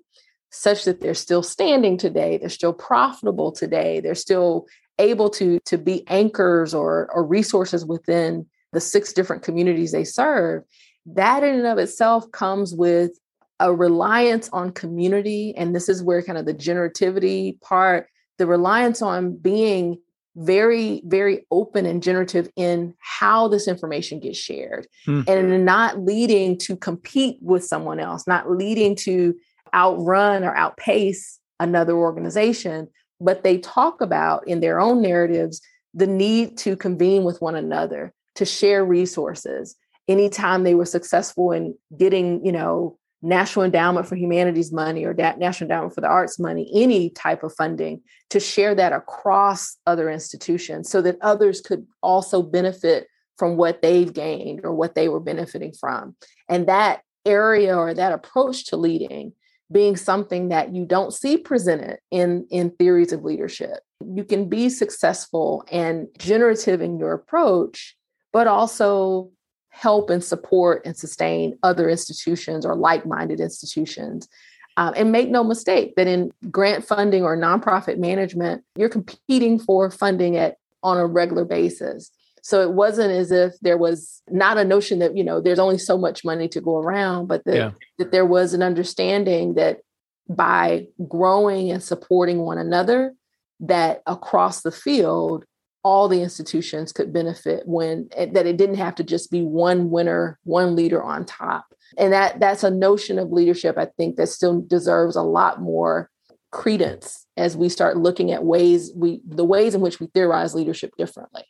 such 0.51 0.85
that 0.85 1.01
they're 1.01 1.15
still 1.15 1.43
standing 1.43 1.97
today 1.97 2.39
they're 2.39 2.49
still 2.49 2.73
profitable 2.73 3.53
today 3.53 4.01
they're 4.01 4.15
still 4.15 4.67
able 4.99 5.31
to 5.31 5.61
to 5.65 5.79
be 5.79 6.07
anchors 6.09 6.75
or 6.75 7.09
or 7.13 7.25
resources 7.25 7.85
within 7.85 8.47
the 8.73 8.81
six 8.81 9.13
different 9.13 9.43
communities 9.43 9.93
they 9.93 10.05
serve 10.05 10.63
that 11.07 11.43
in 11.43 11.55
and 11.55 11.67
of 11.67 11.79
itself 11.79 12.31
comes 12.33 12.75
with 12.75 13.13
a 13.61 13.75
reliance 13.75 14.49
on 14.53 14.73
community. 14.73 15.55
And 15.57 15.75
this 15.75 15.89
is 15.89 16.03
where 16.03 16.23
kind 16.23 16.39
of 16.39 16.47
the 16.47 16.55
generativity 16.55 17.61
part 17.61 18.09
the 18.39 18.47
reliance 18.47 19.03
on 19.03 19.37
being 19.37 19.99
very 20.37 21.03
very 21.05 21.45
open 21.51 21.85
and 21.85 22.03
generative 22.03 22.49
in 22.55 22.95
how 23.01 23.49
this 23.49 23.67
information 23.67 24.21
gets 24.21 24.39
shared 24.39 24.87
mm. 25.07 25.29
and 25.29 25.65
not 25.65 25.99
leading 25.99 26.57
to 26.57 26.77
compete 26.77 27.39
with 27.43 27.65
someone 27.65 27.99
else 27.99 28.27
not 28.27 28.49
leading 28.49 28.95
to 28.95 29.35
outrun 29.75 30.45
or 30.45 30.55
outpace 30.55 31.41
another 31.59 31.95
organization 31.95 32.87
but 33.21 33.43
they 33.43 33.59
talk 33.59 34.01
about 34.01 34.47
in 34.47 34.61
their 34.61 34.79
own 34.79 35.03
narratives 35.03 35.61
the 35.93 36.07
need 36.07 36.57
to 36.57 36.77
convene 36.77 37.25
with 37.25 37.41
one 37.43 37.57
another 37.57 38.13
to 38.37 38.45
share 38.45 38.85
resources 38.85 39.75
anytime 40.07 40.63
they 40.63 40.75
were 40.75 40.87
successful 40.87 41.51
in 41.51 41.75
getting 41.97 42.45
you 42.47 42.53
know 42.53 42.97
National 43.21 43.65
Endowment 43.65 44.07
for 44.07 44.17
Humanities 44.17 44.73
money 44.73 45.05
or 45.05 45.13
that 45.15 45.39
National 45.39 45.71
Endowment 45.71 45.95
for 45.95 46.01
the 46.01 46.09
Arts 46.09 46.39
money, 46.39 46.71
any 46.75 47.11
type 47.11 47.43
of 47.43 47.55
funding, 47.55 48.01
to 48.31 48.39
share 48.39 48.75
that 48.75 48.93
across 48.93 49.77
other 49.87 50.11
institutions 50.11 50.89
so 50.89 51.03
that 51.03 51.19
others 51.21 51.61
could 51.61 51.87
also 52.03 52.43
benefit 52.43 53.09
from 53.37 53.57
what 53.57 53.83
they've 53.83 54.13
gained 54.13 54.61
or 54.65 54.73
what 54.73 54.95
they 54.95 55.09
were 55.09 55.21
benefiting 55.21 55.73
from. 55.73 56.15
And 56.49 56.67
that 56.69 57.03
area 57.25 57.77
or 57.77 57.93
that 57.95 58.13
approach 58.13 58.67
to 58.67 58.77
leading 58.77 59.33
being 59.71 59.97
something 59.97 60.49
that 60.49 60.75
you 60.75 60.85
don't 60.87 61.13
see 61.13 61.37
presented 61.37 61.99
in, 62.11 62.47
in 62.51 62.71
theories 62.71 63.13
of 63.13 63.23
leadership. 63.23 63.81
You 64.01 64.25
can 64.25 64.49
be 64.49 64.71
successful 64.71 65.65
and 65.71 66.09
generative 66.19 66.81
in 66.81 66.99
your 66.99 67.13
approach, 67.13 67.97
but 68.33 68.47
also 68.47 69.31
help 69.71 70.11
and 70.11 70.25
support 70.25 70.83
and 70.85 70.97
sustain 70.97 71.59
other 71.63 71.89
institutions 71.89 72.67
or 72.67 72.75
like 72.75 73.07
minded 73.07 73.41
institutions. 73.41 74.29
Um, 74.77 74.95
and 74.97 75.11
make 75.11 75.29
no 75.29 75.43
mistake 75.43 75.97
that 75.97 76.07
in 76.07 76.31
grant 76.53 76.85
funding 76.85 77.25
or 77.25 77.37
nonprofit 77.37 77.99
management, 77.99 78.63
you're 78.77 78.89
competing 78.89 79.59
for 79.59 79.91
funding 79.91 80.37
at 80.37 80.57
on 80.85 80.99
a 80.99 81.07
regular 81.07 81.45
basis. 81.45 82.13
So 82.43 82.63
it 82.63 82.73
wasn't 82.73 83.11
as 83.11 83.33
if 83.33 83.59
there 83.61 83.77
was 83.77 84.23
not 84.31 84.57
a 84.57 84.65
notion 84.65 85.01
that, 85.01 85.17
you 85.17 85.25
know, 85.25 85.41
there's 85.41 85.59
only 85.59 85.79
so 85.79 85.99
much 85.99 86.25
money 86.25 86.49
to 86.49 86.61
go 86.61 86.79
around, 86.79 87.27
but 87.27 87.45
that, 87.45 87.57
yeah. 87.57 87.71
that 87.99 88.13
there 88.13 88.25
was 88.25 88.55
an 88.55 88.63
understanding 88.63 89.55
that 89.55 89.81
by 90.29 90.87
growing 91.09 91.71
and 91.71 91.83
supporting 91.83 92.39
one 92.39 92.59
another, 92.59 93.15
that 93.61 94.03
across 94.07 94.63
the 94.63 94.71
field, 94.71 95.45
all 95.89 96.07
the 96.07 96.23
institutions 96.23 96.93
could 96.93 97.13
benefit 97.13 97.63
when 97.67 98.09
that 98.15 98.47
it 98.47 98.59
didn't 98.59 98.77
have 98.77 98.95
to 98.95 99.03
just 99.03 99.31
be 99.31 99.43
one 99.43 99.89
winner 99.89 100.39
one 100.45 100.77
leader 100.77 101.03
on 101.03 101.25
top. 101.25 101.65
And 101.97 102.13
that 102.13 102.39
that's 102.39 102.63
a 102.63 102.71
notion 102.71 103.19
of 103.19 103.33
leadership 103.33 103.79
i 103.79 103.87
think 103.97 104.17
that 104.17 104.29
still 104.29 104.61
deserves 104.61 105.17
a 105.17 105.23
lot 105.23 105.63
more 105.63 106.11
credence 106.51 107.27
as 107.37 107.57
we 107.57 107.69
start 107.69 107.97
looking 107.97 108.31
at 108.33 108.45
ways 108.45 108.93
we 108.95 109.21
the 109.27 109.45
ways 109.45 109.75
in 109.75 109.81
which 109.81 109.99
we 110.01 110.07
theorize 110.09 110.55
leadership 110.55 110.93
differently. 110.99 111.45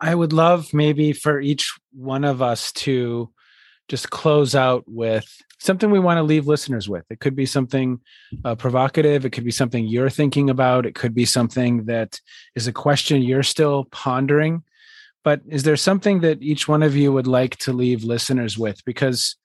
I 0.00 0.14
would 0.14 0.32
love 0.32 0.72
maybe 0.72 1.12
for 1.12 1.40
each 1.40 1.74
one 1.92 2.24
of 2.24 2.40
us 2.40 2.72
to 2.72 3.30
just 3.88 4.10
close 4.10 4.54
out 4.54 4.84
with 4.86 5.26
something 5.60 5.90
we 5.90 6.00
want 6.00 6.18
to 6.18 6.22
leave 6.22 6.46
listeners 6.46 6.88
with. 6.88 7.04
It 7.10 7.20
could 7.20 7.36
be 7.36 7.46
something 7.46 8.00
uh, 8.44 8.54
provocative. 8.54 9.24
It 9.24 9.30
could 9.30 9.44
be 9.44 9.50
something 9.50 9.86
you're 9.86 10.10
thinking 10.10 10.50
about. 10.50 10.86
It 10.86 10.94
could 10.94 11.14
be 11.14 11.26
something 11.26 11.84
that 11.84 12.20
is 12.54 12.66
a 12.66 12.72
question 12.72 13.22
you're 13.22 13.42
still 13.42 13.84
pondering. 13.84 14.62
But 15.22 15.42
is 15.46 15.62
there 15.62 15.76
something 15.76 16.20
that 16.20 16.42
each 16.42 16.66
one 16.66 16.82
of 16.82 16.96
you 16.96 17.12
would 17.12 17.26
like 17.26 17.56
to 17.58 17.74
leave 17.74 18.04
listeners 18.04 18.56
with? 18.56 18.82
Because 18.86 19.36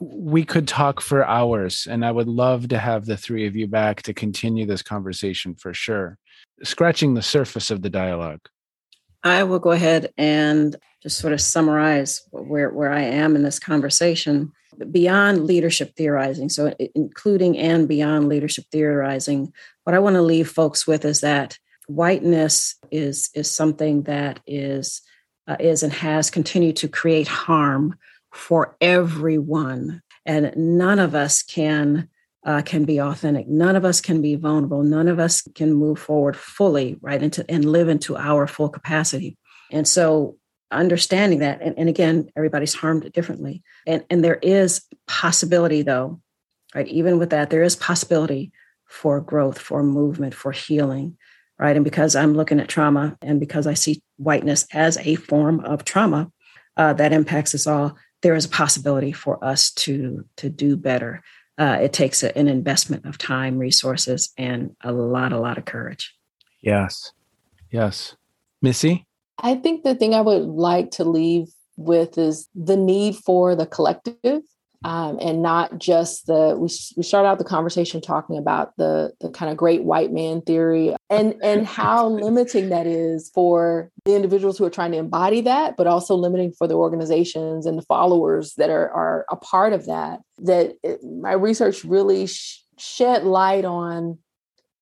we 0.00 0.44
could 0.44 0.68
talk 0.68 1.00
for 1.00 1.24
hours, 1.24 1.86
and 1.88 2.04
I 2.04 2.12
would 2.12 2.28
love 2.28 2.68
to 2.68 2.78
have 2.78 3.06
the 3.06 3.16
three 3.16 3.46
of 3.46 3.56
you 3.56 3.66
back 3.66 4.02
to 4.02 4.14
continue 4.14 4.66
this 4.66 4.82
conversation 4.82 5.54
for 5.54 5.74
sure. 5.74 6.18
Scratching 6.62 7.14
the 7.14 7.22
surface 7.22 7.70
of 7.70 7.82
the 7.82 7.90
dialogue. 7.90 8.40
I 9.24 9.42
will 9.44 9.58
go 9.58 9.70
ahead 9.70 10.12
and 10.18 10.76
just 11.04 11.18
sort 11.18 11.34
of 11.34 11.40
summarize 11.40 12.26
where, 12.30 12.70
where 12.70 12.90
I 12.90 13.02
am 13.02 13.36
in 13.36 13.42
this 13.44 13.60
conversation. 13.60 14.50
Beyond 14.90 15.44
leadership 15.44 15.94
theorizing, 15.94 16.48
so 16.48 16.74
including 16.96 17.56
and 17.56 17.86
beyond 17.86 18.28
leadership 18.28 18.64
theorizing, 18.72 19.52
what 19.84 19.94
I 19.94 20.00
want 20.00 20.14
to 20.14 20.22
leave 20.22 20.50
folks 20.50 20.84
with 20.84 21.04
is 21.04 21.20
that 21.20 21.56
whiteness 21.86 22.74
is 22.90 23.30
is 23.34 23.48
something 23.48 24.02
that 24.04 24.40
is 24.48 25.00
uh, 25.46 25.56
is 25.60 25.84
and 25.84 25.92
has 25.92 26.28
continued 26.28 26.74
to 26.76 26.88
create 26.88 27.28
harm 27.28 27.96
for 28.32 28.76
everyone, 28.80 30.02
and 30.26 30.52
none 30.56 30.98
of 30.98 31.14
us 31.14 31.44
can 31.44 32.08
uh, 32.44 32.62
can 32.62 32.84
be 32.84 33.00
authentic. 33.00 33.46
None 33.46 33.76
of 33.76 33.84
us 33.84 34.00
can 34.00 34.20
be 34.20 34.34
vulnerable. 34.34 34.82
None 34.82 35.06
of 35.06 35.20
us 35.20 35.42
can 35.54 35.72
move 35.72 36.00
forward 36.00 36.36
fully, 36.36 36.98
right, 37.00 37.22
into 37.22 37.44
and 37.48 37.64
live 37.64 37.88
into 37.88 38.16
our 38.16 38.48
full 38.48 38.70
capacity. 38.70 39.38
And 39.70 39.86
so 39.86 40.36
understanding 40.70 41.40
that, 41.40 41.60
and, 41.60 41.78
and 41.78 41.88
again, 41.88 42.30
everybody's 42.36 42.74
harmed 42.74 43.10
differently. 43.12 43.62
And, 43.86 44.04
and 44.10 44.24
there 44.24 44.38
is 44.42 44.82
possibility 45.06 45.82
though, 45.82 46.20
right? 46.74 46.88
Even 46.88 47.18
with 47.18 47.30
that, 47.30 47.50
there 47.50 47.62
is 47.62 47.76
possibility 47.76 48.52
for 48.86 49.20
growth, 49.20 49.58
for 49.58 49.82
movement, 49.82 50.34
for 50.34 50.52
healing, 50.52 51.16
right? 51.58 51.76
And 51.76 51.84
because 51.84 52.16
I'm 52.16 52.34
looking 52.34 52.60
at 52.60 52.68
trauma 52.68 53.16
and 53.22 53.40
because 53.40 53.66
I 53.66 53.74
see 53.74 54.02
whiteness 54.16 54.66
as 54.72 54.96
a 54.98 55.14
form 55.14 55.60
of 55.60 55.84
trauma 55.84 56.30
uh, 56.76 56.92
that 56.94 57.12
impacts 57.12 57.54
us 57.54 57.66
all, 57.66 57.96
there 58.22 58.34
is 58.34 58.46
a 58.46 58.50
possibility 58.50 59.12
for 59.12 59.42
us 59.44 59.70
to 59.72 60.24
to 60.36 60.48
do 60.48 60.76
better. 60.76 61.22
Uh, 61.58 61.78
it 61.80 61.92
takes 61.92 62.22
a, 62.22 62.36
an 62.36 62.48
investment 62.48 63.04
of 63.04 63.18
time, 63.18 63.58
resources, 63.58 64.32
and 64.36 64.74
a 64.82 64.92
lot, 64.92 65.32
a 65.32 65.38
lot 65.38 65.58
of 65.58 65.66
courage. 65.66 66.12
Yes, 66.62 67.12
yes, 67.70 68.16
Missy. 68.62 69.06
I 69.38 69.56
think 69.56 69.82
the 69.82 69.94
thing 69.94 70.14
I 70.14 70.20
would 70.20 70.42
like 70.42 70.92
to 70.92 71.04
leave 71.04 71.46
with 71.76 72.18
is 72.18 72.48
the 72.54 72.76
need 72.76 73.16
for 73.16 73.54
the 73.54 73.66
collective 73.66 74.42
um, 74.84 75.18
and 75.20 75.40
not 75.40 75.78
just 75.78 76.26
the 76.26 76.56
we, 76.58 76.68
we 76.96 77.02
start 77.02 77.24
out 77.24 77.38
the 77.38 77.44
conversation 77.44 78.00
talking 78.00 78.36
about 78.36 78.76
the 78.76 79.12
the 79.20 79.30
kind 79.30 79.50
of 79.50 79.56
great 79.56 79.82
white 79.82 80.12
man 80.12 80.42
theory 80.42 80.94
and 81.08 81.34
and 81.42 81.66
how 81.66 82.08
limiting 82.08 82.68
that 82.68 82.86
is 82.86 83.30
for 83.34 83.90
the 84.04 84.14
individuals 84.14 84.58
who 84.58 84.64
are 84.64 84.70
trying 84.70 84.92
to 84.92 84.98
embody 84.98 85.40
that 85.40 85.76
but 85.76 85.86
also 85.86 86.14
limiting 86.14 86.52
for 86.52 86.68
the 86.68 86.74
organizations 86.74 87.64
and 87.64 87.78
the 87.78 87.82
followers 87.82 88.54
that 88.56 88.68
are 88.68 88.90
are 88.90 89.24
a 89.30 89.36
part 89.36 89.72
of 89.72 89.86
that 89.86 90.20
that 90.38 90.74
it, 90.82 91.02
my 91.02 91.32
research 91.32 91.82
really 91.84 92.26
sh- 92.26 92.62
shed 92.78 93.24
light 93.24 93.64
on 93.64 94.18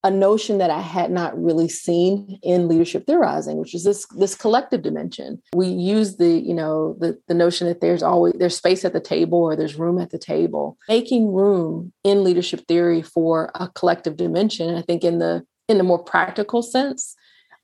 a 0.05 0.11
notion 0.11 0.59
that 0.59 0.71
I 0.71 0.81
had 0.81 1.13
not 1.13 1.41
really 1.41 1.69
seen 1.69 2.39
in 2.43 2.67
leadership 2.67 3.07
theorizing, 3.07 3.59
which 3.59 3.75
is 3.75 3.85
this 3.85 4.05
this 4.17 4.35
collective 4.35 4.83
dimension. 4.83 5.41
We 5.55 5.69
use 5.69 6.17
the 6.17 6.29
you 6.29 6.55
know 6.55 6.97
the 6.99 7.19
the 7.29 7.35
notion 7.35 7.69
that 7.69 7.81
there's 7.81 8.03
always 8.03 8.35
there's 8.37 8.57
space 8.57 8.85
at 8.85 8.93
the 8.93 9.01
table 9.01 9.39
or 9.39 9.55
there's 9.55 9.79
room 9.79 10.01
at 10.01 10.11
the 10.11 10.19
table, 10.19 10.77
making 10.89 11.33
room 11.33 11.93
in 12.03 12.25
leadership 12.25 12.67
theory 12.67 13.03
for 13.03 13.51
a 13.55 13.69
collective 13.69 14.17
dimension. 14.17 14.69
And 14.69 14.79
I 14.79 14.83
think 14.83 15.05
in 15.05 15.19
the 15.19 15.45
in 15.69 15.79
the 15.79 15.85
more 15.85 16.03
practical 16.03 16.63
sense, 16.63 17.15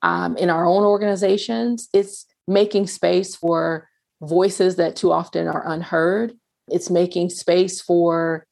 um, 0.02 0.36
in 0.36 0.48
our 0.48 0.64
own 0.64 0.84
organizations, 0.84 1.88
it's 1.92 2.24
making 2.46 2.86
space 2.86 3.34
for 3.34 3.88
voices 4.22 4.76
that 4.76 4.94
too 4.94 5.10
often 5.12 5.48
are 5.48 5.68
unheard. 5.68 6.34
It's 6.68 6.90
making 6.90 7.30
space 7.30 7.80
for 7.80 8.46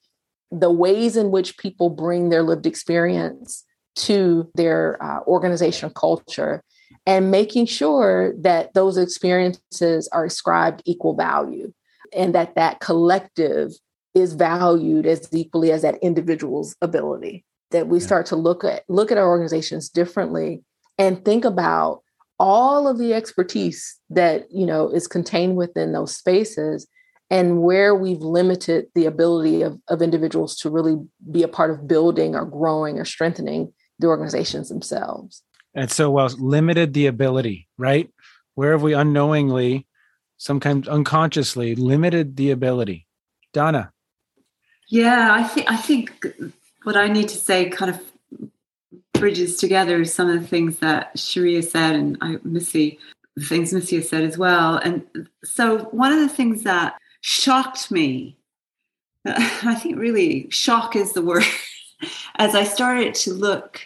the 0.50 0.70
ways 0.70 1.16
in 1.16 1.30
which 1.30 1.58
people 1.58 1.90
bring 1.90 2.28
their 2.28 2.42
lived 2.42 2.66
experience 2.66 3.64
to 3.96 4.48
their 4.54 5.02
uh, 5.02 5.20
organizational 5.26 5.92
culture 5.92 6.62
and 7.06 7.30
making 7.30 7.66
sure 7.66 8.34
that 8.40 8.74
those 8.74 8.96
experiences 8.96 10.08
are 10.12 10.24
ascribed 10.24 10.82
equal 10.84 11.14
value 11.14 11.72
and 12.12 12.34
that 12.34 12.54
that 12.54 12.80
collective 12.80 13.72
is 14.14 14.34
valued 14.34 15.06
as 15.06 15.28
equally 15.32 15.72
as 15.72 15.82
that 15.82 15.98
individual's 16.02 16.74
ability 16.80 17.44
that 17.70 17.88
we 17.88 18.00
start 18.00 18.26
to 18.26 18.36
look 18.36 18.64
at 18.64 18.82
look 18.88 19.10
at 19.10 19.18
our 19.18 19.28
organizations 19.28 19.88
differently 19.88 20.62
and 20.98 21.24
think 21.24 21.44
about 21.44 22.02
all 22.38 22.86
of 22.86 22.98
the 22.98 23.12
expertise 23.12 23.98
that 24.10 24.46
you 24.50 24.66
know 24.66 24.88
is 24.88 25.06
contained 25.06 25.56
within 25.56 25.92
those 25.92 26.16
spaces 26.16 26.86
and 27.28 27.62
where 27.62 27.94
we've 27.94 28.20
limited 28.20 28.86
the 28.94 29.04
ability 29.04 29.62
of, 29.62 29.78
of 29.88 30.00
individuals 30.00 30.56
to 30.56 30.70
really 30.70 30.96
be 31.32 31.42
a 31.42 31.48
part 31.48 31.70
of 31.70 31.88
building 31.88 32.36
or 32.36 32.44
growing 32.44 32.98
or 33.00 33.04
strengthening 33.04 33.72
the 33.98 34.06
organizations 34.06 34.68
themselves. 34.68 35.42
And 35.74 35.90
so, 35.90 36.10
well, 36.10 36.28
limited 36.38 36.94
the 36.94 37.06
ability, 37.06 37.68
right? 37.76 38.10
Where 38.54 38.72
have 38.72 38.82
we 38.82 38.94
unknowingly, 38.94 39.86
sometimes 40.38 40.88
unconsciously, 40.88 41.74
limited 41.74 42.36
the 42.36 42.50
ability? 42.50 43.06
Donna. 43.52 43.92
Yeah, 44.88 45.32
I 45.32 45.44
think 45.44 45.70
I 45.70 45.76
think 45.76 46.26
what 46.84 46.96
I 46.96 47.08
need 47.08 47.28
to 47.28 47.38
say 47.38 47.68
kind 47.70 47.90
of 47.90 48.00
bridges 49.14 49.56
together 49.56 50.04
some 50.04 50.28
of 50.28 50.40
the 50.40 50.46
things 50.46 50.78
that 50.78 51.18
Cherie 51.18 51.60
said 51.62 51.94
and 51.94 52.18
I, 52.20 52.36
Missy, 52.44 52.98
the 53.34 53.44
things 53.44 53.72
Missy 53.72 53.96
has 53.96 54.08
said 54.08 54.24
as 54.24 54.38
well. 54.38 54.76
And 54.76 55.04
so 55.44 55.84
one 55.90 56.12
of 56.12 56.20
the 56.20 56.28
things 56.28 56.62
that 56.62 56.96
shocked 57.22 57.90
me, 57.90 58.38
I 59.24 59.74
think 59.74 59.98
really 59.98 60.48
shock 60.50 60.96
is 60.96 61.12
the 61.12 61.22
word 61.22 61.44
as 62.36 62.54
I 62.54 62.64
started 62.64 63.14
to 63.16 63.32
look 63.32 63.80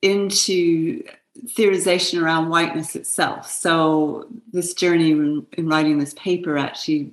into 0.00 1.02
theorization 1.46 2.22
around 2.22 2.50
whiteness 2.50 2.94
itself. 2.94 3.50
So 3.50 4.26
this 4.52 4.74
journey 4.74 5.12
in, 5.12 5.46
in, 5.52 5.68
writing 5.68 5.98
this 5.98 6.14
paper 6.14 6.58
actually 6.58 7.10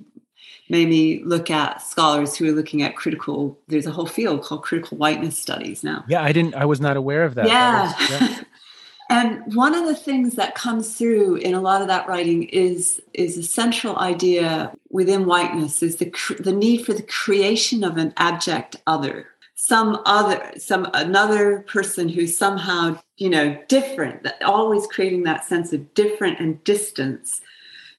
made 0.68 0.88
me 0.88 1.22
look 1.24 1.50
at 1.50 1.82
scholars 1.82 2.36
who 2.36 2.48
are 2.48 2.52
looking 2.52 2.82
at 2.82 2.96
critical. 2.96 3.58
There's 3.68 3.86
a 3.86 3.90
whole 3.90 4.06
field 4.06 4.42
called 4.42 4.62
critical 4.62 4.98
whiteness 4.98 5.38
studies 5.38 5.82
now. 5.82 6.04
Yeah, 6.08 6.22
I 6.22 6.32
didn't. 6.32 6.54
I 6.54 6.64
was 6.64 6.80
not 6.80 6.96
aware 6.96 7.24
of 7.24 7.34
that. 7.34 7.48
Yeah. 7.48 7.92
That 7.98 8.20
was, 8.20 8.20
yeah. 8.20 8.44
and 9.10 9.54
one 9.56 9.74
of 9.74 9.86
the 9.86 9.96
things 9.96 10.36
that 10.36 10.54
comes 10.54 10.96
through 10.96 11.36
in 11.36 11.54
a 11.54 11.60
lot 11.60 11.82
of 11.82 11.88
that 11.88 12.06
writing 12.06 12.44
is 12.44 13.02
is 13.14 13.36
a 13.36 13.42
central 13.42 13.98
idea 13.98 14.70
within 14.90 15.26
whiteness 15.26 15.82
is 15.82 15.96
the 15.96 16.12
the 16.38 16.52
need 16.52 16.86
for 16.86 16.92
the 16.92 17.02
creation 17.02 17.82
of 17.82 17.96
an 17.96 18.12
abject 18.16 18.76
other 18.86 19.26
some 19.62 20.00
other 20.06 20.52
some 20.56 20.88
another 20.94 21.60
person 21.68 22.08
who's 22.08 22.36
somehow 22.36 22.98
you 23.18 23.28
know 23.28 23.54
different 23.68 24.22
that 24.22 24.42
always 24.42 24.86
creating 24.86 25.22
that 25.22 25.44
sense 25.44 25.70
of 25.74 25.92
different 25.92 26.40
and 26.40 26.64
distance 26.64 27.42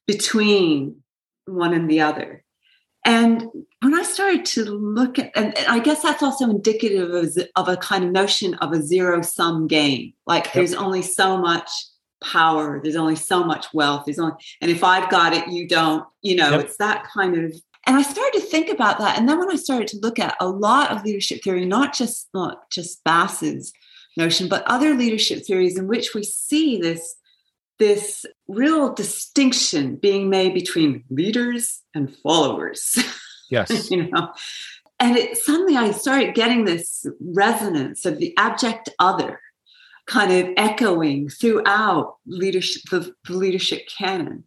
between 0.08 0.96
one 1.46 1.72
and 1.72 1.88
the 1.88 2.02
other 2.02 2.44
and 3.06 3.44
when 3.82 3.94
i 3.94 4.02
started 4.02 4.44
to 4.44 4.66
look 4.66 5.20
at 5.20 5.32
and 5.36 5.54
i 5.70 5.78
guess 5.78 6.02
that's 6.02 6.24
also 6.24 6.50
indicative 6.50 7.12
of, 7.12 7.38
of 7.56 7.68
a 7.68 7.78
kind 7.78 8.04
of 8.04 8.12
notion 8.12 8.56
of 8.56 8.72
a 8.74 8.82
zero 8.82 9.22
sum 9.22 9.68
game 9.68 10.12
like 10.26 10.46
yep. 10.46 10.54
there's 10.56 10.74
only 10.74 11.04
so 11.04 11.38
much 11.38 11.70
power 12.24 12.82
there's 12.82 12.96
only 12.96 13.16
so 13.16 13.44
much 13.44 13.72
wealth 13.72 14.06
there's 14.06 14.18
only 14.18 14.34
and 14.62 14.72
if 14.72 14.84
i've 14.84 15.12
got 15.12 15.32
it 15.32 15.48
you 15.48 15.68
don't 15.68 16.06
you 16.24 16.36
know 16.36 16.50
yep. 16.50 16.62
it's 16.62 16.78
that 16.78 17.08
kind 17.14 17.38
of 17.38 17.54
and 17.88 17.98
i 17.98 18.02
started 18.02 18.40
to 18.40 18.46
think 18.46 18.70
about 18.70 19.00
that. 19.00 19.18
And 19.18 19.28
then 19.28 19.40
when 19.40 19.52
i 19.52 19.56
started 19.56 19.88
to 19.90 20.00
look 20.00 20.20
at 20.20 20.36
a 20.40 20.48
lot 20.48 20.92
of 20.92 21.04
leadership 21.04 21.44
theory 21.44 21.66
not 21.66 21.94
just 21.94 22.30
not 22.34 22.70
just 22.70 23.04
bass's 23.04 23.74
notion 24.18 24.50
but 24.50 24.64
other 24.66 24.94
leadership 24.94 25.46
theories 25.46 25.78
in 25.78 25.88
which 25.88 26.14
we 26.14 26.24
see 26.24 26.78
this 26.78 27.16
this 27.82 28.28
real 28.48 28.94
distinction 28.94 29.96
being 29.96 30.30
made 30.30 30.54
between 30.54 31.04
leaders 31.10 31.82
and 31.94 32.16
followers. 32.24 32.96
Yes. 33.50 33.92
You 33.92 34.10
know? 34.10 34.32
And 34.98 35.18
it 35.18 35.36
suddenly 35.36 35.76
i 35.76 35.92
started 35.92 36.36
getting 36.36 36.64
this 36.64 37.06
resonance 37.20 38.06
of 38.06 38.18
the 38.18 38.34
abject 38.38 38.88
other 38.98 39.42
kind 40.08 40.32
of 40.32 40.54
echoing 40.56 41.28
throughout 41.28 42.16
leadership 42.26 42.84
the, 42.92 43.14
the 43.28 43.34
leadership 43.34 43.82
canon 43.90 44.46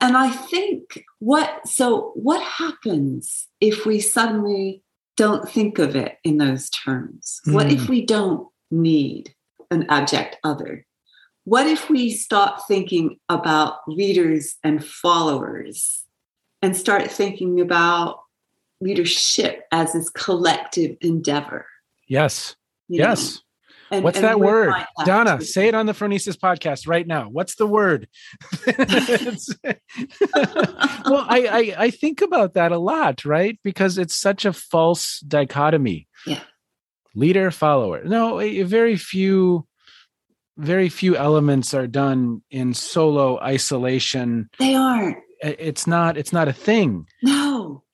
and 0.00 0.16
I 0.16 0.30
think 0.30 1.04
what, 1.18 1.66
so 1.66 2.12
what 2.14 2.42
happens 2.42 3.48
if 3.60 3.86
we 3.86 4.00
suddenly 4.00 4.82
don't 5.16 5.48
think 5.48 5.78
of 5.78 5.96
it 5.96 6.18
in 6.22 6.38
those 6.38 6.68
terms? 6.70 7.40
Mm. 7.46 7.54
What 7.54 7.72
if 7.72 7.86
hmm. 7.86 7.90
we 7.90 8.04
don't 8.04 8.48
need 8.70 9.34
an 9.70 9.86
abject 9.88 10.36
other? 10.44 10.84
What 11.44 11.66
if 11.66 11.88
we 11.88 12.10
stop 12.10 12.66
thinking 12.66 13.18
about 13.28 13.78
leaders 13.86 14.56
and 14.62 14.84
followers 14.84 16.04
and 16.60 16.76
start 16.76 17.10
thinking 17.10 17.60
about 17.60 18.20
leadership 18.80 19.62
as 19.72 19.92
this 19.92 20.10
collective 20.10 20.96
endeavor? 21.00 21.66
Yes. 22.08 22.56
You 22.88 22.98
yes. 22.98 23.36
Know? 23.36 23.40
And, 23.90 24.02
What's 24.02 24.18
and 24.18 24.24
that 24.24 24.40
word? 24.40 24.74
Donna, 25.04 25.40
say 25.40 25.68
it 25.68 25.74
on 25.74 25.86
the 25.86 25.92
Phronesis 25.92 26.36
podcast 26.36 26.88
right 26.88 27.06
now. 27.06 27.28
What's 27.28 27.54
the 27.54 27.66
word? 27.66 28.08
well, 28.66 28.76
I, 31.28 31.46
I, 31.46 31.74
I 31.84 31.90
think 31.90 32.20
about 32.20 32.54
that 32.54 32.72
a 32.72 32.78
lot, 32.78 33.24
right? 33.24 33.58
Because 33.62 33.98
it's 33.98 34.16
such 34.16 34.44
a 34.44 34.52
false 34.52 35.20
dichotomy. 35.20 36.08
Yeah. 36.26 36.40
Leader, 37.14 37.50
follower. 37.50 38.02
No, 38.04 38.38
very 38.64 38.96
few, 38.96 39.66
very 40.58 40.88
few 40.88 41.16
elements 41.16 41.72
are 41.72 41.86
done 41.86 42.42
in 42.50 42.74
solo 42.74 43.38
isolation. 43.40 44.50
They 44.58 44.74
aren't. 44.74 45.18
It's 45.40 45.86
not. 45.86 46.16
It's 46.16 46.32
not 46.32 46.48
a 46.48 46.52
thing. 46.52 47.06
No. 47.22 47.84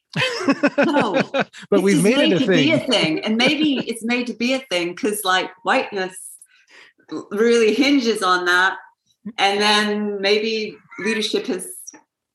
No, 0.79 1.23
but 1.71 1.83
we've 1.83 2.03
made, 2.03 2.17
made, 2.17 2.33
it 2.33 2.43
a 2.43 2.47
thing. 2.47 2.49
Be 2.49 2.73
a 2.73 2.79
thing, 2.79 3.21
and 3.21 3.37
maybe 3.37 3.79
it's 3.89 4.05
made 4.05 4.27
to 4.29 4.35
be 4.35 4.55
a 4.55 4.61
thing 4.71 4.95
because, 4.95 5.25
like, 5.25 5.51
whiteness 5.63 6.17
really 7.31 7.75
hinges 7.75 8.23
on 8.23 8.45
that, 8.47 8.77
and 9.39 9.61
then 9.61 10.21
maybe 10.21 10.77
leadership 10.99 11.47
has 11.47 11.69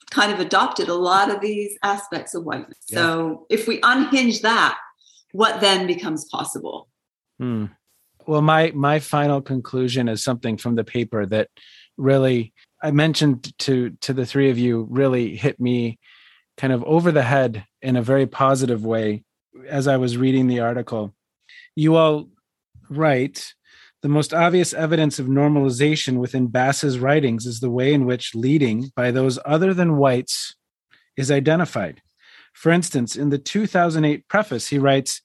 kind 0.09 0.31
of 0.31 0.39
adopted 0.39 0.87
a 0.87 0.93
lot 0.93 1.29
of 1.29 1.41
these 1.41 1.77
aspects 1.83 2.33
of 2.33 2.43
whiteness. 2.43 2.77
Yeah. 2.89 2.99
So, 2.99 3.45
if 3.49 3.67
we 3.67 3.79
unhinge 3.83 4.41
that, 4.41 4.77
what 5.31 5.61
then 5.61 5.87
becomes 5.87 6.25
possible? 6.25 6.87
Hmm. 7.39 7.65
Well, 8.25 8.41
my 8.41 8.71
my 8.75 8.99
final 8.99 9.41
conclusion 9.41 10.09
is 10.09 10.23
something 10.23 10.57
from 10.57 10.75
the 10.75 10.83
paper 10.83 11.25
that 11.27 11.49
really 11.97 12.53
I 12.81 12.91
mentioned 12.91 13.57
to 13.59 13.91
to 14.01 14.13
the 14.13 14.25
three 14.25 14.49
of 14.49 14.57
you 14.57 14.87
really 14.89 15.35
hit 15.35 15.59
me 15.59 15.99
kind 16.57 16.73
of 16.73 16.83
over 16.83 17.11
the 17.11 17.23
head 17.23 17.65
in 17.81 17.95
a 17.95 18.01
very 18.01 18.25
positive 18.25 18.85
way 18.85 19.23
as 19.67 19.87
I 19.87 19.97
was 19.97 20.17
reading 20.17 20.47
the 20.47 20.59
article. 20.59 21.13
You 21.75 21.95
all 21.95 22.29
write 22.89 23.53
the 24.01 24.09
most 24.09 24.33
obvious 24.33 24.73
evidence 24.73 25.19
of 25.19 25.27
normalization 25.27 26.17
within 26.17 26.47
Bass's 26.47 26.99
writings 26.99 27.45
is 27.45 27.59
the 27.59 27.69
way 27.69 27.93
in 27.93 28.05
which 28.05 28.35
leading 28.35 28.91
by 28.95 29.11
those 29.11 29.39
other 29.45 29.73
than 29.73 29.97
whites 29.97 30.55
is 31.15 31.31
identified. 31.31 32.01
For 32.53 32.71
instance, 32.71 33.15
in 33.15 33.29
the 33.29 33.37
2008 33.37 34.27
preface, 34.27 34.67
he 34.67 34.79
writes 34.79 35.21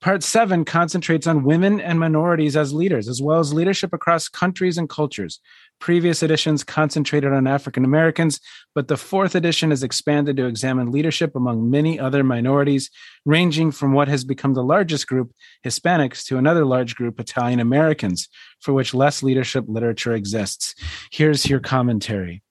Part 0.00 0.22
seven 0.22 0.64
concentrates 0.64 1.26
on 1.26 1.42
women 1.42 1.80
and 1.80 1.98
minorities 1.98 2.56
as 2.56 2.72
leaders, 2.72 3.08
as 3.08 3.20
well 3.20 3.40
as 3.40 3.52
leadership 3.52 3.92
across 3.92 4.28
countries 4.28 4.78
and 4.78 4.88
cultures. 4.88 5.40
Previous 5.80 6.22
editions 6.22 6.64
concentrated 6.64 7.32
on 7.32 7.46
African 7.46 7.84
Americans, 7.84 8.40
but 8.74 8.88
the 8.88 8.96
fourth 8.96 9.34
edition 9.34 9.70
is 9.70 9.82
expanded 9.82 10.36
to 10.36 10.46
examine 10.46 10.90
leadership 10.90 11.36
among 11.36 11.70
many 11.70 12.00
other 12.00 12.24
minorities, 12.24 12.90
ranging 13.24 13.70
from 13.70 13.92
what 13.92 14.08
has 14.08 14.24
become 14.24 14.54
the 14.54 14.64
largest 14.64 15.06
group, 15.06 15.30
Hispanics, 15.64 16.24
to 16.26 16.36
another 16.36 16.64
large 16.64 16.96
group, 16.96 17.20
Italian 17.20 17.60
Americans, 17.60 18.28
for 18.60 18.72
which 18.72 18.92
less 18.92 19.22
leadership 19.22 19.64
literature 19.68 20.14
exists. 20.14 20.74
Here's 21.12 21.48
your 21.48 21.60
commentary. 21.60 22.42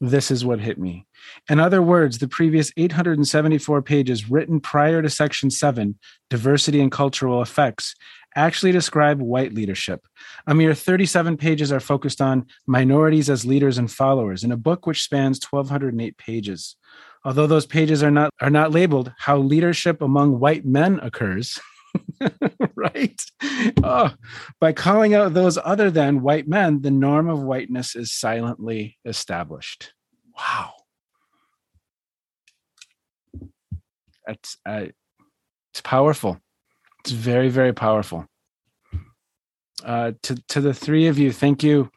This 0.00 0.30
is 0.30 0.44
what 0.44 0.60
hit 0.60 0.78
me. 0.78 1.06
In 1.50 1.58
other 1.58 1.82
words, 1.82 2.18
the 2.18 2.28
previous 2.28 2.70
874 2.76 3.82
pages 3.82 4.30
written 4.30 4.60
prior 4.60 5.02
to 5.02 5.10
Section 5.10 5.50
7, 5.50 5.98
Diversity 6.30 6.80
and 6.80 6.92
Cultural 6.92 7.42
Effects, 7.42 7.96
actually 8.34 8.72
describe 8.72 9.20
white 9.20 9.54
leadership. 9.54 10.06
A 10.46 10.54
mere 10.54 10.74
37 10.74 11.36
pages 11.36 11.72
are 11.72 11.80
focused 11.80 12.20
on 12.20 12.46
minorities 12.66 13.30
as 13.30 13.44
leaders 13.44 13.78
and 13.78 13.90
followers 13.90 14.44
in 14.44 14.52
a 14.52 14.56
book 14.56 14.86
which 14.86 15.02
spans 15.02 15.40
1208 15.42 16.16
pages. 16.18 16.76
Although 17.24 17.46
those 17.46 17.66
pages 17.66 18.02
are 18.02 18.10
not 18.10 18.30
are 18.40 18.50
not 18.50 18.70
labeled 18.70 19.12
how 19.18 19.38
leadership 19.38 20.00
among 20.00 20.38
white 20.38 20.64
men 20.64 21.00
occurs, 21.00 21.58
right? 22.74 23.20
Oh, 23.82 24.14
by 24.60 24.72
calling 24.72 25.14
out 25.14 25.34
those 25.34 25.58
other 25.62 25.90
than 25.90 26.22
white 26.22 26.48
men, 26.48 26.82
the 26.82 26.90
norm 26.90 27.28
of 27.28 27.42
whiteness 27.42 27.96
is 27.96 28.12
silently 28.12 28.98
established. 29.04 29.92
Wow. 30.36 30.74
It's 34.28 34.56
uh, 34.64 34.86
it's 35.72 35.80
powerful. 35.82 36.40
It's 37.08 37.14
very 37.14 37.48
very 37.48 37.72
powerful. 37.72 38.26
Uh, 39.82 40.12
to 40.20 40.34
to 40.48 40.60
the 40.60 40.74
three 40.74 41.06
of 41.06 41.18
you, 41.18 41.32
thank 41.32 41.62
you 41.62 41.90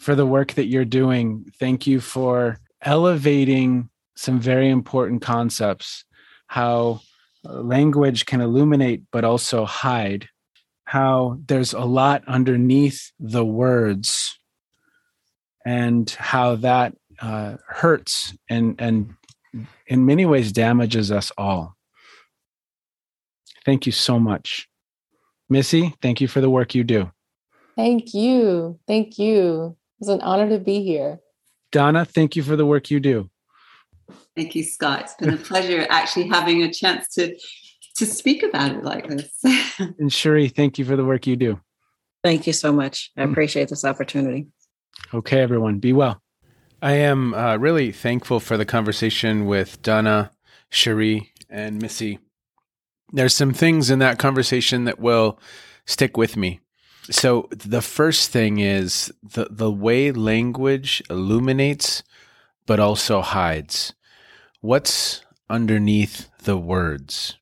for 0.00 0.16
the 0.16 0.26
work 0.26 0.54
that 0.54 0.66
you're 0.66 0.84
doing. 0.84 1.46
Thank 1.60 1.86
you 1.86 2.00
for 2.00 2.58
elevating 2.82 3.90
some 4.16 4.40
very 4.40 4.68
important 4.68 5.22
concepts. 5.22 6.04
How 6.48 7.00
language 7.44 8.26
can 8.26 8.40
illuminate 8.40 9.04
but 9.12 9.22
also 9.22 9.64
hide. 9.66 10.28
How 10.84 11.38
there's 11.46 11.72
a 11.72 11.84
lot 11.84 12.24
underneath 12.26 13.12
the 13.20 13.44
words, 13.44 14.36
and 15.64 16.10
how 16.10 16.56
that 16.56 16.92
uh, 17.20 17.58
hurts 17.68 18.34
and 18.50 18.74
and 18.80 19.14
in 19.86 20.06
many 20.06 20.26
ways 20.26 20.50
damages 20.50 21.12
us 21.12 21.30
all. 21.38 21.75
Thank 23.66 23.84
you 23.84 23.90
so 23.90 24.20
much. 24.20 24.68
Missy, 25.50 25.92
thank 26.00 26.20
you 26.20 26.28
for 26.28 26.40
the 26.40 26.48
work 26.48 26.76
you 26.76 26.84
do. 26.84 27.10
Thank 27.74 28.14
you. 28.14 28.78
Thank 28.86 29.18
you. 29.18 29.76
It's 29.98 30.08
an 30.08 30.20
honor 30.20 30.48
to 30.48 30.58
be 30.60 30.84
here. 30.84 31.18
Donna, 31.72 32.04
thank 32.04 32.36
you 32.36 32.44
for 32.44 32.54
the 32.54 32.64
work 32.64 32.92
you 32.92 33.00
do. 33.00 33.28
Thank 34.36 34.54
you, 34.54 34.62
Scott. 34.62 35.00
It's 35.02 35.14
been 35.14 35.34
a 35.34 35.36
pleasure 35.50 35.84
actually 35.90 36.28
having 36.28 36.62
a 36.62 36.72
chance 36.72 37.08
to 37.14 37.36
to 37.96 38.06
speak 38.06 38.42
about 38.42 38.72
it 38.72 38.84
like 38.84 39.08
this. 39.08 39.30
and 39.78 40.12
Cherie, 40.12 40.48
thank 40.48 40.78
you 40.78 40.84
for 40.84 40.96
the 40.96 41.04
work 41.04 41.26
you 41.26 41.34
do. 41.34 41.58
Thank 42.22 42.46
you 42.46 42.52
so 42.52 42.70
much. 42.70 43.10
I 43.16 43.22
mm. 43.22 43.32
appreciate 43.32 43.68
this 43.68 43.84
opportunity. 43.84 44.46
Okay, 45.12 45.40
everyone, 45.40 45.78
be 45.78 45.92
well. 45.92 46.20
I 46.82 46.92
am 46.92 47.34
uh, 47.34 47.56
really 47.56 47.90
thankful 47.90 48.38
for 48.38 48.56
the 48.58 48.66
conversation 48.66 49.46
with 49.46 49.80
Donna, 49.80 50.30
Cherie, 50.70 51.32
and 51.48 51.80
Missy 51.80 52.20
there's 53.12 53.34
some 53.34 53.52
things 53.52 53.90
in 53.90 53.98
that 54.00 54.18
conversation 54.18 54.84
that 54.84 54.98
will 54.98 55.38
stick 55.84 56.16
with 56.16 56.36
me. 56.36 56.60
So 57.10 57.48
the 57.50 57.82
first 57.82 58.30
thing 58.30 58.58
is 58.58 59.12
the 59.22 59.46
the 59.50 59.70
way 59.70 60.10
language 60.10 61.02
illuminates 61.08 62.02
but 62.66 62.80
also 62.80 63.20
hides. 63.20 63.94
What's 64.60 65.22
underneath 65.48 66.28
the 66.42 66.56
words? 66.56 67.36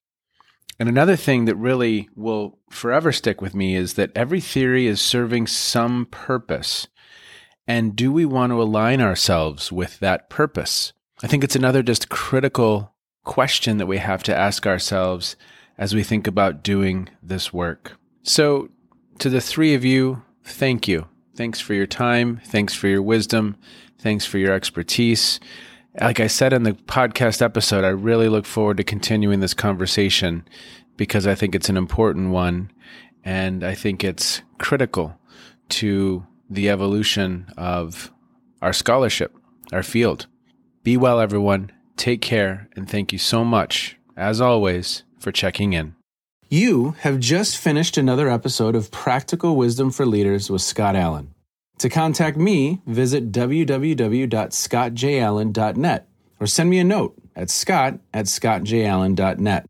And 0.79 0.89
another 0.89 1.17
thing 1.17 1.47
that 1.47 1.57
really 1.57 2.09
will 2.15 2.59
forever 2.69 3.13
stick 3.13 3.41
with 3.41 3.55
me 3.55 3.75
is 3.77 3.95
that 3.95 4.11
every 4.15 4.41
theory 4.41 4.87
is 4.87 5.01
serving 5.01 5.47
some 5.47 6.07
purpose. 6.11 6.89
And 7.67 7.97
do 7.97 8.13
we 8.13 8.27
want 8.27 8.51
to 8.51 8.61
align 8.61 9.01
ourselves 9.01 9.73
with 9.73 9.99
that 10.01 10.29
purpose? 10.29 10.93
I 11.23 11.27
think 11.27 11.43
it's 11.43 11.57
another 11.57 11.83
just 11.83 12.11
critical 12.11 12.95
question 13.25 13.79
that 13.79 13.87
we 13.87 13.99
have 13.99 14.23
to 14.25 14.37
ask 14.37 14.67
ourselves 14.67 15.37
as 15.79 15.95
we 15.95 16.03
think 16.03 16.27
about 16.27 16.63
doing 16.63 17.09
this 17.23 17.53
work. 17.53 17.99
So, 18.23 18.69
to 19.19 19.29
the 19.29 19.41
three 19.41 19.75
of 19.75 19.85
you, 19.85 20.23
thank 20.43 20.89
you. 20.89 21.07
Thanks 21.37 21.61
for 21.61 21.75
your 21.75 21.87
time. 21.87 22.41
Thanks 22.47 22.75
for 22.75 22.89
your 22.89 23.03
wisdom. 23.03 23.57
Thanks 23.99 24.25
for 24.27 24.39
your 24.39 24.53
expertise. 24.53 25.41
Like 26.01 26.21
I 26.21 26.27
said 26.27 26.53
in 26.53 26.65
the 26.65 26.73
podcast 26.73 27.41
episode, 27.41 27.85
I 27.85 27.89
really 27.89 28.29
look 28.29 28.47
forward 28.47 28.77
to 28.79 28.85
continuing 28.85 29.41
this 29.41 29.55
conversation 29.55 30.47
because 30.97 31.27
I 31.27 31.35
think 31.35 31.55
it's 31.55 31.69
an 31.69 31.77
important 31.77 32.31
one 32.31 32.71
and 33.25 33.65
I 33.65 33.75
think 33.75 34.05
it's 34.05 34.43
critical 34.59 35.19
to 35.71 36.27
the 36.51 36.69
evolution 36.69 37.47
of 37.57 38.13
our 38.61 38.73
scholarship, 38.73 39.35
our 39.73 39.83
field. 39.83 40.27
Be 40.83 40.97
well, 40.97 41.21
everyone. 41.21 41.73
Take 41.97 42.21
care, 42.21 42.69
and 42.77 42.89
thank 42.89 43.13
you 43.13 43.19
so 43.19 43.45
much, 43.45 43.97
as 44.17 44.41
always, 44.41 45.05
for 45.25 45.33
checking 45.33 45.73
in. 45.73 45.97
You 46.49 46.95
have 47.01 47.19
just 47.19 47.59
finished 47.59 47.97
another 47.97 48.29
episode 48.29 48.77
of 48.77 48.93
Practical 48.93 49.57
Wisdom 49.57 49.91
for 49.91 50.07
Leaders 50.07 50.49
with 50.51 50.63
Scott 50.63 50.95
Allen. 50.95 51.35
To 51.79 51.89
contact 51.89 52.37
me, 52.37 52.81
visit 52.87 53.33
www.scottjallen.net 53.33 56.09
or 56.39 56.47
send 56.47 56.71
me 56.71 56.79
a 56.79 56.85
note 56.85 57.17
at 57.35 57.51
scott 57.51 57.99
at 58.13 58.27
scottjallen.net. 58.27 59.67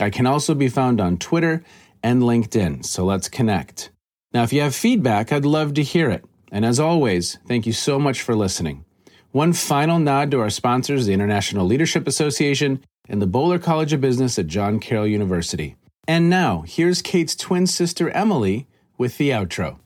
I 0.00 0.10
can 0.10 0.26
also 0.26 0.54
be 0.54 0.68
found 0.68 1.00
on 1.00 1.18
Twitter 1.18 1.62
and 2.02 2.22
LinkedIn, 2.22 2.84
so 2.84 3.04
let's 3.04 3.28
connect. 3.28 3.90
Now, 4.32 4.42
if 4.42 4.52
you 4.52 4.62
have 4.62 4.74
feedback, 4.74 5.32
I'd 5.32 5.44
love 5.44 5.74
to 5.74 5.82
hear 5.82 6.10
it. 6.10 6.24
And 6.50 6.64
as 6.64 6.80
always, 6.80 7.38
thank 7.46 7.66
you 7.66 7.72
so 7.72 7.98
much 7.98 8.22
for 8.22 8.34
listening. 8.34 8.84
One 9.32 9.52
final 9.52 9.98
nod 9.98 10.30
to 10.30 10.40
our 10.40 10.50
sponsors, 10.50 11.06
the 11.06 11.12
International 11.12 11.66
Leadership 11.66 12.08
Association 12.08 12.82
and 13.08 13.22
the 13.22 13.26
Boler 13.26 13.58
College 13.62 13.92
of 13.92 14.00
Business 14.00 14.38
at 14.38 14.46
John 14.46 14.80
Carroll 14.80 15.06
University. 15.06 15.76
And 16.08 16.30
now, 16.30 16.62
here's 16.66 17.02
Kate's 17.02 17.34
twin 17.34 17.66
sister 17.66 18.10
Emily 18.10 18.66
with 18.98 19.18
the 19.18 19.30
outro. 19.30 19.78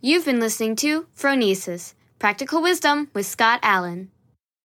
You've 0.00 0.24
been 0.24 0.40
listening 0.40 0.76
to 0.76 1.06
Phronesis 1.16 1.94
Practical 2.18 2.62
Wisdom 2.62 3.08
with 3.14 3.26
Scott 3.26 3.60
Allen. 3.62 4.10